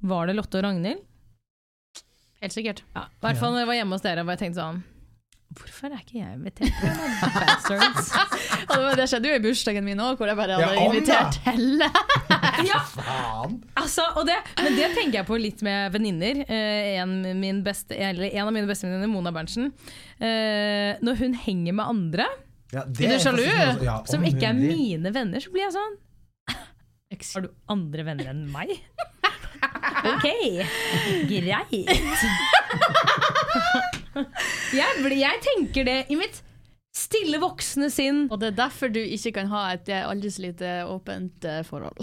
Var 0.00 0.26
det 0.30 0.36
Lotte 0.38 0.58
og 0.60 0.64
Ragnhild? 0.68 1.00
Helt 2.38 2.54
sikkert. 2.54 2.84
Ja, 2.94 3.08
I 3.10 3.24
hvert 3.24 3.40
fall 3.40 3.50
når 3.56 3.64
jeg 3.64 3.68
var 3.72 3.78
hjemme 3.80 3.96
hos 3.98 4.04
dere 4.04 4.22
og 4.22 4.28
jeg 4.30 4.38
tenkte 4.44 4.60
sånn 4.62 4.84
Hvorfor 5.58 5.88
er 5.88 6.02
ikke 6.04 6.18
jeg 6.20 6.34
invitert? 6.36 6.74
Det, 8.68 8.76
det 8.98 9.06
skjedde 9.08 9.30
jo 9.30 9.36
i 9.38 9.40
bursdagen 9.42 9.84
min 9.86 10.00
òg, 10.04 10.18
hvor 10.20 10.28
jeg 10.28 10.36
bare 10.38 10.58
hadde 10.58 10.74
Ja, 10.76 10.84
invitert 10.84 11.38
Helle. 11.46 11.88
ja, 12.68 12.80
altså, 13.80 14.04
det, 14.28 14.36
men 14.60 14.76
det 14.76 14.90
tenker 14.94 15.18
jeg 15.22 15.26
på 15.28 15.38
litt 15.40 15.62
med 15.64 15.94
venninner. 15.94 16.42
Eh, 16.44 16.98
en, 17.00 17.14
min 17.40 17.62
beste- 17.64 17.96
eller 17.96 18.28
en 18.28 18.44
av 18.44 18.52
mine 18.54 18.68
bestevenninner, 18.68 19.08
Mona 19.10 19.32
Berntsen. 19.34 19.70
Eh, 20.20 21.00
når 21.00 21.18
hun 21.22 21.34
henger 21.46 21.78
med 21.80 21.86
andre 21.96 22.28
Ja, 22.76 22.84
det 22.84 23.08
Er 23.16 23.22
sjalu? 23.24 23.42
ja, 23.88 23.96
som 24.10 24.24
ikke 24.28 24.50
er 24.52 24.58
mine 24.60 25.12
venner, 25.16 25.40
så 25.40 25.50
blir 25.54 25.64
jeg 25.64 25.74
sånn 25.78 25.96
Har 26.52 27.46
du 27.48 27.50
andre 27.72 28.04
venner 28.12 28.30
enn 28.34 28.44
meg? 28.52 28.76
Ok, 30.06 30.26
greit. 31.30 31.72
Jeg, 34.74 34.90
blir, 35.02 35.16
jeg 35.20 35.40
tenker 35.44 35.86
det 35.86 35.98
i 36.10 36.18
mitt 36.18 36.42
stille 36.98 37.40
voksne 37.42 37.90
sinn. 37.92 38.26
Og 38.32 38.40
det 38.42 38.52
er 38.52 38.58
derfor 38.64 38.92
du 38.92 39.00
ikke 39.00 39.34
kan 39.40 39.50
ha 39.52 39.68
et 39.74 39.88
eh, 39.92 40.06
aldri 40.08 40.32
så 40.34 40.44
lite 40.48 40.74
åpent 40.90 41.46
eh, 41.46 41.62
forhold. 41.66 41.98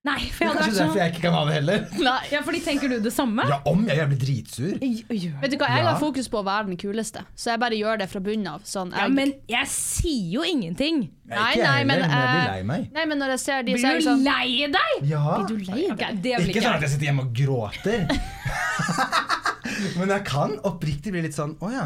Nei, 0.00 0.16
for 0.32 0.46
Det 0.46 0.46
jeg 0.46 0.48
er 0.48 0.48
hadde 0.48 0.60
kanskje 0.64 0.70
vært 0.70 0.78
derfor 0.80 0.94
sånn 0.94 1.00
jeg 1.02 1.12
ikke 1.12 1.22
kan 1.26 1.34
ha 1.36 1.40
det 1.44 1.54
heller. 1.58 1.82
Nei. 2.08 2.20
Ja, 2.32 2.38
fordi 2.46 2.60
tenker 2.64 2.88
du 2.88 2.94
det 3.04 3.10
samme? 3.12 3.44
Ja, 3.50 3.58
om 3.68 3.82
jeg, 3.84 3.98
jeg 3.98 4.08
blir 4.08 4.20
dritsur. 4.22 4.70
Gjør 4.80 5.34
Vet 5.42 5.52
du 5.52 5.56
hva, 5.60 5.68
jeg 5.74 5.82
Ja. 5.84 5.90
har 5.90 5.98
fokus 6.00 6.30
på 6.32 6.40
å 6.40 6.44
være 6.46 6.70
den 6.70 6.78
kuleste, 6.80 7.20
så 7.36 7.50
jeg 7.52 7.60
bare 7.60 7.76
gjør 7.76 8.00
det 8.00 8.06
fra 8.08 8.22
bunnen 8.24 8.48
av. 8.48 8.64
Sånn, 8.64 8.94
Ja, 8.96 9.08
men 9.12 9.34
jeg 9.52 9.68
sier 9.68 10.30
jo 10.38 10.46
ingenting. 10.48 11.02
Nei, 11.28 11.36
ikke 11.52 11.60
jeg 11.60 11.68
nei, 11.68 11.84
men, 11.84 12.00
heller, 12.00 12.08
men 12.08 12.16
jeg 12.16 12.32
blir 12.32 12.40
eh, 12.40 12.54
lei 12.54 12.62
meg. 12.72 12.88
Nei, 12.96 13.04
men 13.12 13.20
når 13.20 13.34
jeg 13.36 13.42
ser 13.44 13.62
de, 13.68 13.76
så 13.76 13.76
er 13.76 13.76
Blir 13.76 13.92
jeg 13.92 14.00
du 14.00 14.08
sånn 14.08 14.24
lei 14.24 14.72
deg? 14.78 15.08
Ja. 15.12 15.24
Blir 15.36 15.48
du 15.52 15.56
lei 15.68 15.84
Ok, 15.92 15.98
deg? 16.00 16.22
det 16.24 16.32
blir 16.32 16.48
Ikke 16.48 16.56
ikke 16.56 16.64
sånn 16.64 16.72
at 16.72 16.80
jeg. 16.80 16.88
jeg 16.88 16.94
sitter 16.96 17.06
hjemme 17.10 17.26
og 17.28 17.32
gråter. 17.36 18.00
Men 20.00 20.08
jeg 20.16 20.24
kan 20.32 20.56
oppriktig 20.66 21.12
bli 21.14 21.22
litt 21.28 21.36
sånn 21.36 21.52
Å 21.60 21.68
ja. 21.72 21.84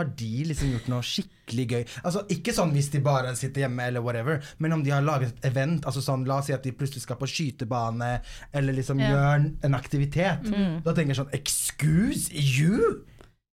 Har 0.00 0.10
de 0.16 0.30
liksom 0.48 0.72
gjort 0.72 0.88
noe 0.88 1.04
skikkelig 1.04 1.66
gøy? 1.74 1.82
Altså 2.00 2.24
Ikke 2.32 2.54
sånn 2.56 2.72
hvis 2.72 2.88
de 2.94 3.02
bare 3.04 3.34
sitter 3.36 3.66
hjemme, 3.66 3.86
eller 3.90 4.00
whatever, 4.04 4.40
men 4.58 4.72
om 4.78 4.82
de 4.86 4.94
har 4.94 5.04
laget 5.04 5.34
et 5.36 5.48
event. 5.52 5.84
Altså 5.84 6.00
sånn, 6.04 6.24
La 6.28 6.38
oss 6.40 6.48
si 6.48 6.54
at 6.56 6.64
de 6.64 6.72
plutselig 6.72 7.04
skal 7.04 7.18
på 7.20 7.28
skytebane, 7.28 8.10
eller 8.56 8.72
liksom 8.80 9.00
Ja. 9.00 9.10
gjør 9.12 9.46
en 9.68 9.74
aktivitet. 9.76 10.48
Mm. 10.48 10.82
Da 10.86 10.94
tenker 10.96 11.12
jeg 11.14 11.20
sånn 11.20 11.34
Excuse 11.36 12.30
you? 12.32 13.04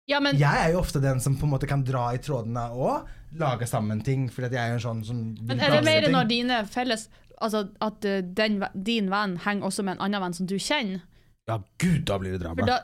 Ja, 0.07 0.21
men 0.23 0.39
Jeg 0.39 0.55
er 0.55 0.73
jo 0.73 0.79
ofte 0.85 1.01
den 1.03 1.19
som 1.21 1.35
på 1.37 1.45
en 1.49 1.51
måte 1.51 1.67
kan 1.67 1.83
dra 1.83 2.13
i 2.15 2.19
trådene 2.23 2.71
og 2.71 3.09
lage 3.35 3.67
sammen 3.67 4.05
ting, 4.07 4.29
fordi 4.31 4.47
at 4.47 4.53
jeg 4.53 4.63
er 4.63 4.69
jo 4.69 4.75
en 4.79 4.85
sånn 4.87 5.05
som 5.05 5.35
Men 5.43 5.59
er 5.61 5.71
det 5.75 5.85
mer 5.85 6.03
ting. 6.07 6.13
når 6.15 6.29
dine 6.31 6.61
felles 6.71 7.09
Altså 7.43 7.67
at 7.85 8.05
uh, 8.09 8.21
den, 8.23 8.63
din 8.73 9.11
venn 9.11 9.35
henger 9.45 9.67
også 9.67 9.83
med 9.85 9.99
en 9.99 10.07
annen 10.07 10.23
venn 10.23 10.33
som 10.39 10.47
du 10.47 10.55
kjenner? 10.57 11.03
Ja, 11.49 11.59
gud, 11.79 12.07
da 12.07 12.17
blir 12.23 12.39
det 12.39 12.49
For 12.55 12.65
da 12.65 12.79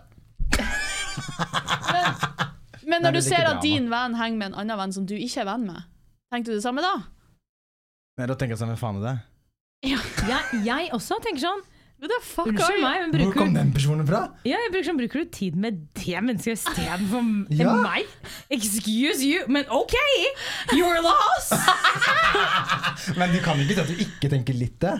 Men 1.92 2.51
Nei, 2.86 2.98
når 3.02 3.16
du 3.16 3.20
er 3.20 3.26
ser 3.26 3.42
at 3.46 3.58
drama. 3.58 3.64
din 3.66 3.90
venn 3.92 4.16
henger 4.18 4.38
med 4.38 4.46
en 4.52 4.58
annen 4.62 4.80
venn 4.82 4.94
som 4.96 5.06
du 5.08 5.14
ikke 5.16 5.42
er 5.44 5.50
venn 5.50 5.66
med, 5.68 5.84
tenkte 6.32 6.52
du 6.52 6.58
det 6.58 6.64
samme 6.64 6.84
da? 6.84 6.94
Nei, 8.18 8.26
da 8.28 8.34
tenker 8.34 8.54
jeg 8.56 8.62
sånn, 8.62 8.72
hvem 8.74 8.80
faen 8.80 9.00
er 9.02 9.06
det? 9.08 9.18
Jeg, 9.82 10.64
jeg 10.64 10.90
også 10.94 11.18
tenker 11.24 11.42
sånn 11.42 11.62
fuck 12.22 12.48
Unnskyld 12.50 12.82
meg, 12.82 13.00
men 13.12 13.20
Hvor 13.22 13.32
kom 13.36 13.54
den 13.54 13.72
personen 13.74 14.06
fra? 14.06 14.20
ja, 14.44 14.58
jeg 14.58 14.72
bruker, 14.72 14.86
sånn, 14.88 14.98
bruker 14.98 15.22
du 15.22 15.30
tid 15.30 15.56
med 15.56 15.78
det 15.94 16.22
mennesket 16.22 16.58
istedenfor 16.58 17.22
Ja. 17.54 17.64
ja. 17.66 17.74
meg? 17.82 18.08
Excuse 18.50 19.22
you, 19.22 19.44
men 19.46 19.64
OK! 19.70 19.94
You're 20.74 21.02
lost! 21.02 21.54
Men 23.18 23.32
du 23.34 23.40
kan 23.42 23.58
ikke 23.58 23.74
si 23.74 23.80
at 23.82 23.88
du 23.90 23.98
ikke 24.04 24.28
tenker 24.30 24.54
litt 24.54 24.76
det. 24.82 24.92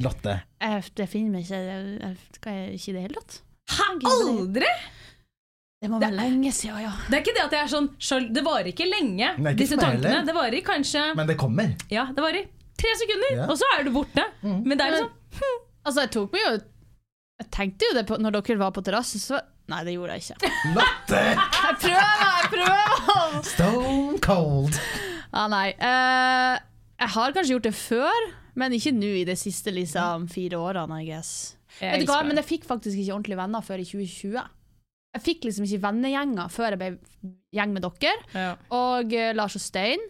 Lotte. 0.00 0.38
Jeg, 0.62 0.84
jeg 0.96 1.08
finner 1.10 1.34
meg 1.34 1.44
ikke 1.44 1.58
jeg, 1.60 2.14
jeg 2.46 2.78
ikke 2.78 2.92
i 2.92 2.94
det 2.96 3.02
hele 3.04 3.20
tatt? 3.20 3.40
Aldri! 4.08 4.70
Det 5.80 5.88
må 5.92 6.00
være 6.02 6.16
lenge 6.16 6.50
siden, 6.52 6.80
ja. 6.82 6.90
Det 7.06 7.14
er 7.14 7.22
ikke 7.22 7.34
det 7.36 7.42
at 7.44 7.52
jeg 7.54 7.62
er 7.62 7.70
sånn 7.70 7.88
sjøl- 8.02 8.32
Det 8.34 8.42
varer 8.42 8.66
ikke 8.72 8.86
lenge, 8.90 9.28
Nei, 9.38 9.52
ikke 9.52 9.58
disse 9.62 9.76
tankene. 9.78 10.08
heller. 10.08 10.24
Det 10.26 10.34
varer 10.34 10.64
kanskje 10.66 11.04
Men 11.14 11.26
det 11.28 11.36
kommer. 11.38 11.74
Ja, 11.90 12.06
det 12.10 12.18
varer 12.24 12.48
tre 12.78 12.90
sekunder, 12.98 13.30
Ja. 13.36 13.46
og 13.46 13.56
så 13.58 13.64
er 13.78 13.84
du 13.84 13.90
borte. 13.94 14.24
Men 14.42 14.76
det 14.76 14.80
er 14.80 14.90
liksom 14.96 15.12
Altså, 15.86 16.00
jeg 16.02 16.10
tok 16.10 16.32
meg 16.32 16.42
jo 16.42 16.50
Jeg 17.40 17.50
tenkte 17.54 17.86
jo 17.88 17.94
det 17.94 18.06
på, 18.08 18.18
når 18.18 18.30
dere 18.42 18.58
var 18.58 18.72
på 18.72 18.82
terrasse, 18.82 19.18
så 19.22 19.40
Nei, 19.68 19.84
det 19.84 19.92
gjorde 19.94 20.16
jeg 20.16 20.22
ikke. 20.22 20.50
Lotte! 20.74 21.22
Jeg 21.68 21.74
prøver, 21.82 22.14
jeg 22.24 22.44
prøver! 22.54 23.42
Stone 23.44 24.18
cold. 24.24 24.78
Ja, 25.34 25.42
nei. 25.52 25.74
Uh, 25.76 26.58
jeg 26.98 27.08
har 27.14 27.32
kanskje 27.36 27.52
gjort 27.52 27.66
det 27.68 27.74
før, 27.76 28.30
men 28.56 28.72
ikke 28.72 28.94
nå 28.96 29.10
i 29.20 29.24
de 29.28 29.36
siste 29.36 29.70
liksom, 29.70 30.24
fire 30.32 30.56
årene, 30.56 31.02
I 31.04 31.10
guess. 31.10 31.54
Jeg 31.82 31.98
Vet 32.00 32.06
du 32.06 32.12
hva, 32.12 32.22
men 32.24 32.34
det. 32.34 32.46
jeg 32.48 32.48
fikk 32.60 32.64
faktisk 32.66 32.96
ikke 32.96 33.12
ordentlige 33.18 33.36
venner 33.36 33.60
før 33.60 33.78
i 33.78 33.84
2020. 33.84 34.40
Jeg 35.16 35.24
fikk 35.24 35.48
liksom 35.48 35.64
ikke 35.64 35.82
vennegjenger 35.86 36.52
før 36.52 36.74
jeg 36.74 36.80
ble 36.82 36.92
gjeng 37.56 37.74
med 37.74 37.84
dere 37.86 38.14
ja. 38.36 38.52
og 38.76 39.14
eh, 39.16 39.32
Lars 39.36 39.56
og 39.56 39.64
Stein. 39.64 40.02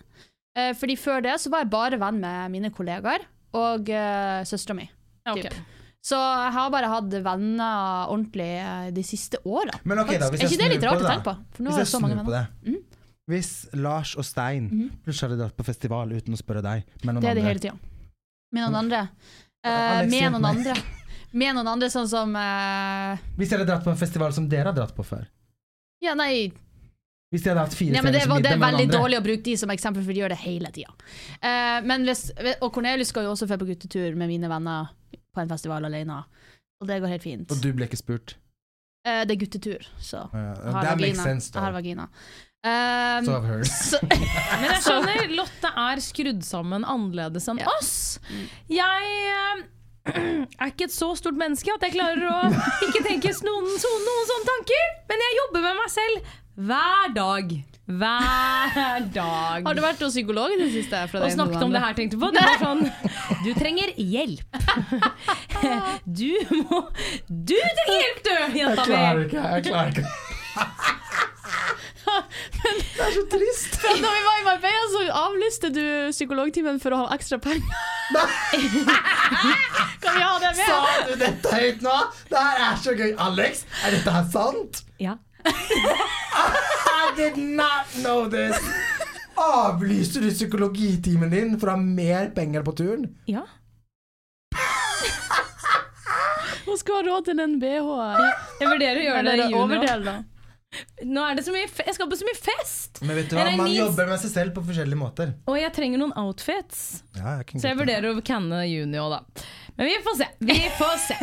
Eh, 0.59 0.73
fordi 0.77 0.97
før 0.99 1.23
det 1.25 1.37
så 1.43 1.53
var 1.53 1.65
jeg 1.65 1.73
bare 1.73 2.01
venn 2.03 2.19
med 2.23 2.55
mine 2.55 2.73
kollegaer 2.75 3.27
og 3.57 3.89
uh, 3.89 4.45
søstera 4.45 4.77
mi. 4.77 4.85
Ja, 5.25 5.33
ok. 5.33 5.47
typ. 5.47 5.77
Så 6.05 6.17
jeg 6.17 6.53
har 6.55 6.69
bare 6.73 6.89
hatt 6.89 7.15
venner 7.25 8.09
ordentlig 8.09 8.53
eh, 8.63 8.91
de 8.95 9.03
siste 9.05 9.41
åra. 9.45 9.81
Men 9.85 10.03
ok 10.05 10.13
da, 10.15 10.29
hvis 10.31 10.45
er 10.45 10.47
jeg 10.47 10.55
ikke 10.55 10.61
det 10.61 10.69
snur 10.69 10.73
litt 10.73 10.85
på 10.85 10.89
rart 10.89 11.01
å 11.01 11.05
det, 11.05 11.11
tenke 11.11 11.27
på? 11.27 11.35
For 11.57 11.67
nå 11.67 11.69
Hvis 11.69 11.77
har 11.77 11.83
jeg 11.83 11.89
jeg 11.89 11.93
så 11.93 12.01
mange 12.05 12.17
snur 12.17 12.29
på 12.29 12.35
venner. 12.37 12.55
Mhm. 12.69 12.85
Hvis 13.29 13.51
Lars 13.77 14.15
og 14.17 14.25
Stein 14.25 14.69
plutselig 15.05 15.27
hadde 15.27 15.43
dratt 15.43 15.57
på 15.59 15.65
festival 15.67 16.15
uten 16.17 16.33
å 16.33 16.39
spørre 16.41 16.63
deg, 16.65 16.87
med 17.03 17.11
noen 17.13 17.25
Det 17.25 17.29
er 17.29 17.37
det 17.37 17.43
andre 17.43 17.51
hele 17.51 17.61
tida. 17.61 17.75
Med 18.57 18.65
noen 18.65 18.79
andre. 18.79 19.03
Eh, 19.61 19.75
Alex, 19.75 20.13
med 20.15 20.33
noen 20.33 20.47
meg. 20.47 20.63
andre. 20.63 20.98
Med 21.33 21.55
noen 21.59 21.69
andre, 21.69 21.91
sånn 21.93 22.09
som 22.09 22.33
uh... 22.33 23.19
Hvis 23.37 23.51
dere 23.51 23.62
hadde 23.62 23.73
dratt 23.73 23.85
på 23.85 23.93
en 23.93 24.01
festival 24.01 24.33
som 24.37 24.49
dere 24.49 24.71
har 24.71 24.77
dratt 24.77 24.95
på 24.97 25.05
før 25.05 25.27
Ja, 26.05 26.14
nei 26.17 26.49
Hvis 27.33 27.45
de 27.45 27.53
hadde 27.53 27.67
hatt 27.67 27.77
fire 27.77 27.99
Ja, 27.99 28.03
men 28.07 28.14
det, 28.17 28.25
var, 28.31 28.41
det 28.41 28.55
er 28.55 28.62
veldig 28.62 28.87
andre 28.87 28.99
dårlig 29.03 29.21
å 29.21 29.25
bruke 29.27 29.45
de 29.45 29.57
som 29.61 29.73
eksempel, 29.75 30.05
for 30.07 30.17
de 30.17 30.23
gjør 30.23 30.33
det 30.33 30.41
hele 30.41 30.71
tida. 30.73 30.95
Uh, 31.45 32.57
og 32.64 32.71
Cornelius 32.73 33.12
skal 33.12 33.29
jo 33.29 33.35
også 33.35 33.49
dra 33.51 33.59
på 33.61 33.69
guttetur 33.69 34.17
med 34.17 34.33
mine 34.33 34.49
venner 34.49 34.88
på 35.12 35.43
en 35.45 35.51
festival 35.53 35.85
alene. 35.85 36.23
Og 36.81 36.88
det 36.88 37.01
går 37.03 37.12
helt 37.17 37.27
fint. 37.27 37.53
Og 37.53 37.61
du 37.61 37.73
ble 37.77 37.88
ikke 37.91 38.01
spurt? 38.01 38.37
Uh, 39.07 39.23
det 39.29 39.37
er 39.37 39.41
guttetur, 39.45 39.88
så 40.01 40.25
Uh, 40.33 40.41
jeg 40.41 40.73
har 40.73 40.93
vagina. 40.97 41.25
sense, 41.29 41.53
Jeg 41.55 41.62
har 41.62 41.75
vagina. 41.77 42.09
Um, 42.59 43.25
So 43.29 43.37
I've 43.37 43.45
heard. 43.47 43.69
Men 44.61 44.71
jeg 44.73 44.83
skjønner, 44.88 45.27
Lotte 45.38 45.71
er 45.85 46.01
skrudd 46.03 46.41
sammen 46.47 46.85
annerledes 46.88 47.47
enn 47.53 47.61
Ja. 47.62 47.69
oss. 47.79 47.93
Jeg 48.73 49.12
eh, 49.29 49.67
er 50.14 50.71
ikke 50.73 50.88
et 50.88 50.94
så 50.94 51.12
stort 51.18 51.38
menneske 51.38 51.73
at 51.75 51.87
jeg 51.87 51.97
klarer 51.97 52.27
å 52.29 52.38
ikke 52.88 53.03
tenke 53.07 53.33
noen, 53.47 53.73
så, 53.81 53.90
noen 54.05 54.29
sånne 54.33 54.51
tanker. 54.53 54.87
Men 55.11 55.27
jeg 55.27 55.40
jobber 55.42 55.66
med 55.68 55.83
meg 55.83 55.90
selv 55.94 56.37
hver 56.68 57.12
dag. 57.16 57.59
Hver 57.88 59.07
dag. 59.14 59.62
har 59.64 59.77
du 59.77 59.81
vært 59.81 60.03
hos 60.05 60.12
psykolog 60.12 60.53
i 60.53 60.59
det 60.61 60.68
siste? 60.75 60.99
Fra 61.09 61.23
og 61.25 61.33
snakket 61.33 61.62
om 61.64 61.73
det 61.73 61.81
her, 61.81 61.94
tenkte 61.97 62.18
på. 62.21 62.29
Det 62.37 62.42
var 62.44 62.59
sånn 62.61 62.83
Du 63.47 63.53
trenger 63.57 63.94
hjelp. 63.97 64.44
Du 66.21 66.29
må 66.68 66.83
Du 67.29 67.57
trenger 67.57 67.94
hjelp, 67.94 68.21
du, 68.27 68.33
Jeg 68.59 68.77
klarer 68.83 69.25
ikke, 69.25 69.47
jeg 69.55 69.68
klarer 69.71 69.94
ikke. 69.97 71.08
Det 72.09 73.05
er 73.05 73.12
så 73.14 73.25
trist. 73.33 73.77
Da 74.05 74.11
vi 74.14 74.23
var 74.27 74.40
i 74.40 74.44
Marbella, 74.47 74.87
så 74.92 75.03
avlyste 75.23 75.71
du 75.75 75.83
psykologtimen 76.12 76.81
for 76.83 76.94
å 76.97 77.01
ha 77.05 77.14
ekstra 77.16 77.38
penger. 77.42 77.64
kan 80.03 80.14
vi 80.16 80.23
ha 80.23 80.35
det 80.42 80.53
med? 80.57 80.64
Sa 80.64 80.79
du 81.09 81.14
dette 81.21 81.55
høyt 81.55 81.83
nå? 81.85 81.97
Det 82.31 82.44
her 82.44 82.62
er 82.71 82.77
så 82.85 82.94
gøy. 82.99 83.11
Alex, 83.29 83.64
er 83.85 83.97
dette 83.99 84.14
her 84.16 84.29
sant? 84.33 84.83
Ja. 85.03 85.16
I 85.49 87.05
did 87.16 87.37
not 87.38 87.87
know 88.03 88.27
this. 88.31 88.57
Avlyste 89.38 90.21
du 90.25 90.31
psykologitimen 90.35 91.31
din 91.31 91.55
for 91.61 91.71
å 91.71 91.77
ha 91.77 91.83
mer 91.83 92.33
penger 92.37 92.64
på 92.66 92.75
turen? 92.81 93.09
ja. 93.31 93.44
Hun 96.68 96.77
skal 96.77 96.99
ha 96.99 97.03
råd 97.07 97.25
til 97.31 97.38
en 97.40 97.55
BH. 97.62 97.87
Jeg 98.61 98.68
vurderer 98.68 98.99
å 99.01 99.05
gjøre 99.07 99.23
det 99.25 99.37
i 99.38 99.53
juni. 99.55 99.77
Nå 101.09 101.23
er 101.25 101.39
det 101.39 101.45
så 101.47 101.53
mye 101.55 101.69
fe 101.71 101.85
Jeg 101.87 101.97
skal 101.97 102.09
på 102.11 102.17
så 102.21 102.27
mye 102.29 102.37
fest! 102.37 103.01
Men 103.01 103.17
vet 103.17 103.31
du 103.31 103.39
hva, 103.39 103.47
man 103.57 103.71
jobber 103.73 104.11
med 104.11 104.21
seg 104.21 104.33
selv 104.35 104.55
på 104.57 104.65
forskjellige 104.67 104.99
måter. 105.01 105.33
Og 105.49 105.57
jeg 105.57 105.73
trenger 105.77 106.03
noen 106.03 106.13
outfits. 106.21 106.83
Ja, 107.17 107.39
jeg 107.41 107.63
Så 107.63 107.71
jeg 107.71 107.79
vurderer 107.79 108.11
å 108.13 108.25
canne 108.27 108.61
juni 108.69 109.01
òg, 109.01 109.15
da. 109.17 109.47
Men 109.79 109.87
vi 109.89 109.97
får 110.05 110.17
se. 110.19 110.27
Vi 110.43 110.59
får 110.77 110.95
se. 111.07 111.17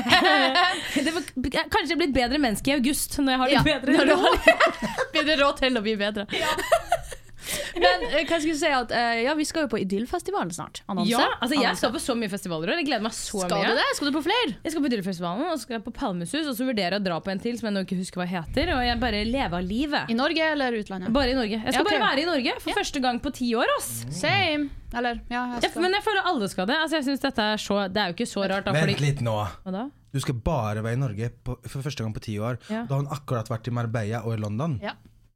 Det 1.05 1.11
var, 1.11 1.25
kanskje 1.69 1.91
jeg 1.91 1.99
blir 1.99 2.07
et 2.09 2.15
bedre 2.15 2.39
menneske 2.41 2.71
i 2.71 2.77
august, 2.77 3.17
når 3.19 3.35
jeg 3.35 3.41
har 3.43 3.51
litt 3.51 3.59
Ja, 3.59 3.63
bedre 3.67 4.05
råd. 4.09 5.09
bedre 5.17 5.35
råd 5.43 5.59
til 5.61 5.77
å 5.77 5.83
bli 5.85 5.97
bedre. 5.99 6.25
Men 7.75 8.03
eh, 8.07 8.23
hva 8.25 8.37
skal 8.39 8.49
jeg 8.51 8.57
si 8.61 8.69
at 8.71 8.91
eh, 8.95 9.21
Ja, 9.25 9.33
vi 9.35 9.45
skal 9.47 9.65
jo 9.65 9.69
på 9.73 9.79
Idyllfestivalen 9.83 10.51
snart. 10.55 10.81
Annonse. 10.87 11.11
Ja, 11.11 11.25
altså 11.41 11.55
jeg 11.57 11.65
Annonse. 11.65 11.81
skal 11.81 11.91
på 11.95 12.01
så 12.03 12.15
mye 12.19 12.31
festivaler 12.31 12.69
i 12.69 12.73
år. 12.75 12.81
Jeg 12.81 12.87
gleder 12.89 13.03
meg 13.03 13.15
så 13.17 13.41
Skal 13.43 13.57
mye. 13.59 13.73
du 13.73 13.79
det? 13.81 13.87
Skal 13.97 14.07
du 14.11 14.15
på 14.17 14.23
flere? 14.25 14.55
Jeg 14.63 14.71
skal 14.75 14.85
på 14.85 14.89
Idyllfestivalen, 14.91 15.45
og 15.49 15.57
så 15.57 15.65
skal 15.65 15.77
jeg 15.79 15.83
på 15.87 15.93
Palmesus, 15.99 16.47
og 16.47 16.55
så 16.55 16.67
vurderer 16.69 16.95
jeg 16.95 17.01
å 17.03 17.05
dra 17.09 17.19
på 17.25 17.33
en 17.35 17.43
til 17.43 17.57
som 17.59 17.67
jeg 17.69 17.75
nå 17.75 17.83
ikke 17.87 17.99
husker 17.99 18.21
hva 18.23 18.27
heter. 18.31 18.71
Og 18.77 18.81
jeg 18.87 18.99
bare 19.03 19.23
lever 19.27 19.57
av 19.59 19.67
livet. 19.67 20.09
I 20.09 20.17
Norge 20.17 20.47
eller 20.55 20.79
utlandet? 20.79 21.11
Bare 21.15 21.35
i 21.35 21.37
Norge. 21.37 21.59
Jeg 21.59 21.73
skal 21.73 21.81
Ja, 21.81 21.85
ok. 21.85 21.91
bare 21.91 22.07
være 22.09 22.23
i 22.23 22.29
Norge 22.31 22.55
for 22.63 22.79
første 22.79 23.01
gang 23.03 23.19
på 23.23 23.33
ti 23.35 23.51
år. 23.55 23.67
ass. 23.79 23.91
Same. 24.09 24.69
Eller, 24.95 25.19
ja, 25.29 25.41
jeg 25.57 25.63
Jeg, 25.65 25.71
skal. 25.71 25.81
men 25.83 25.91
jeg 25.97 26.03
føler 26.05 26.21
alle 26.31 26.47
skal 26.47 26.65
det. 26.69 26.75
Altså, 26.79 26.95
jeg 27.01 27.03
synes 27.09 27.19
dette 27.19 27.41
er 27.41 27.57
så 27.59 27.77
Det 27.91 27.99
er 27.99 28.07
jo 28.07 28.13
ikke 28.15 28.29
så 28.31 28.45
rart. 28.47 28.63
Da, 28.63 28.71
Vent 28.71 28.85
fordi, 28.87 29.01
litt 29.03 29.19
nå. 29.25 29.35
hva 29.65 29.71
da? 29.75 29.89
Du 30.15 30.19
skal 30.23 30.35
bare 30.39 30.79
være 30.85 30.93
i 30.95 30.99
Norge 31.01 31.27
på, 31.43 31.57
for 31.67 31.81
første 31.83 31.99
gang 32.05 32.13
på 32.15 32.21
ti 32.23 32.37
år. 32.39 32.55
Ja. 32.71 32.85
Da 32.87 32.95
har 32.95 33.01
hun 33.03 33.11
akkurat 33.11 33.49
vært 33.51 33.67
i 33.67 33.71
Marbella 33.75 34.21
og 34.23 34.37
i 34.37 34.39
London. 34.39 34.79
Ja. 34.81 34.93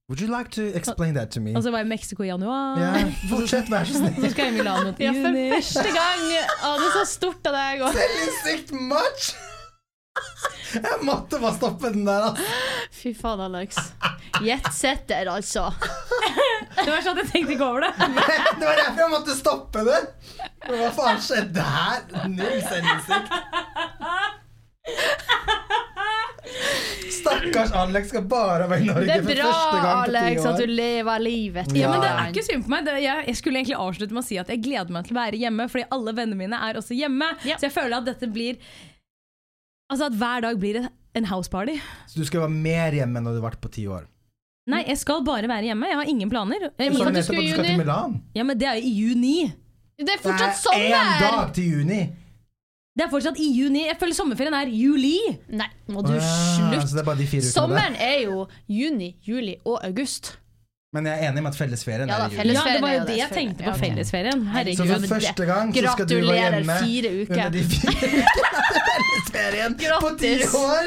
Would 0.09 0.21
you 0.21 0.27
like 0.27 0.49
to 0.51 0.63
explain 0.75 1.13
that 1.13 1.29
to 1.31 1.39
me? 1.39 1.53
Og 1.55 1.61
så 1.63 1.69
var 1.71 1.83
jeg 1.83 1.85
i 1.85 1.89
Mexico 1.89 2.23
i 2.23 2.27
januar. 2.31 2.79
Ja, 2.81 3.03
fortsett, 3.29 3.67
vær 3.69 3.85
så 3.85 3.99
snill. 3.99 4.15
Så 4.23 4.31
skal 4.33 4.47
jeg 4.47 4.55
i 4.55 4.57
Milano 4.57 4.91
til 4.97 5.05
Ja, 5.05 5.11
for 5.13 5.37
første 5.53 5.83
gang! 5.93 6.23
Å, 6.65 6.71
det 6.79 6.87
er 6.87 6.95
så 6.95 7.03
stort 7.11 7.49
av 7.51 7.53
deg. 7.59 7.83
Selvinnsikt 7.99 8.73
much! 8.73 9.27
Jeg 10.73 10.97
måtte 11.05 11.37
bare 11.39 11.53
stoppe 11.59 11.91
den 11.93 12.09
der, 12.09 12.25
altså. 12.31 12.43
Fy 12.97 13.13
faen, 13.17 13.43
Alex. 13.45 13.77
Jetsetter, 14.45 15.29
altså. 15.29 15.67
Det 16.79 16.89
var 16.89 17.05
sånn 17.05 17.17
at 17.17 17.23
jeg 17.23 17.31
tenkte 17.35 17.53
ikke 17.53 17.69
over 17.69 17.85
det. 17.85 17.93
Det 18.59 18.65
var 18.65 18.81
derfor 18.81 19.03
jeg 19.03 19.13
måtte 19.13 19.37
stoppe 19.37 19.85
det. 19.87 20.01
Hva 20.65 20.89
faen 20.97 21.21
skjedde 21.21 21.69
her? 21.69 22.01
Null 22.33 22.59
selvinnsikt. 22.65 23.29
Stakkars 27.19 27.71
Alex 27.75 28.11
skal 28.13 28.25
bare 28.29 28.67
være 28.69 28.83
i 28.83 28.87
Norge 28.89 29.05
Det 29.07 29.15
er 29.15 29.23
for 29.25 29.31
bra, 29.33 29.47
første 29.49 29.79
gang 29.85 30.03
på 30.03 30.11
ti 30.11 30.19
Alex, 30.19 30.45
at 30.51 30.61
du 30.61 30.73
lever 30.73 31.23
livet. 31.23 31.73
Ja, 31.77 31.89
men 31.91 32.03
Det 32.03 32.11
er 32.11 32.31
ikke 32.33 32.45
synd 32.47 32.65
på 32.67 32.73
meg. 32.73 32.85
Det, 32.87 32.93
jeg, 33.03 33.25
jeg 33.31 33.39
skulle 33.39 33.61
egentlig 33.61 33.79
avslutte 33.79 34.15
med 34.17 34.23
å 34.23 34.27
si 34.29 34.37
at 34.41 34.53
jeg 34.53 34.61
gleder 34.65 34.95
meg 34.95 35.07
til 35.09 35.17
å 35.17 35.19
være 35.19 35.41
hjemme, 35.41 35.67
fordi 35.71 35.87
alle 35.97 36.13
vennene 36.21 36.39
mine 36.43 36.61
er 36.69 36.79
også 36.79 36.97
hjemme. 36.97 37.31
Ja. 37.47 37.57
Så 37.59 37.69
jeg 37.69 37.75
føler 37.75 37.99
at 38.01 38.07
dette 38.13 38.31
blir 38.31 38.61
Altså 39.89 40.05
at 40.05 40.13
hver 40.21 40.43
dag 40.45 40.57
blir 40.61 40.75
det 40.77 40.83
en 41.17 41.25
houseparty. 41.25 41.79
Så 42.05 42.19
du 42.21 42.25
skal 42.27 42.43
være 42.43 42.53
mer 42.53 42.93
hjemme 42.93 43.17
enn 43.17 43.25
du 43.25 43.31
har 43.33 43.41
vært 43.47 43.61
på 43.63 43.71
ti 43.73 43.87
år? 43.89 44.03
Nei, 44.69 44.83
jeg 44.85 44.99
skal 45.01 45.23
bare 45.25 45.49
være 45.49 45.65
hjemme. 45.71 45.87
Jeg 45.89 45.97
har 45.97 46.11
ingen 46.11 46.29
planer. 46.29 46.67
Jeg, 46.77 46.91
Du 46.93 46.99
sa 46.99 47.09
nettopp 47.09 47.39
at 47.39 47.41
du 47.41 47.53
skal 47.55 47.65
til. 47.65 47.79
Milan. 47.81 48.19
ja, 48.37 48.45
men 48.45 48.59
det 48.59 48.67
er 48.69 48.77
jo 48.77 48.85
i 48.85 48.91
juni. 48.93 49.37
Det 49.97 50.13
er 50.13 50.21
fortsatt 50.21 50.53
Det 50.53 50.59
fortsatt 50.61 50.77
er 50.77 50.93
én 50.93 51.23
dag 51.25 51.53
til 51.57 51.71
juni. 51.73 51.99
Det 52.99 53.05
er 53.05 53.11
fortsatt 53.13 53.37
i 53.39 53.47
juni. 53.55 53.85
Jeg 53.87 53.95
føler 54.01 54.17
sommerferien 54.17 54.55
er 54.59 54.67
juli. 54.75 55.15
Nei, 55.55 55.69
må 55.87 56.03
du 56.03 56.11
Ja, 56.17 56.19
slutte. 56.19 56.81
Så 56.89 56.97
det 56.97 57.03
er 57.05 57.07
bare 57.07 57.21
de 57.21 57.27
fire 57.31 57.39
ukene 57.39 57.47
der. 57.47 57.55
Sommeren 57.55 57.95
er 57.95 58.17
jo 58.25 58.41
juni, 58.67 59.13
juli 59.23 59.55
og 59.63 59.79
august. 59.87 60.33
Men 60.91 61.05
jeg 61.05 61.21
er 61.21 61.29
enig 61.29 61.43
med 61.45 61.51
at 61.53 61.57
fellesferien 61.61 62.09
Ja 62.09 62.15
da, 62.17 62.25
er 62.25 62.29
i 62.33 62.35
juli. 62.43 62.53
Ja, 62.57 62.63
det 62.73 62.81
var 62.81 62.93
jo 62.97 63.01
det 63.07 63.17
jeg 63.21 63.29
tenkte 63.31 63.63
på 63.69 63.73
fellesferien. 63.77 64.39
Så 64.43 64.51
Herregud. 64.57 64.93
for 65.07 65.13
første 65.15 65.45
gang 65.45 65.73
så 65.75 65.91
skal 65.93 66.07
du 66.09 66.15
være 66.15 66.25
Gratulerer, 66.25 66.55
hjemme 66.59 66.77
fire 66.83 67.09
under 67.21 67.49
de 67.49 67.63
fire 67.63 68.09
ukene 68.09 68.23
av 68.51 68.79
fellesferien 68.91 69.77
på 69.79 70.09
ti 70.19 70.33
Grattis. 70.35 70.55
år. 70.55 70.83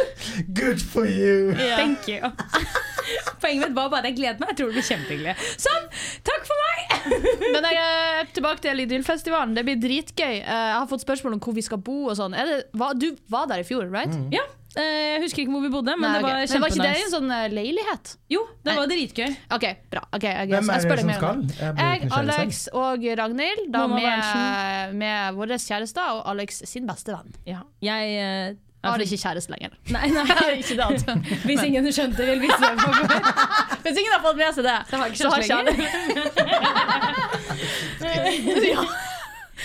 Good 0.61 0.81
for 0.93 1.07
you. 1.07 1.55
Thank 1.55 2.09
you. 2.09 2.21
Poenget 3.43 3.67
mitt 3.69 3.77
var 3.77 3.91
bare 3.93 4.01
at 4.05 4.11
jeg 4.11 4.17
gleder 4.21 4.41
meg. 4.43 4.49
Jeg 4.53 4.57
tror 4.63 4.73
det 4.73 4.79
blir 4.79 4.89
kjempehyggelig. 4.89 5.37
Sånn, 5.67 5.91
takk 6.31 6.49
for 6.49 6.65
meg! 6.65 7.13
Men 7.57 7.69
jeg 7.69 7.83
er 7.83 8.33
tilbake 8.37 8.61
til 8.65 8.83
Idyllfestivalen. 8.87 9.55
Det 9.59 9.65
blir 9.69 9.79
dritgøy. 9.83 10.35
Eh, 10.41 10.65
Jeg 10.73 10.79
har 10.81 10.87
fått 10.91 11.05
spørsmål 11.05 11.39
om 11.39 11.41
hvor 11.45 11.55
vi 11.57 11.63
skal 11.67 11.79
bo 11.83 12.09
og 12.13 12.17
sånn. 12.19 12.33
Det- 12.39 12.67
var- 12.79 12.95
Du 12.95 13.11
var 13.29 13.47
der 13.51 13.61
i 13.65 13.69
fjor, 13.69 13.89
right? 13.91 14.11
Mm. 14.11 14.29
Ja, 14.33 14.43
Eh, 14.73 14.81
Jeg 14.81 15.21
husker 15.21 15.43
ikke 15.43 15.53
hvor 15.53 15.61
vi 15.61 15.69
bodde, 15.69 15.93
men 16.01 16.09
Nei, 16.09 16.13
det 16.17 16.23
var 16.25 16.31
var 16.33 16.47
kjempenice. 16.47 16.61
var 16.63 16.69
ikke 16.73 16.85
det 16.97 17.05
en 17.05 17.11
sånn 17.13 17.31
eh, 17.37 17.49
leilighet? 17.53 18.13
Jo, 18.33 18.41
det 18.65 18.73
var 18.79 18.87
dritgøy. 18.89 19.35
OK, 19.53 19.67
bra. 19.93 20.01
Okay, 20.17 20.33
jeg, 20.33 20.49
Hvem 20.49 20.71
er 20.73 20.81
det 20.81 21.01
som 21.03 21.11
skal? 21.13 21.43
Jeg 21.59 21.77
Jeg, 21.77 22.09
Alex 22.17 22.61
og 22.73 23.05
Ragnhild, 23.21 23.67
da 23.75 23.83
med, 23.87 24.95
med 24.97 25.35
våre 25.37 25.59
kjærester 25.61 26.15
og 26.17 26.23
Alex 26.33 26.63
sin 26.65 26.87
beste 26.89 27.13
venn. 27.13 27.35
Ja. 27.45 27.61
Jeg 27.85 28.57
eh, 28.83 28.91
Har 28.91 28.99
ikke 29.05 29.17
kjæreste 29.23 29.51
lenger. 29.55 29.71
Nei, 29.95 30.09
nei. 30.11 30.25
ikke 30.59 30.77
det 30.79 30.87
altså. 30.87 31.17
Hvis 31.49 31.63
ingen 31.67 31.93
skjønte, 31.93 32.27
vil 32.27 32.41
vise 32.43 32.59
det 32.63 32.73
på 32.81 32.91
Hvis 33.85 33.97
ingen 34.03 34.13
har 34.13 34.23
fått 34.25 34.39
med 34.41 34.51
seg 34.59 34.65
det, 34.67 34.79
Så 34.89 34.97
har 34.97 35.03
jeg 35.07 35.13
ikke 35.15 35.23
kjæreste 35.31 35.55
lenger. 35.71 35.87
ja. 38.73 38.83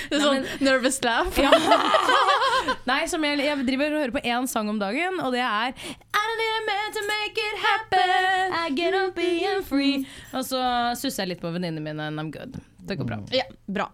Det 0.07 0.17
er 0.17 0.21
sånn 0.21 0.45
nervous 0.63 0.99
laugh. 1.03 1.39
Ja. 1.41 1.49
Nei, 2.87 3.01
som 3.09 3.23
jeg, 3.25 3.39
jeg 3.43 3.65
driver 3.67 3.95
og 3.95 4.01
hører 4.03 4.13
på 4.15 4.23
én 4.27 4.47
sang 4.49 4.69
om 4.71 4.79
dagen, 4.81 5.19
og 5.23 5.33
det 5.35 5.41
er 5.43 5.73
I 5.73 6.21
don't 6.21 6.37
need 6.41 6.53
a 6.53 6.63
man 6.67 6.95
to 6.95 7.03
make 7.07 7.37
it 7.43 7.57
happen 7.63 8.55
I 8.55 8.69
get 8.75 8.95
up 8.95 9.15
being 9.15 9.63
free 9.65 10.05
Og 10.35 10.45
så 10.47 10.61
susser 10.99 11.23
jeg 11.23 11.35
litt 11.35 11.43
på 11.43 11.51
venninnene 11.55 11.83
mine 11.83 12.07
and 12.11 12.21
I'm 12.21 12.31
good. 12.31 12.59
Det 12.87 12.95
går 12.99 13.07
bra. 13.09 13.17
Ja, 13.35 13.43
bra. 13.67 13.85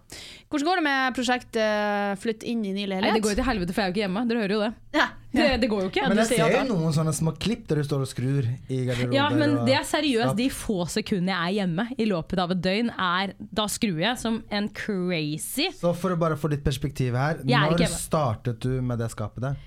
Hvordan 0.50 0.68
går 0.68 0.80
det 0.80 0.84
med 0.86 1.16
prosjektet 1.18 2.18
Flytt 2.22 2.44
inn 2.46 2.62
i 2.64 2.72
ny 2.72 2.84
Nei, 2.84 2.88
leilighet? 2.94 3.16
det 3.18 3.22
går 3.24 3.34
jo 3.34 3.38
til 3.40 3.48
helvete, 3.48 3.74
for 3.74 3.82
jeg 3.82 3.84
er 3.84 3.90
jo 3.90 3.94
ikke 3.96 4.02
hjemme. 4.04 4.22
Dere 4.30 4.42
hører 4.44 4.54
jo 4.56 4.60
det. 4.64 4.72
Ja. 4.94 5.06
Det, 5.34 5.46
det 5.64 5.68
går 5.72 5.80
jo 5.82 5.88
ikke. 5.90 6.04
Men 6.12 6.20
jeg 6.22 6.28
ser 6.30 6.52
jo 6.54 6.60
noen 6.68 6.92
sånne 6.94 7.12
små 7.16 7.32
klipp 7.42 7.64
der 7.66 7.80
du 7.82 7.84
står 7.88 8.04
og 8.04 8.10
skrur 8.12 8.46
i 8.70 8.76
garderoben. 8.86 9.16
Ja, 9.16 9.24
men 9.34 9.56
det 9.66 9.74
er 9.80 9.82
seriøst 9.88 10.36
de 10.38 10.46
få 10.54 10.76
sekundene 10.92 11.34
jeg 11.34 11.48
er 11.48 11.56
hjemme 11.64 11.88
i 11.98 12.06
løpet 12.06 12.38
av 12.38 12.54
et 12.54 12.60
døgn, 12.62 12.92
er, 12.94 13.32
da 13.50 13.66
skrur 13.66 13.98
jeg 13.98 14.20
som 14.22 14.38
en 14.54 14.68
crazy. 14.70 15.72
Så 15.74 15.90
for 15.98 16.14
å 16.14 16.18
bare 16.22 16.38
få 16.38 16.52
litt 16.54 16.62
perspektiv 16.62 17.18
her, 17.18 17.42
er 17.42 17.74
når 17.74 17.82
startet 17.90 18.62
du 18.62 18.78
med 18.78 19.02
det 19.02 19.10
skapet 19.10 19.42
der? 19.48 19.58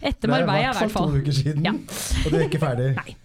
Etter 0.00 0.28
Det 0.28 0.32
er 0.32 0.42
i 0.42 0.46
Marbella, 0.46 0.56
i 0.56 0.64
hvert 0.64 0.76
fall 0.76 0.88
hvert 0.88 0.96
fall. 0.96 1.12
to 1.12 1.20
uker 1.22 1.32
siden, 1.32 1.64
Ja. 1.64 1.72
og 2.24 2.32
du 2.32 2.36
er 2.36 2.44
ikke 2.48 2.60
ferdig. 2.62 2.88
Nei. 3.00 3.16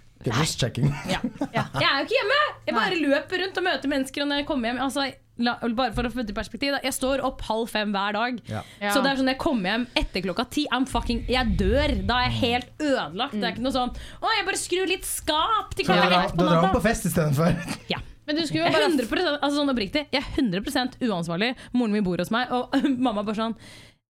Checking. 0.61 0.91
Ja. 1.09 1.19
Jeg 1.49 1.88
er 1.88 1.97
jo 1.99 2.05
ikke 2.05 2.15
hjemme! 2.17 2.39
Jeg 2.67 2.76
bare 2.78 3.01
løper 3.01 3.43
rundt 3.43 3.59
og 3.59 3.65
møter 3.65 3.91
mennesker. 3.91 4.24
Og 4.24 4.30
når 4.32 4.41
jeg 4.41 4.47
kommer 4.49 4.69
hjem 4.72 4.82
altså, 4.86 5.07
la, 5.41 5.55
Bare 5.78 5.93
for 5.95 6.07
å 6.07 6.11
få 6.13 6.22
det 6.22 6.34
i 6.34 6.38
perspektiv, 6.38 6.76
da. 6.76 6.82
jeg 6.86 6.95
står 6.95 7.24
opp 7.26 7.41
halv 7.47 7.72
fem 7.72 7.91
hver 7.95 8.15
dag. 8.17 8.39
Ja. 8.51 8.61
Ja. 8.82 8.93
Så 8.93 9.01
det 9.03 9.11
er 9.11 9.22
sånn, 9.22 9.32
jeg 9.34 9.39
kommer 9.41 9.74
hjem 9.74 9.88
etter 10.03 10.26
klokka 10.26 10.45
ti, 10.53 10.67
I'm 10.74 10.88
fucking, 10.89 11.24
jeg 11.32 11.57
dør. 11.59 11.95
Da 12.07 12.22
er 12.22 12.30
jeg 12.30 12.38
helt 12.41 12.86
ødelagt. 12.91 13.36
Det 13.38 13.43
er 13.47 13.55
ikke 13.55 13.65
noe 13.65 13.76
sånn 13.76 13.91
Å, 13.95 14.34
jeg 14.38 14.47
bare 14.47 14.61
skrur 14.61 14.91
litt 14.91 15.07
skap 15.07 15.76
til 15.78 15.88
klokka 15.89 16.07
drar, 16.07 16.30
ett 16.30 16.36
du 16.38 16.43
på 16.43 16.49
drar 16.49 16.74
på 16.76 16.84
fest 16.86 17.07
istedenfor? 17.09 17.55
Ja. 17.91 18.01
Men 18.30 18.38
du 18.38 18.43
skulle 18.45 18.67
jo 18.67 18.72
bare 18.72 18.86
100 18.86 19.39
altså 19.41 19.55
sånn 19.57 19.72
oppriktig 19.74 20.03
Jeg 20.13 20.22
er 20.22 20.36
100 20.38 21.07
uansvarlig. 21.09 21.55
Moren 21.74 21.95
min 21.95 22.05
bor 22.05 22.22
hos 22.22 22.30
meg, 22.34 22.51
og 22.53 22.76
mamma 23.07 23.26
bare 23.26 23.39
sånn 23.39 23.57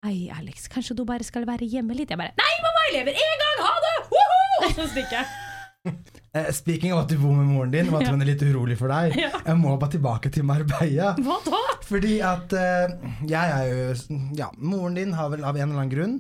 Ei, 0.06 0.30
Alex, 0.32 0.70
kanskje 0.72 0.96
du 0.96 1.04
bare 1.10 1.26
skal 1.26 1.44
være 1.50 1.68
hjemme 1.68 1.96
litt? 1.98 2.14
Jeg 2.14 2.22
bare 2.22 2.32
Nei, 2.38 2.54
mamma, 2.64 2.86
jeg 2.88 3.00
lever 3.02 3.20
én 3.20 3.44
gang! 3.44 3.62
Ha 3.66 3.76
det! 3.84 3.96
Woho! 4.14 4.42
Og 4.62 4.72
så 4.78 4.90
stikker 4.94 5.20
jeg. 5.20 5.47
Eh, 6.38 6.50
speaking 6.54 6.92
av 6.94 7.00
at 7.06 7.10
du 7.10 7.18
bor 7.18 7.34
med 7.34 7.48
moren 7.50 7.72
din, 7.74 7.88
og 7.90 8.02
at 8.02 8.12
hun 8.12 8.22
er 8.22 8.30
litt 8.30 8.44
urolig 8.46 8.76
for 8.78 8.92
deg. 8.94 9.16
Ja. 9.18 9.32
Jeg 9.46 9.58
må 9.58 9.72
bare 9.82 9.94
tilbake 9.96 10.30
til 10.34 10.46
Marbella. 10.46 11.14
Hva 11.24 11.38
da? 11.48 11.62
Fordi 11.88 12.18
at 12.22 12.54
eh, 12.54 12.98
jeg 13.32 13.54
er 13.56 13.70
jo 13.72 14.18
Ja, 14.38 14.50
moren 14.58 14.98
din 15.00 15.14
har 15.18 15.32
vel 15.34 15.46
av 15.48 15.56
en 15.58 15.64
eller 15.70 15.80
annen 15.82 15.94
grunn 15.94 16.18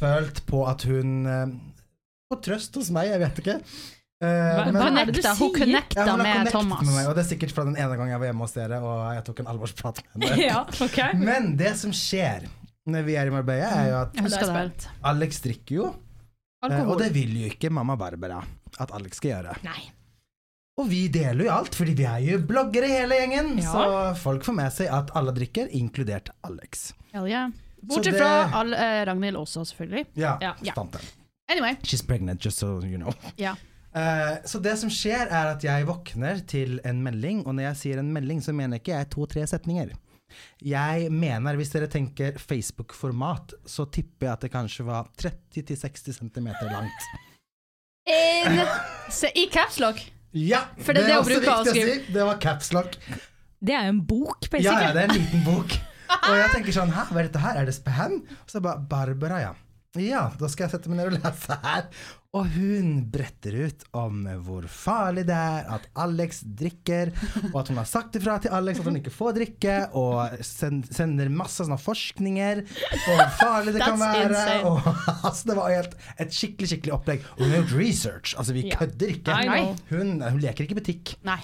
følt 0.00 0.42
på 0.48 0.62
at 0.70 0.84
hun 0.88 1.26
uh, 1.28 1.48
Får 2.30 2.38
trøst 2.46 2.76
hos 2.78 2.92
meg, 2.94 3.08
jeg 3.10 3.20
vet 3.24 3.40
ikke. 3.42 3.56
Eh, 4.22 4.28
Hva- 4.28 4.64
men- 4.70 4.76
hva 4.78 5.00
er 5.02 5.08
det 5.10 5.16
du 5.18 5.28
hun 5.40 5.50
connecta 5.56 6.04
Ja, 6.06 6.14
med 6.20 6.50
Thomas. 6.52 6.84
Med 6.86 6.94
meg, 6.94 7.08
og 7.10 7.16
det 7.18 7.24
er 7.24 7.28
sikkert 7.32 7.52
fra 7.56 7.64
den 7.66 7.74
ene 7.74 7.96
gangen 7.96 8.12
jeg 8.12 8.20
var 8.22 8.30
hjemme 8.30 8.44
hos 8.46 8.54
dere 8.54 8.78
og 8.84 9.00
jeg 9.16 9.24
tok 9.26 9.40
en 9.42 9.50
alvorsprat 9.54 10.00
med 10.14 10.28
henne. 10.28 10.44
Ja, 10.52 10.62
okay. 10.86 11.16
Men 11.18 11.56
det 11.58 11.74
som 11.80 11.90
skjer 11.96 12.46
når 12.90 13.04
vi 13.08 13.16
er 13.18 13.28
i 13.28 13.34
Marbella, 13.34 13.72
er 13.82 13.90
jo 13.90 13.98
at 14.04 14.46
er. 14.46 14.70
Alex 15.10 15.42
drikker 15.44 15.74
jo. 15.80 15.90
eh, 16.68 16.80
Og 16.86 16.98
det 17.02 17.10
vil 17.16 17.34
jo 17.42 17.50
ikke 17.50 17.72
mamma 17.72 17.96
Barbara 17.98 18.40
at 18.80 18.92
Alex 18.96 19.20
skal 19.20 19.34
gjøre. 19.34 19.56
Nei. 19.66 19.80
Og 20.80 20.86
vi 20.88 21.00
deler 21.12 21.44
jo 21.44 21.50
alt, 21.52 21.74
fordi 21.76 21.94
vi 21.98 22.06
er 22.08 22.20
jo 22.24 22.38
bloggere 22.48 22.88
hele 22.88 23.18
gjengen. 23.20 23.56
Ja. 23.60 23.72
Så 23.72 24.20
folk 24.22 24.46
får 24.46 24.56
med 24.56 24.72
seg 24.72 24.92
at 24.96 25.10
alle 25.18 25.34
drikker, 25.36 25.68
inkludert 25.76 26.30
Alex. 26.46 26.92
Hell 27.12 27.28
yeah. 27.28 27.50
Bortsett 27.80 28.14
det- 28.14 28.20
fra 28.20 28.60
all, 28.60 28.72
eh, 28.74 29.04
Ragnhild 29.08 29.36
også, 29.36 29.64
selvfølgelig. 29.64 30.06
Ja, 30.14 30.38
Ja. 30.40 30.54
Ja. 30.62 30.72
Anyway. 31.48 31.74
She's 31.82 32.02
pregnant, 32.06 32.40
just 32.44 32.58
so 32.58 32.80
you 32.80 32.96
know. 32.96 33.12
Ja. 33.36 33.56
Uh, 33.90 34.38
så 34.46 34.60
det 34.62 34.76
som 34.78 34.88
skjer, 34.88 35.26
er 35.26 35.48
at 35.50 35.64
jeg 35.64 35.86
våkner 35.88 36.46
til 36.46 36.78
en 36.86 37.02
melding, 37.02 37.40
og 37.46 37.54
når 37.54 37.62
jeg 37.70 37.76
sier 37.76 37.98
en 37.98 38.12
melding, 38.14 38.38
så 38.40 38.52
mener 38.54 38.78
jeg 38.78 38.84
ikke 38.84 38.98
jeg 38.98 39.10
to-tre 39.10 39.46
setninger. 39.50 39.90
Jeg 40.62 41.10
mener, 41.10 41.56
hvis 41.58 41.72
dere 41.72 41.88
tenker 41.90 42.38
Facebook-format, 42.38 43.52
så 43.66 43.84
tipper 43.90 44.28
jeg 44.28 44.32
at 44.32 44.40
det 44.46 44.52
kanskje 44.52 44.86
var 44.86 45.08
30-60 45.18 46.20
cm 46.20 46.48
langt. 46.70 47.08
In, 48.10 48.60
se, 49.14 49.30
I 49.36 49.46
capslock. 49.52 50.00
Ja! 50.36 50.64
For 50.84 50.94
det 50.94 51.02
er 51.04 51.06
det 51.06 51.14
hun 51.14 51.22
også 51.24 51.36
bruker 51.40 51.52
å 51.54 51.64
skrive. 51.70 51.94
si. 52.00 52.12
Det 52.14 52.26
var 52.28 52.38
capslock. 52.42 52.96
Det 53.60 53.74
er 53.76 53.88
jo 53.88 53.94
en 53.96 54.02
bok, 54.08 54.36
Ja, 54.44 54.48
basically. 54.56 54.84
ja, 54.86 54.92
det 54.96 55.02
er 55.02 55.08
en 55.10 55.16
liten 55.18 55.42
bok. 55.44 55.74
Og 56.20 56.36
jeg 56.38 56.50
tenker 56.54 56.74
sånn, 56.74 56.90
hæ, 56.94 57.04
hva 57.10 57.20
er 57.22 57.28
dette 57.28 57.42
her? 57.42 57.58
Er 57.60 57.68
det 57.68 57.74
spam? 57.76 58.16
Og 58.44 58.50
så 58.50 58.62
bare, 58.64 58.80
Barbara, 58.90 59.40
ja. 59.44 59.52
Ja, 59.98 60.28
da 60.38 60.46
skal 60.46 60.68
jeg 60.68 60.76
sette 60.76 60.90
meg 60.90 61.00
ned 61.00 61.08
og 61.10 61.16
lese 61.18 61.56
her. 61.64 61.86
Og 62.38 62.44
hun 62.54 62.90
bretter 63.10 63.56
ut 63.66 63.80
om 63.98 64.20
hvor 64.46 64.68
farlig 64.70 65.24
det 65.26 65.34
er 65.34 65.66
at 65.74 65.88
Alex 65.98 66.44
drikker, 66.46 67.10
og 67.48 67.56
at 67.58 67.72
hun 67.72 67.80
har 67.80 67.88
sagt 67.90 68.14
ifra 68.20 68.36
til 68.38 68.54
Alex 68.54 68.78
at 68.78 68.86
hun 68.86 69.00
ikke 69.00 69.10
får 69.10 69.34
drikke, 69.40 69.74
og 69.98 70.38
send, 70.46 70.86
sender 70.94 71.32
masse 71.34 71.58
sånne 71.58 71.80
forskninger 71.82 72.62
på 72.70 73.00
hvor 73.16 73.24
farlig 73.40 73.74
det 73.74 73.82
kan 73.82 73.98
være. 73.98 74.44
Og, 74.70 74.78
altså, 75.26 75.50
det 75.50 75.58
var 75.58 75.74
helt 75.74 75.98
et 76.22 76.38
skikkelig 76.38 76.70
skikkelig 76.70 76.94
opplegg. 77.00 77.26
Og 77.34 77.42
hun 77.42 77.50
har 77.50 77.64
gjort 77.64 77.78
research. 77.80 78.38
Altså, 78.38 78.54
vi 78.54 78.68
kødder 78.70 79.16
ikke. 79.16 79.42
Hun, 79.90 80.20
hun 80.22 80.42
leker 80.46 80.68
ikke 80.68 80.78
butikk. 80.78 81.16
Nei. 81.26 81.40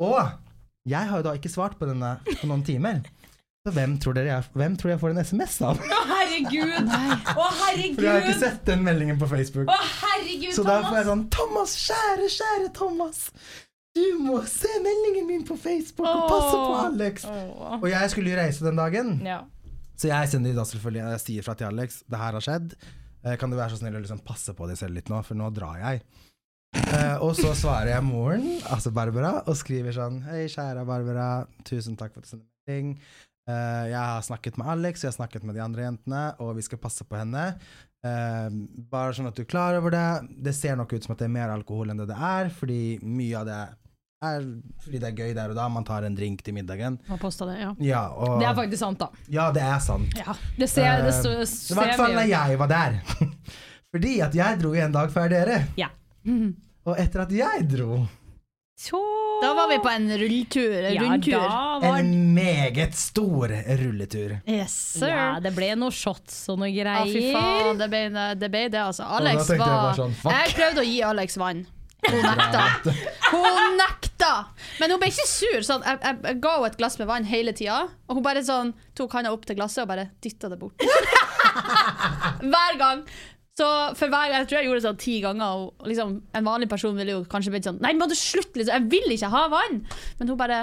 Og 0.00 0.22
jeg 0.88 1.04
har 1.12 1.20
jo 1.20 1.28
da 1.28 1.36
ikke 1.36 1.52
svart 1.52 1.76
på 1.76 1.84
denne 1.90 2.16
på 2.30 2.48
noen 2.48 2.64
timer. 2.64 3.04
Så 3.60 3.72
hvem 3.76 3.98
tror 4.00 4.14
dere 4.16 4.30
jeg, 4.30 4.44
hvem 4.56 4.76
tror 4.80 4.90
jeg 4.94 5.00
får 5.02 5.12
en 5.12 5.18
SMS 5.20 5.54
av? 5.68 5.80
Å, 5.84 5.96
herregud! 6.08 6.86
Å, 6.88 7.48
herregud! 7.58 7.98
For 7.98 8.06
jeg 8.06 8.12
har 8.14 8.22
ikke 8.24 8.38
sett 8.40 8.62
den 8.70 8.84
meldingen 8.86 9.18
på 9.20 9.26
Facebook. 9.28 9.68
Å, 9.68 9.76
herregud, 10.00 10.54
Så 10.56 10.64
da 10.64 10.78
får 10.86 10.96
jeg 10.96 11.08
sånn 11.10 11.24
Thomas, 11.34 11.74
kjære, 11.82 12.30
kjære 12.38 12.70
Thomas. 12.78 13.20
Du 13.98 14.06
må 14.22 14.38
se 14.48 14.70
meldingen 14.80 15.28
min 15.28 15.44
på 15.44 15.58
Facebook 15.60 16.08
og 16.08 16.24
passe 16.30 16.56
på 16.56 16.72
Alex. 16.86 17.26
Åh. 17.28 17.76
Og 17.82 17.86
jeg 17.92 18.14
skulle 18.14 18.32
jo 18.32 18.40
reise 18.40 18.64
den 18.64 18.80
dagen, 18.80 19.12
Ja. 19.28 19.42
så 20.00 20.08
jeg 20.08 20.32
sender 20.32 20.56
da 20.56 20.64
selvfølgelig 20.64 21.04
Jeg 21.10 21.20
sier 21.26 21.44
fra 21.50 21.54
til 21.60 21.68
Alex 21.68 22.00
det 22.08 22.24
her 22.24 22.32
har 22.38 22.46
skjedd. 22.48 22.74
Eh, 23.26 23.36
Kan 23.36 23.50
du 23.52 23.58
være 23.60 23.74
så 23.74 23.82
snill 23.82 23.98
å 23.98 24.00
liksom 24.00 24.24
passe 24.24 24.54
på 24.56 24.70
deg 24.70 24.78
selv 24.80 24.96
litt 24.96 25.10
nå, 25.12 25.20
for 25.26 25.36
nå 25.36 25.50
drar 25.52 25.76
jeg. 25.82 26.00
Uh, 26.80 27.18
og 27.26 27.34
så 27.36 27.50
svarer 27.58 27.92
jeg 27.92 28.04
moren, 28.06 28.46
altså 28.70 28.92
Barbara, 28.94 29.42
og 29.44 29.56
skriver 29.58 29.92
sånn 29.92 30.22
Hei, 30.24 30.46
kjære 30.48 30.86
Barbara. 30.88 31.44
Tusen 31.66 31.98
takk 31.98 32.14
for 32.14 32.22
at 32.22 32.30
du 32.30 32.38
sender 32.38 32.46
melding. 32.70 32.94
Eh, 33.50 33.84
jeg 33.90 33.98
har 34.00 34.22
snakket 34.26 34.58
med 34.60 34.70
Alex, 34.76 35.02
jeg 35.04 35.10
har 35.12 35.18
snakket 35.18 35.46
med 35.48 35.56
de 35.58 35.62
andre 35.64 35.86
jentene, 35.88 36.22
og 36.44 36.54
vi 36.58 36.64
skal 36.66 36.80
passe 36.82 37.06
på 37.08 37.18
henne. 37.18 37.48
Eh, 38.06 38.48
bare 38.92 39.16
sånn 39.16 39.28
at 39.30 39.36
du 39.36 39.42
er 39.44 39.50
klar 39.50 39.76
over 39.80 39.94
det. 39.94 40.06
Det 40.46 40.54
ser 40.56 40.78
nok 40.78 40.94
ut 40.94 41.04
som 41.06 41.16
at 41.16 41.22
det 41.22 41.28
er 41.28 41.34
mer 41.36 41.52
alkohol 41.52 41.92
enn 41.92 42.00
det 42.00 42.08
det 42.12 42.18
er, 42.30 42.50
fordi 42.60 42.80
mye 43.02 43.42
av 43.42 43.48
det 43.50 43.58
er 43.60 43.76
fordi 44.84 44.98
det 45.00 45.08
er 45.08 45.16
gøy 45.16 45.30
der 45.32 45.52
og 45.52 45.56
da. 45.56 45.66
Man 45.72 45.86
tar 45.88 46.04
en 46.04 46.16
drink 46.16 46.42
til 46.44 46.52
middagen. 46.52 46.98
Man 47.08 47.20
posta 47.22 47.46
det, 47.48 47.56
ja. 47.62 47.70
Ja, 47.80 48.02
og, 48.12 48.38
Det 48.42 48.50
er 48.50 48.56
faktisk 48.58 48.82
sant, 48.82 49.00
da. 49.00 49.08
ja, 49.32 49.46
det 49.56 49.62
er 49.64 49.78
sant. 49.80 50.16
Ja. 50.18 50.34
Det 50.58 50.68
ser, 50.68 51.04
det 51.06 51.14
står, 51.16 51.38
Eh, 51.40 51.54
I 51.72 51.78
hvert 51.80 51.96
fall 52.02 52.18
da 52.20 52.26
jeg 52.28 52.58
var 52.60 52.68
der. 52.68 52.98
Fordi 53.94 54.12
at 54.22 54.36
jeg 54.36 54.60
dro 54.60 54.74
en 54.76 54.92
dag 54.94 55.10
før 55.10 55.32
dere. 55.32 55.62
Ja. 55.80 55.88
Og 56.84 56.98
etter 57.00 57.24
at 57.24 57.32
jeg 57.34 57.64
dro, 57.72 58.04
Så 58.80 58.96
Da 59.42 59.54
var 59.54 59.68
vi 59.68 59.78
på 59.78 59.88
en 59.88 60.18
rulletur. 60.18 60.84
En 60.84 60.94
ja, 60.94 61.02
rundtur. 61.02 61.32
var 61.82 61.98
en 61.98 62.34
meget 62.34 62.94
stor 62.96 63.48
rulletur. 63.76 64.38
Yes, 64.46 64.72
sir. 64.72 65.10
Ja, 65.12 65.26
det 65.40 65.52
ble 65.52 65.74
noe 65.76 65.92
shots 65.92 66.38
og 66.48 66.62
noe 66.62 66.70
greier. 66.72 67.04
greier. 67.04 67.12
fy 67.12 67.34
faen, 67.34 67.76
det 67.76 67.88
ble 67.92 68.00
det, 68.40 68.48
ble 68.48 68.62
det 68.72 68.80
altså. 68.80 69.04
Alex 69.18 69.50
jeg 69.52 69.60
var 69.60 69.74
bare 69.74 69.98
sånn, 69.98 70.14
fuck. 70.16 70.32
Jeg 70.32 70.54
prøvde 70.56 70.80
å 70.80 70.86
gi 70.88 70.96
Alex 71.10 71.36
vann. 71.42 71.60
Hun 72.06 72.24
nekta. 72.24 72.62
Hun 73.28 73.76
nekta! 73.76 74.32
Men 74.80 74.94
hun 74.94 75.02
ble 75.02 75.10
ikke 75.12 75.28
sur. 75.28 75.60
Sånn, 75.68 75.84
jeg, 75.84 76.00
jeg, 76.00 76.20
jeg 76.30 76.40
ga 76.46 76.54
henne 76.56 76.70
et 76.72 76.80
glass 76.80 76.96
med 77.02 77.10
vann 77.12 77.28
hele 77.28 77.52
tida, 77.60 77.82
og 78.08 78.16
hun 78.16 78.24
bare 78.24 78.44
sånn, 78.46 78.72
tok 78.96 79.18
handa 79.18 79.34
opp 79.36 79.44
til 79.44 79.60
glasset 79.60 79.84
og 79.84 79.92
bare 79.92 80.08
dytta 80.24 80.48
det 80.48 80.56
bort. 80.62 80.80
hver 82.54 82.80
gang. 82.80 83.04
Så 83.60 83.68
for 83.98 84.08
hver 84.08 84.30
Jeg 84.32 84.46
tror 84.48 84.58
jeg 84.58 84.68
gjorde 84.70 84.80
det 84.80 84.86
sånn 84.88 85.00
ti 85.00 85.16
ganger. 85.20 85.64
Og 85.66 85.88
liksom, 85.90 86.14
en 86.36 86.46
vanlig 86.46 86.70
person 86.72 86.96
ville 86.96 87.18
jo 87.18 87.24
kanskje 87.28 87.52
blitt 87.52 87.68
sånn 87.68 87.80
Nei, 87.84 87.92
må 87.98 88.08
du 88.08 88.16
slutte, 88.16 88.56
liksom. 88.56 88.72
Jeg 88.78 88.92
vil 88.94 89.16
ikke 89.16 89.32
ha 89.34 89.46
vann! 89.52 89.82
Men 90.20 90.32
hun 90.32 90.40
bare 90.40 90.62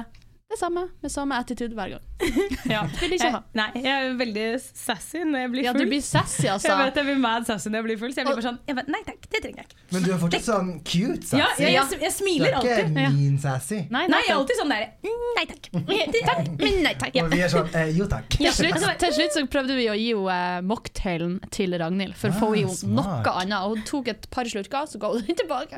det 0.57 0.63
samme, 0.65 0.83
med 1.05 1.13
samme 1.13 1.37
attitude 1.37 1.77
hver 1.77 1.95
gang. 1.95 2.03
Ja. 2.67 2.81
Vil 2.99 3.13
ikke 3.15 3.29
ha. 3.31 3.39
Nei, 3.55 3.67
jeg 3.79 3.91
er 3.93 4.15
veldig 4.19 4.45
sassy 4.65 5.21
når 5.23 5.43
jeg 5.43 5.49
blir 5.53 5.61
full. 5.61 5.67
Ja, 5.69 5.73
du 5.77 5.91
blir 5.91 6.01
sassy, 6.03 6.47
altså. 6.53 6.71
Jeg 6.73 6.89
vet 6.89 6.97
jeg 6.99 7.07
blir 7.07 7.19
mad 7.21 7.45
sassy 7.47 7.69
når 7.71 7.77
jeg 7.79 7.85
blir 7.87 7.99
full, 8.01 8.13
så 8.15 8.19
jeg 8.21 8.27
blir 8.27 8.39
bare 8.39 8.45
sånn 8.47 8.57
vet, 8.79 8.89
Nei 8.91 9.01
takk, 9.07 9.27
det 9.29 9.41
trenger 9.43 9.61
jeg 9.61 9.69
ikke. 9.69 9.85
Men 9.93 10.03
du 10.03 10.09
er 10.15 10.19
fortsatt 10.23 10.47
sånn 10.47 10.71
cute 10.81 11.29
sassy. 11.29 11.39
Ja, 11.39 11.47
jeg, 11.61 11.75
jeg, 11.77 12.01
jeg 12.01 12.15
du 12.17 12.47
er 12.47 12.49
ikke 12.49 12.61
alltid. 12.63 12.97
mean 12.97 13.37
sassy. 13.45 13.79
Nei, 13.93 14.03
Nei, 14.11 14.23
jeg 14.25 14.33
er 14.33 14.39
alltid 14.41 14.59
sånn 14.63 14.73
der 14.73 14.87
mm, 15.05 15.23
Nei 15.37 15.45
takk. 15.51 15.69
takk. 16.31 16.49
Men 16.63 16.81
nei 16.87 16.93
takk. 16.97 17.19
Og 17.21 17.31
vi 17.35 17.41
er 17.45 17.53
sånn 17.53 17.71
eh, 17.77 17.93
jo 17.95 18.09
takk. 18.09 18.27
Til 18.33 18.51
slutt, 18.57 18.87
til 19.05 19.15
slutt 19.19 19.37
så 19.37 19.45
prøvde 19.53 19.77
vi 19.77 19.87
å 19.93 19.95
gi 19.97 20.09
henne 20.17 20.41
uh, 20.57 20.65
mocktailen 20.65 21.37
til 21.53 21.77
Ragnhild, 21.77 22.17
for 22.17 22.33
å 22.33 22.39
få 22.41 22.51
Ah, 22.57 22.57
henne 22.57 22.97
noe 22.97 23.37
annet. 23.43 23.59
Og 23.61 23.77
Hun 23.77 23.85
tok 23.87 24.11
et 24.15 24.27
par 24.33 24.49
slurker, 24.49 24.89
så 24.89 24.99
ga 25.01 25.13
hun 25.13 25.23
den 25.27 25.37
tilbake. 25.37 25.77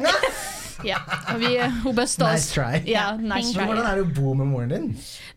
Ja, 0.88 1.02
og 1.34 1.42
vi, 1.42 1.58
hun 1.84 1.96
busta 1.98 2.30
oss. 2.30 2.48
Nice 2.48 2.54
try. 2.56 2.80
Ja, 2.88 3.10
nice 3.20 3.52
try. 3.52 3.66
hvordan 3.68 3.84
er 3.90 4.00
det 4.00 4.06
å 4.08 4.12
bo 4.16 4.32
med 4.40 4.48
moren 4.48 4.69
din? 4.74 4.88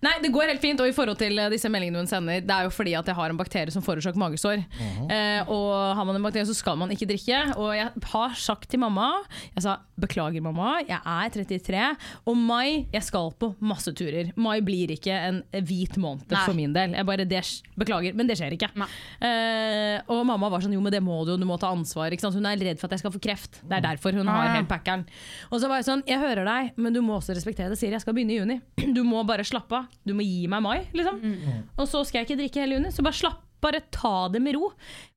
Nei, 0.04 0.14
det 0.22 0.30
går 0.34 0.50
helt 0.52 0.62
fint. 0.62 0.80
Og 0.82 0.88
i 0.90 0.94
forhold 0.96 1.18
til 1.20 1.38
eh, 1.38 1.50
disse 1.52 1.70
meldingene 1.72 2.02
hun 2.04 2.10
sender, 2.10 2.40
det 2.44 2.54
er 2.56 2.68
jo 2.68 2.72
fordi 2.74 2.94
at 2.98 3.08
jeg 3.10 3.18
har 3.18 3.32
en 3.32 3.40
bakterie 3.40 3.74
som 3.74 3.84
forårsaker 3.84 4.20
magesår. 4.20 4.64
eh, 5.10 5.50
og 5.52 5.72
har 5.98 6.04
man 6.08 6.18
en 6.18 6.26
bakterie, 6.26 6.46
så 6.48 6.56
skal 6.56 6.78
man 6.80 6.92
ikke 6.94 7.08
drikke. 7.10 7.42
Og 7.56 7.72
jeg 7.76 7.90
har 8.12 8.36
sagt 8.38 8.68
til 8.72 8.80
mamma 8.82 9.10
Jeg 9.54 9.64
sa 9.66 9.76
beklager, 10.02 10.42
mamma, 10.42 10.80
jeg 10.82 10.98
er 10.98 11.28
33, 11.30 11.82
og 12.26 12.36
mai 12.38 12.86
jeg 12.92 13.04
skal 13.06 13.30
på 13.38 13.52
masse 13.62 13.92
turer. 13.94 14.32
Mai 14.36 14.60
blir 14.64 14.90
ikke 14.96 15.14
en 15.14 15.42
hvit 15.62 15.94
måned 16.00 16.26
Nei. 16.32 16.42
for 16.46 16.56
min 16.58 16.72
del. 16.74 16.96
Jeg 16.98 17.06
bare, 17.06 17.26
det, 17.28 17.42
beklager, 17.78 18.16
men 18.18 18.26
det 18.30 18.38
skjer 18.40 18.56
ikke. 18.56 18.70
Eh, 19.22 20.00
og 20.10 20.24
mamma 20.26 20.50
var 20.52 20.64
sånn 20.64 20.74
jo, 20.74 20.82
men 20.82 20.94
det 20.94 21.02
må 21.04 21.20
du, 21.26 21.32
jo, 21.34 21.38
du 21.40 21.46
må 21.48 21.58
ta 21.60 21.70
ansvar. 21.72 22.12
Ikke 22.14 22.24
sant? 22.26 22.36
Hun 22.38 22.48
er 22.50 22.58
redd 22.60 22.80
for 22.80 22.88
at 22.90 22.96
jeg 22.96 23.04
skal 23.04 23.14
få 23.14 23.22
kreft. 23.22 23.60
Det 23.62 23.78
er 23.78 23.84
derfor 23.84 24.16
hun 24.16 24.28
har 24.30 24.42
hele 24.48 24.56
helt 24.60 24.70
packeren. 24.70 25.04
Og 25.50 25.60
så 25.62 25.70
var 25.70 25.80
jeg 25.80 25.88
sånn, 25.88 26.02
jeg 26.08 26.20
hører 26.22 26.48
deg, 26.48 26.72
men 26.82 26.94
du 26.96 27.00
må 27.04 27.18
også 27.18 27.36
respektere 27.36 27.72
det. 27.72 27.78
Sier 27.80 27.94
jeg 27.94 28.02
skal 28.04 28.16
begynne 28.16 28.34
i 28.34 28.40
juni. 28.40 28.58
Du 28.96 29.00
må 29.08 29.11
bare 29.28 29.44
slappe 29.46 29.76
av. 29.82 29.88
Du 30.08 30.14
må 30.16 30.24
gi 30.24 30.46
meg 30.50 30.62
mai, 30.64 30.78
liksom. 30.96 31.20
Og 31.76 31.88
så 31.90 32.00
skal 32.08 32.22
jeg 32.22 32.30
ikke 32.30 32.40
drikke 32.42 32.62
hele 32.64 32.78
juni. 32.80 32.92
Så 32.94 33.04
bare 33.04 33.18
slapp, 33.18 33.40
bare 33.62 33.78
ta 33.94 34.28
det 34.32 34.40
med 34.42 34.56
ro. 34.58 34.72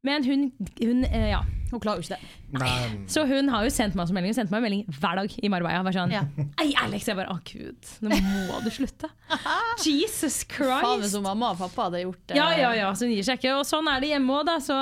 Men 0.06 0.26
hun, 0.28 0.50
hun 0.82 1.06
eh, 1.08 1.32
ja. 1.32 1.40
Hun 1.72 1.82
klarer 1.82 1.98
jo 1.98 2.06
ikke 2.06 2.20
det. 2.20 2.60
Nei. 2.62 3.06
Så 3.10 3.24
hun 3.28 3.50
har 3.50 3.64
jo 3.66 3.72
sendt 3.74 3.96
meg 3.98 4.06
også 4.06 4.14
melding. 4.16 4.36
sendt 4.38 4.52
meg 4.54 4.60
en 4.62 4.66
melding 4.68 5.00
hver 5.00 5.18
dag 5.18 5.34
i 5.44 5.50
Marbella. 5.50 5.82
Bare 5.88 5.96
sånn, 5.98 6.14
Ja. 6.14 6.22
Ei, 6.62 6.70
Alex! 6.84 7.08
Jeg 7.10 7.18
bare, 7.18 7.34
å 7.34 7.40
gud, 7.50 7.90
nå 8.06 8.20
må 8.50 8.60
du 8.64 8.70
slutte. 8.72 9.10
Jesus 9.84 10.44
Christ! 10.46 10.86
Faen 10.86 11.02
hvis 11.02 11.16
Christ. 11.16 11.24
mamma 11.26 11.50
og 11.56 11.60
pappa 11.64 11.88
hadde 11.90 12.04
gjort 12.06 12.22
det. 12.30 12.38
Ja, 12.38 12.52
ja, 12.56 12.70
ja, 12.78 12.92
så 12.96 13.10
hun 13.10 13.16
gir 13.16 13.26
seg 13.28 13.42
ikke. 13.42 13.56
Og 13.58 13.66
sånn 13.68 13.90
er 13.92 14.04
det 14.04 14.14
hjemme 14.14 14.38
òg, 14.38 14.46
da. 14.48 14.60
Så 14.64 14.78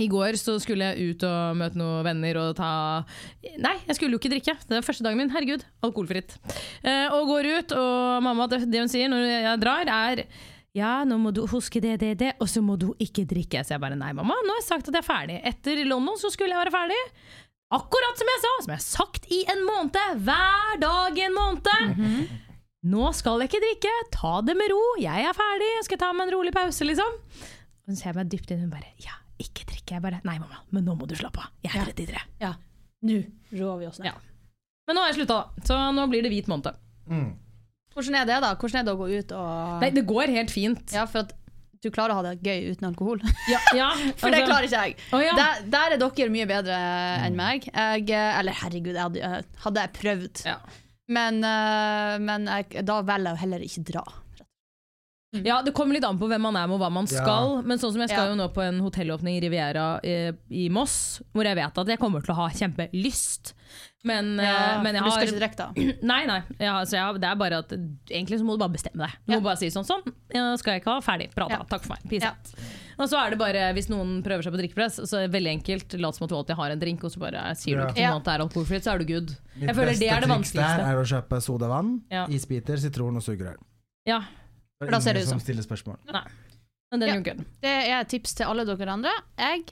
i 0.00 0.08
går 0.10 0.38
så 0.40 0.56
skulle 0.62 0.90
jeg 0.90 1.14
ut 1.14 1.24
og 1.28 1.58
møte 1.60 1.78
noen 1.80 2.04
venner 2.06 2.38
og 2.42 2.54
ta 2.58 2.70
Nei, 3.60 3.76
jeg 3.86 3.98
skulle 3.98 4.16
jo 4.16 4.20
ikke 4.20 4.32
drikke. 4.32 4.54
Det 4.66 4.78
var 4.78 4.86
første 4.86 5.04
dagen 5.06 5.20
min. 5.20 5.32
Herregud, 5.34 5.64
alkoholfritt. 5.86 6.36
Eh, 6.82 7.06
og 7.12 7.28
går 7.30 7.50
ut, 7.50 7.76
og 7.76 8.24
mamma, 8.24 8.48
det, 8.50 8.64
det 8.70 8.82
hun 8.84 8.90
sier 8.92 9.12
når 9.12 9.26
jeg 9.28 9.60
drar, 9.62 9.92
er 10.10 10.24
ja, 10.76 11.00
nå 11.02 11.16
må 11.18 11.32
du 11.34 11.42
huske 11.50 11.80
det, 11.82 11.96
det, 11.98 12.12
det, 12.20 12.34
og 12.38 12.46
så 12.50 12.62
må 12.62 12.76
du 12.78 12.92
ikke 13.02 13.24
drikke. 13.28 13.64
Så 13.66 13.74
jeg 13.74 13.82
bare 13.82 13.98
nei, 13.98 14.12
mamma, 14.16 14.36
nå 14.46 14.54
har 14.54 14.60
jeg 14.62 14.68
sagt 14.68 14.90
at 14.90 14.94
jeg 14.96 15.02
er 15.02 15.08
ferdig. 15.08 15.38
Etter 15.50 15.82
London 15.88 16.20
så 16.20 16.30
skulle 16.30 16.54
jeg 16.54 16.62
være 16.62 16.74
ferdig. 16.74 17.00
Akkurat 17.74 18.18
som 18.18 18.30
jeg 18.30 18.42
sa, 18.42 18.52
som 18.60 18.72
jeg 18.72 18.80
har 18.80 18.86
sagt 18.86 19.26
i 19.34 19.40
en 19.50 19.64
måned. 19.66 20.22
Hver 20.26 20.78
dag 20.82 21.18
i 21.18 21.26
en 21.26 21.36
måned. 21.36 22.30
Nå 22.90 23.10
skal 23.12 23.42
jeg 23.42 23.50
ikke 23.50 23.60
drikke, 23.66 23.96
ta 24.14 24.38
det 24.46 24.54
med 24.56 24.70
ro, 24.72 24.80
jeg 25.02 25.26
er 25.28 25.36
ferdig, 25.36 25.66
jeg 25.74 25.84
skal 25.84 25.98
ta 26.00 26.14
meg 26.16 26.30
en 26.30 26.38
rolig 26.38 26.52
pause, 26.56 26.86
liksom. 26.88 27.18
Hun 27.84 27.98
ser 27.98 28.16
meg 28.16 28.30
dypt 28.32 28.54
inn, 28.54 28.62
hun 28.64 28.70
bare 28.72 28.88
ja, 29.04 29.18
ikke 29.42 29.66
drikke. 29.68 29.96
Jeg 29.96 30.04
bare 30.04 30.20
nei, 30.26 30.36
mamma, 30.40 30.60
men 30.74 30.86
nå 30.86 30.96
må 30.98 31.08
du 31.10 31.16
slappe 31.18 31.42
av. 31.42 31.52
Jeg 31.64 31.74
er 31.74 31.90
33. 31.92 32.24
Ja. 32.42 32.54
Nå 33.08 33.20
rår 33.56 33.78
vi 33.80 33.88
oss 33.88 34.00
ned. 34.02 34.10
Ja. 34.12 34.16
Men 34.88 34.98
nå 34.98 35.04
har 35.04 35.12
jeg 35.12 35.20
slutta. 35.20 35.40
Så 35.66 35.76
nå 35.96 36.06
blir 36.10 36.24
det 36.26 36.32
hvit 36.32 36.48
måned. 36.50 36.76
Mm. 37.10 37.30
Hvordan 37.94 38.16
er 38.20 38.26
det, 38.28 38.38
da? 38.44 38.54
Hvordan 38.54 38.80
er 38.80 38.86
det 38.86 38.94
å 38.94 38.98
gå 39.00 39.06
ut 39.10 39.32
og 39.34 39.84
Nei, 39.84 39.90
det 39.94 40.06
går 40.08 40.32
helt 40.36 40.52
fint. 40.54 40.94
Ja, 40.94 41.06
for 41.10 41.24
at 41.24 41.34
du 41.80 41.88
klarer 41.88 42.12
å 42.12 42.18
ha 42.20 42.24
det 42.28 42.44
gøy 42.44 42.74
uten 42.74 42.90
alkohol. 42.90 43.22
Ja, 43.48 43.60
ja, 43.76 43.88
For 44.20 44.28
det 44.28 44.42
altså- 44.42 44.50
klarer 44.50 44.68
ikke 44.68 44.82
jeg. 44.84 44.96
Oh, 45.16 45.22
ja. 45.24 45.32
der, 45.38 45.64
der 45.72 45.96
er 45.96 46.02
dere 46.02 46.28
mye 46.34 46.46
bedre 46.50 46.78
enn 47.24 47.38
meg. 47.38 47.66
Jeg, 47.72 48.10
eller 48.12 48.58
herregud, 48.60 48.92
jeg 48.92 49.02
hadde, 49.06 49.44
hadde 49.64 49.84
jeg 49.86 49.94
prøvd. 49.96 50.42
Ja. 50.50 50.58
Men, 51.10 51.40
eh, 51.42 52.16
men 52.22 52.46
jeg, 52.46 52.84
da 52.86 53.00
velger 53.02 53.34
jeg 53.34 53.42
heller 53.46 53.64
ikke 53.66 53.86
dra. 53.88 54.04
Ja, 55.32 55.62
Det 55.62 55.72
kommer 55.72 55.94
litt 55.94 56.04
an 56.04 56.18
på 56.18 56.26
hvem 56.26 56.40
man 56.42 56.56
er 56.58 56.66
med 56.66 56.74
og 56.74 56.80
hva 56.82 56.90
man 56.90 57.06
Ja. 57.06 57.22
skal. 57.22 57.62
Men 57.62 57.78
sånn 57.78 57.92
som 57.92 58.00
jeg 58.00 58.10
skal 58.10 58.26
Ja. 58.26 58.34
jo 58.34 58.36
nå 58.36 58.52
på 58.52 58.62
en 58.66 58.80
hotellåpning 58.80 59.36
i 59.36 59.40
Riviera 59.40 60.00
i, 60.02 60.32
i 60.50 60.68
Moss, 60.68 61.22
hvor 61.32 61.44
jeg 61.44 61.54
vet 61.54 61.78
at 61.78 61.86
jeg 61.86 61.98
kommer 62.00 62.20
til 62.24 62.34
å 62.34 62.36
ha 62.36 62.48
kjempelyst. 62.48 63.52
Men, 64.02 64.38
ja, 64.38 64.80
men 64.82 64.94
jeg 64.96 65.02
har 65.02 65.10
du 65.10 65.12
skal 65.12 65.28
ikke 65.28 65.38
drikke, 65.38 65.56
da? 65.56 65.72
Nei, 66.02 66.24
nei. 66.26 66.42
Ja, 66.58 66.80
altså, 66.80 66.96
jeg, 66.96 67.20
det 67.20 67.28
er 67.28 67.36
bare 67.36 67.58
at 67.58 67.68
Egentlig 68.08 68.38
så 68.40 68.44
må 68.48 68.56
du 68.56 68.58
bare 68.64 68.72
bestemme 68.72 68.96
deg. 69.06 69.10
Du 69.26 69.32
Ja. 69.34 69.38
må 69.38 69.42
bare 69.44 69.58
si 69.58 69.66
sånn 69.68 69.84
sånn. 69.86 70.02
Ja, 70.34 70.56
skal 70.56 70.72
jeg 70.74 70.82
ikke 70.82 70.94
ha. 70.94 71.00
Ferdig. 71.00 71.30
Prata. 71.34 71.50
Ja. 71.60 71.62
Takk 71.68 71.82
for 71.84 71.94
meg. 71.94 72.08
Peace 72.08 72.22
Ja. 72.24 72.30
out. 72.30 72.54
Og 72.98 73.08
så 73.08 73.20
er 73.24 73.30
det 73.30 73.38
bare, 73.38 73.72
hvis 73.76 73.88
noen 73.88 74.22
prøver 74.24 74.42
seg 74.42 74.52
på 74.52 74.58
drikkepress, 74.58 74.98
så 75.06 75.18
er 75.22 75.28
det 75.28 75.32
veldig 75.36 75.52
enkelt. 75.62 76.00
Lat 76.00 76.16
som 76.16 76.24
at 76.24 76.30
du 76.30 76.34
alltid 76.36 76.56
har 76.56 76.70
en 76.70 76.80
drink, 76.80 77.04
og 77.04 77.12
så 77.12 77.18
bare 77.20 77.54
sier 77.54 77.76
du 77.76 77.82
Ja. 77.82 77.88
ikke 77.92 78.00
Ja. 78.02 78.16
at 78.16 78.24
det 78.24 78.32
er 78.34 78.40
alkoholfritt, 78.48 78.82
så 78.82 78.94
er 78.94 78.98
du 78.98 79.04
good. 79.04 79.28
Mitt 79.56 79.68
Jeg 79.68 79.76
føler 79.76 79.94
det 79.94 80.10
er 80.10 80.20
det 80.20 80.26
triks 80.26 80.26
der 80.26 80.34
vanskeligste. 80.34 80.88
er 80.90 80.96
å 80.96 81.06
kjøpe 81.06 81.36
sodavann, 81.44 82.00
Ja. 82.10 82.26
isbiter, 82.26 82.76
sitron 82.80 83.16
og 83.16 83.22
sugerør. 83.22 83.56
Ja, 84.06 84.22
For 84.80 84.94
da 84.94 84.96
er 84.96 85.04
ser 85.04 85.18
det 85.18 85.26
ut 85.26 85.28
som 85.28 85.38
som. 85.38 85.44
stiller 85.44 85.62
spørsmål. 85.62 85.98
men 86.90 87.00
den 87.00 87.08
Ja. 87.08 87.14
er 87.14 87.22
good. 87.22 87.44
Det 87.60 87.74
er 87.90 88.00
et 88.00 88.08
tips 88.08 88.34
til 88.34 88.44
alle 88.44 88.64
dere 88.64 88.90
andre. 88.90 89.10
Jeg 89.38 89.64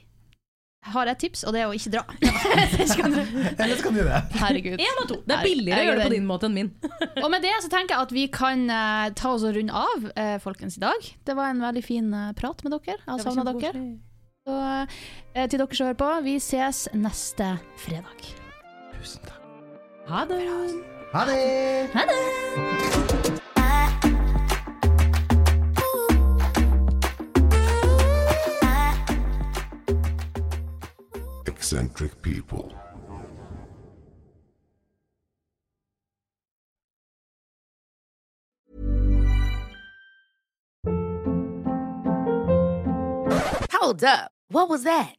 har 0.83 1.07
et 1.07 1.17
tips, 1.17 1.43
og 1.43 1.53
det 1.53 1.61
er 1.61 1.67
å 1.67 1.73
ikke 1.73 1.91
dra. 1.91 2.03
Eller 3.59 3.75
så 3.75 3.83
kan 3.83 3.93
du 3.93 3.99
gjøre 3.99 4.13
det. 4.13 4.39
Herregud. 4.39 4.79
Én 4.79 5.01
av 5.01 5.07
to. 5.09 5.17
Det 5.25 5.35
er 5.35 5.43
billigere 5.43 5.81
å 5.81 5.87
gjøre 5.89 5.97
det 5.97 6.05
på 6.05 6.13
din 6.13 6.27
måte 6.29 6.47
enn 6.47 6.53
min. 6.55 6.69
Og 7.23 7.29
med 7.33 7.41
det 7.43 7.55
så 7.65 7.71
tenker 7.73 7.95
jeg 7.95 8.07
at 8.07 8.13
vi 8.15 8.27
kan 8.31 8.63
uh, 8.69 9.09
ta 9.11 9.33
oss 9.33 9.43
og 9.43 9.57
runde 9.57 9.73
av, 9.73 10.05
uh, 10.15 10.37
folkens, 10.39 10.77
i 10.77 10.85
dag. 10.85 11.09
Det 11.25 11.35
var 11.35 11.51
en 11.51 11.59
veldig 11.65 11.83
fin 11.83 12.13
uh, 12.13 12.31
prat 12.37 12.63
med 12.63 12.77
dere. 12.77 12.95
Jeg 12.95 13.09
har 13.09 13.19
savna 13.25 13.43
dere. 13.49 13.85
Så 14.47 14.55
til 15.35 15.59
dere 15.59 15.75
som 15.75 15.89
hører 15.89 15.99
på, 15.99 16.09
vi 16.25 16.39
ses 16.39 16.87
neste 16.95 17.57
fredag. 17.83 18.29
Tusen 18.95 19.27
takk. 19.27 19.35
Ha 20.09 20.23
det. 20.31 20.41
Ha 21.11 21.25
det! 21.27 21.41
Ha 21.93 22.07
det! 22.09 23.18
Eccentric 31.71 32.19
people. 32.23 32.73
Hold 43.71 44.03
up. 44.03 44.31
What 44.47 44.67
was 44.67 44.83
that? 44.83 45.18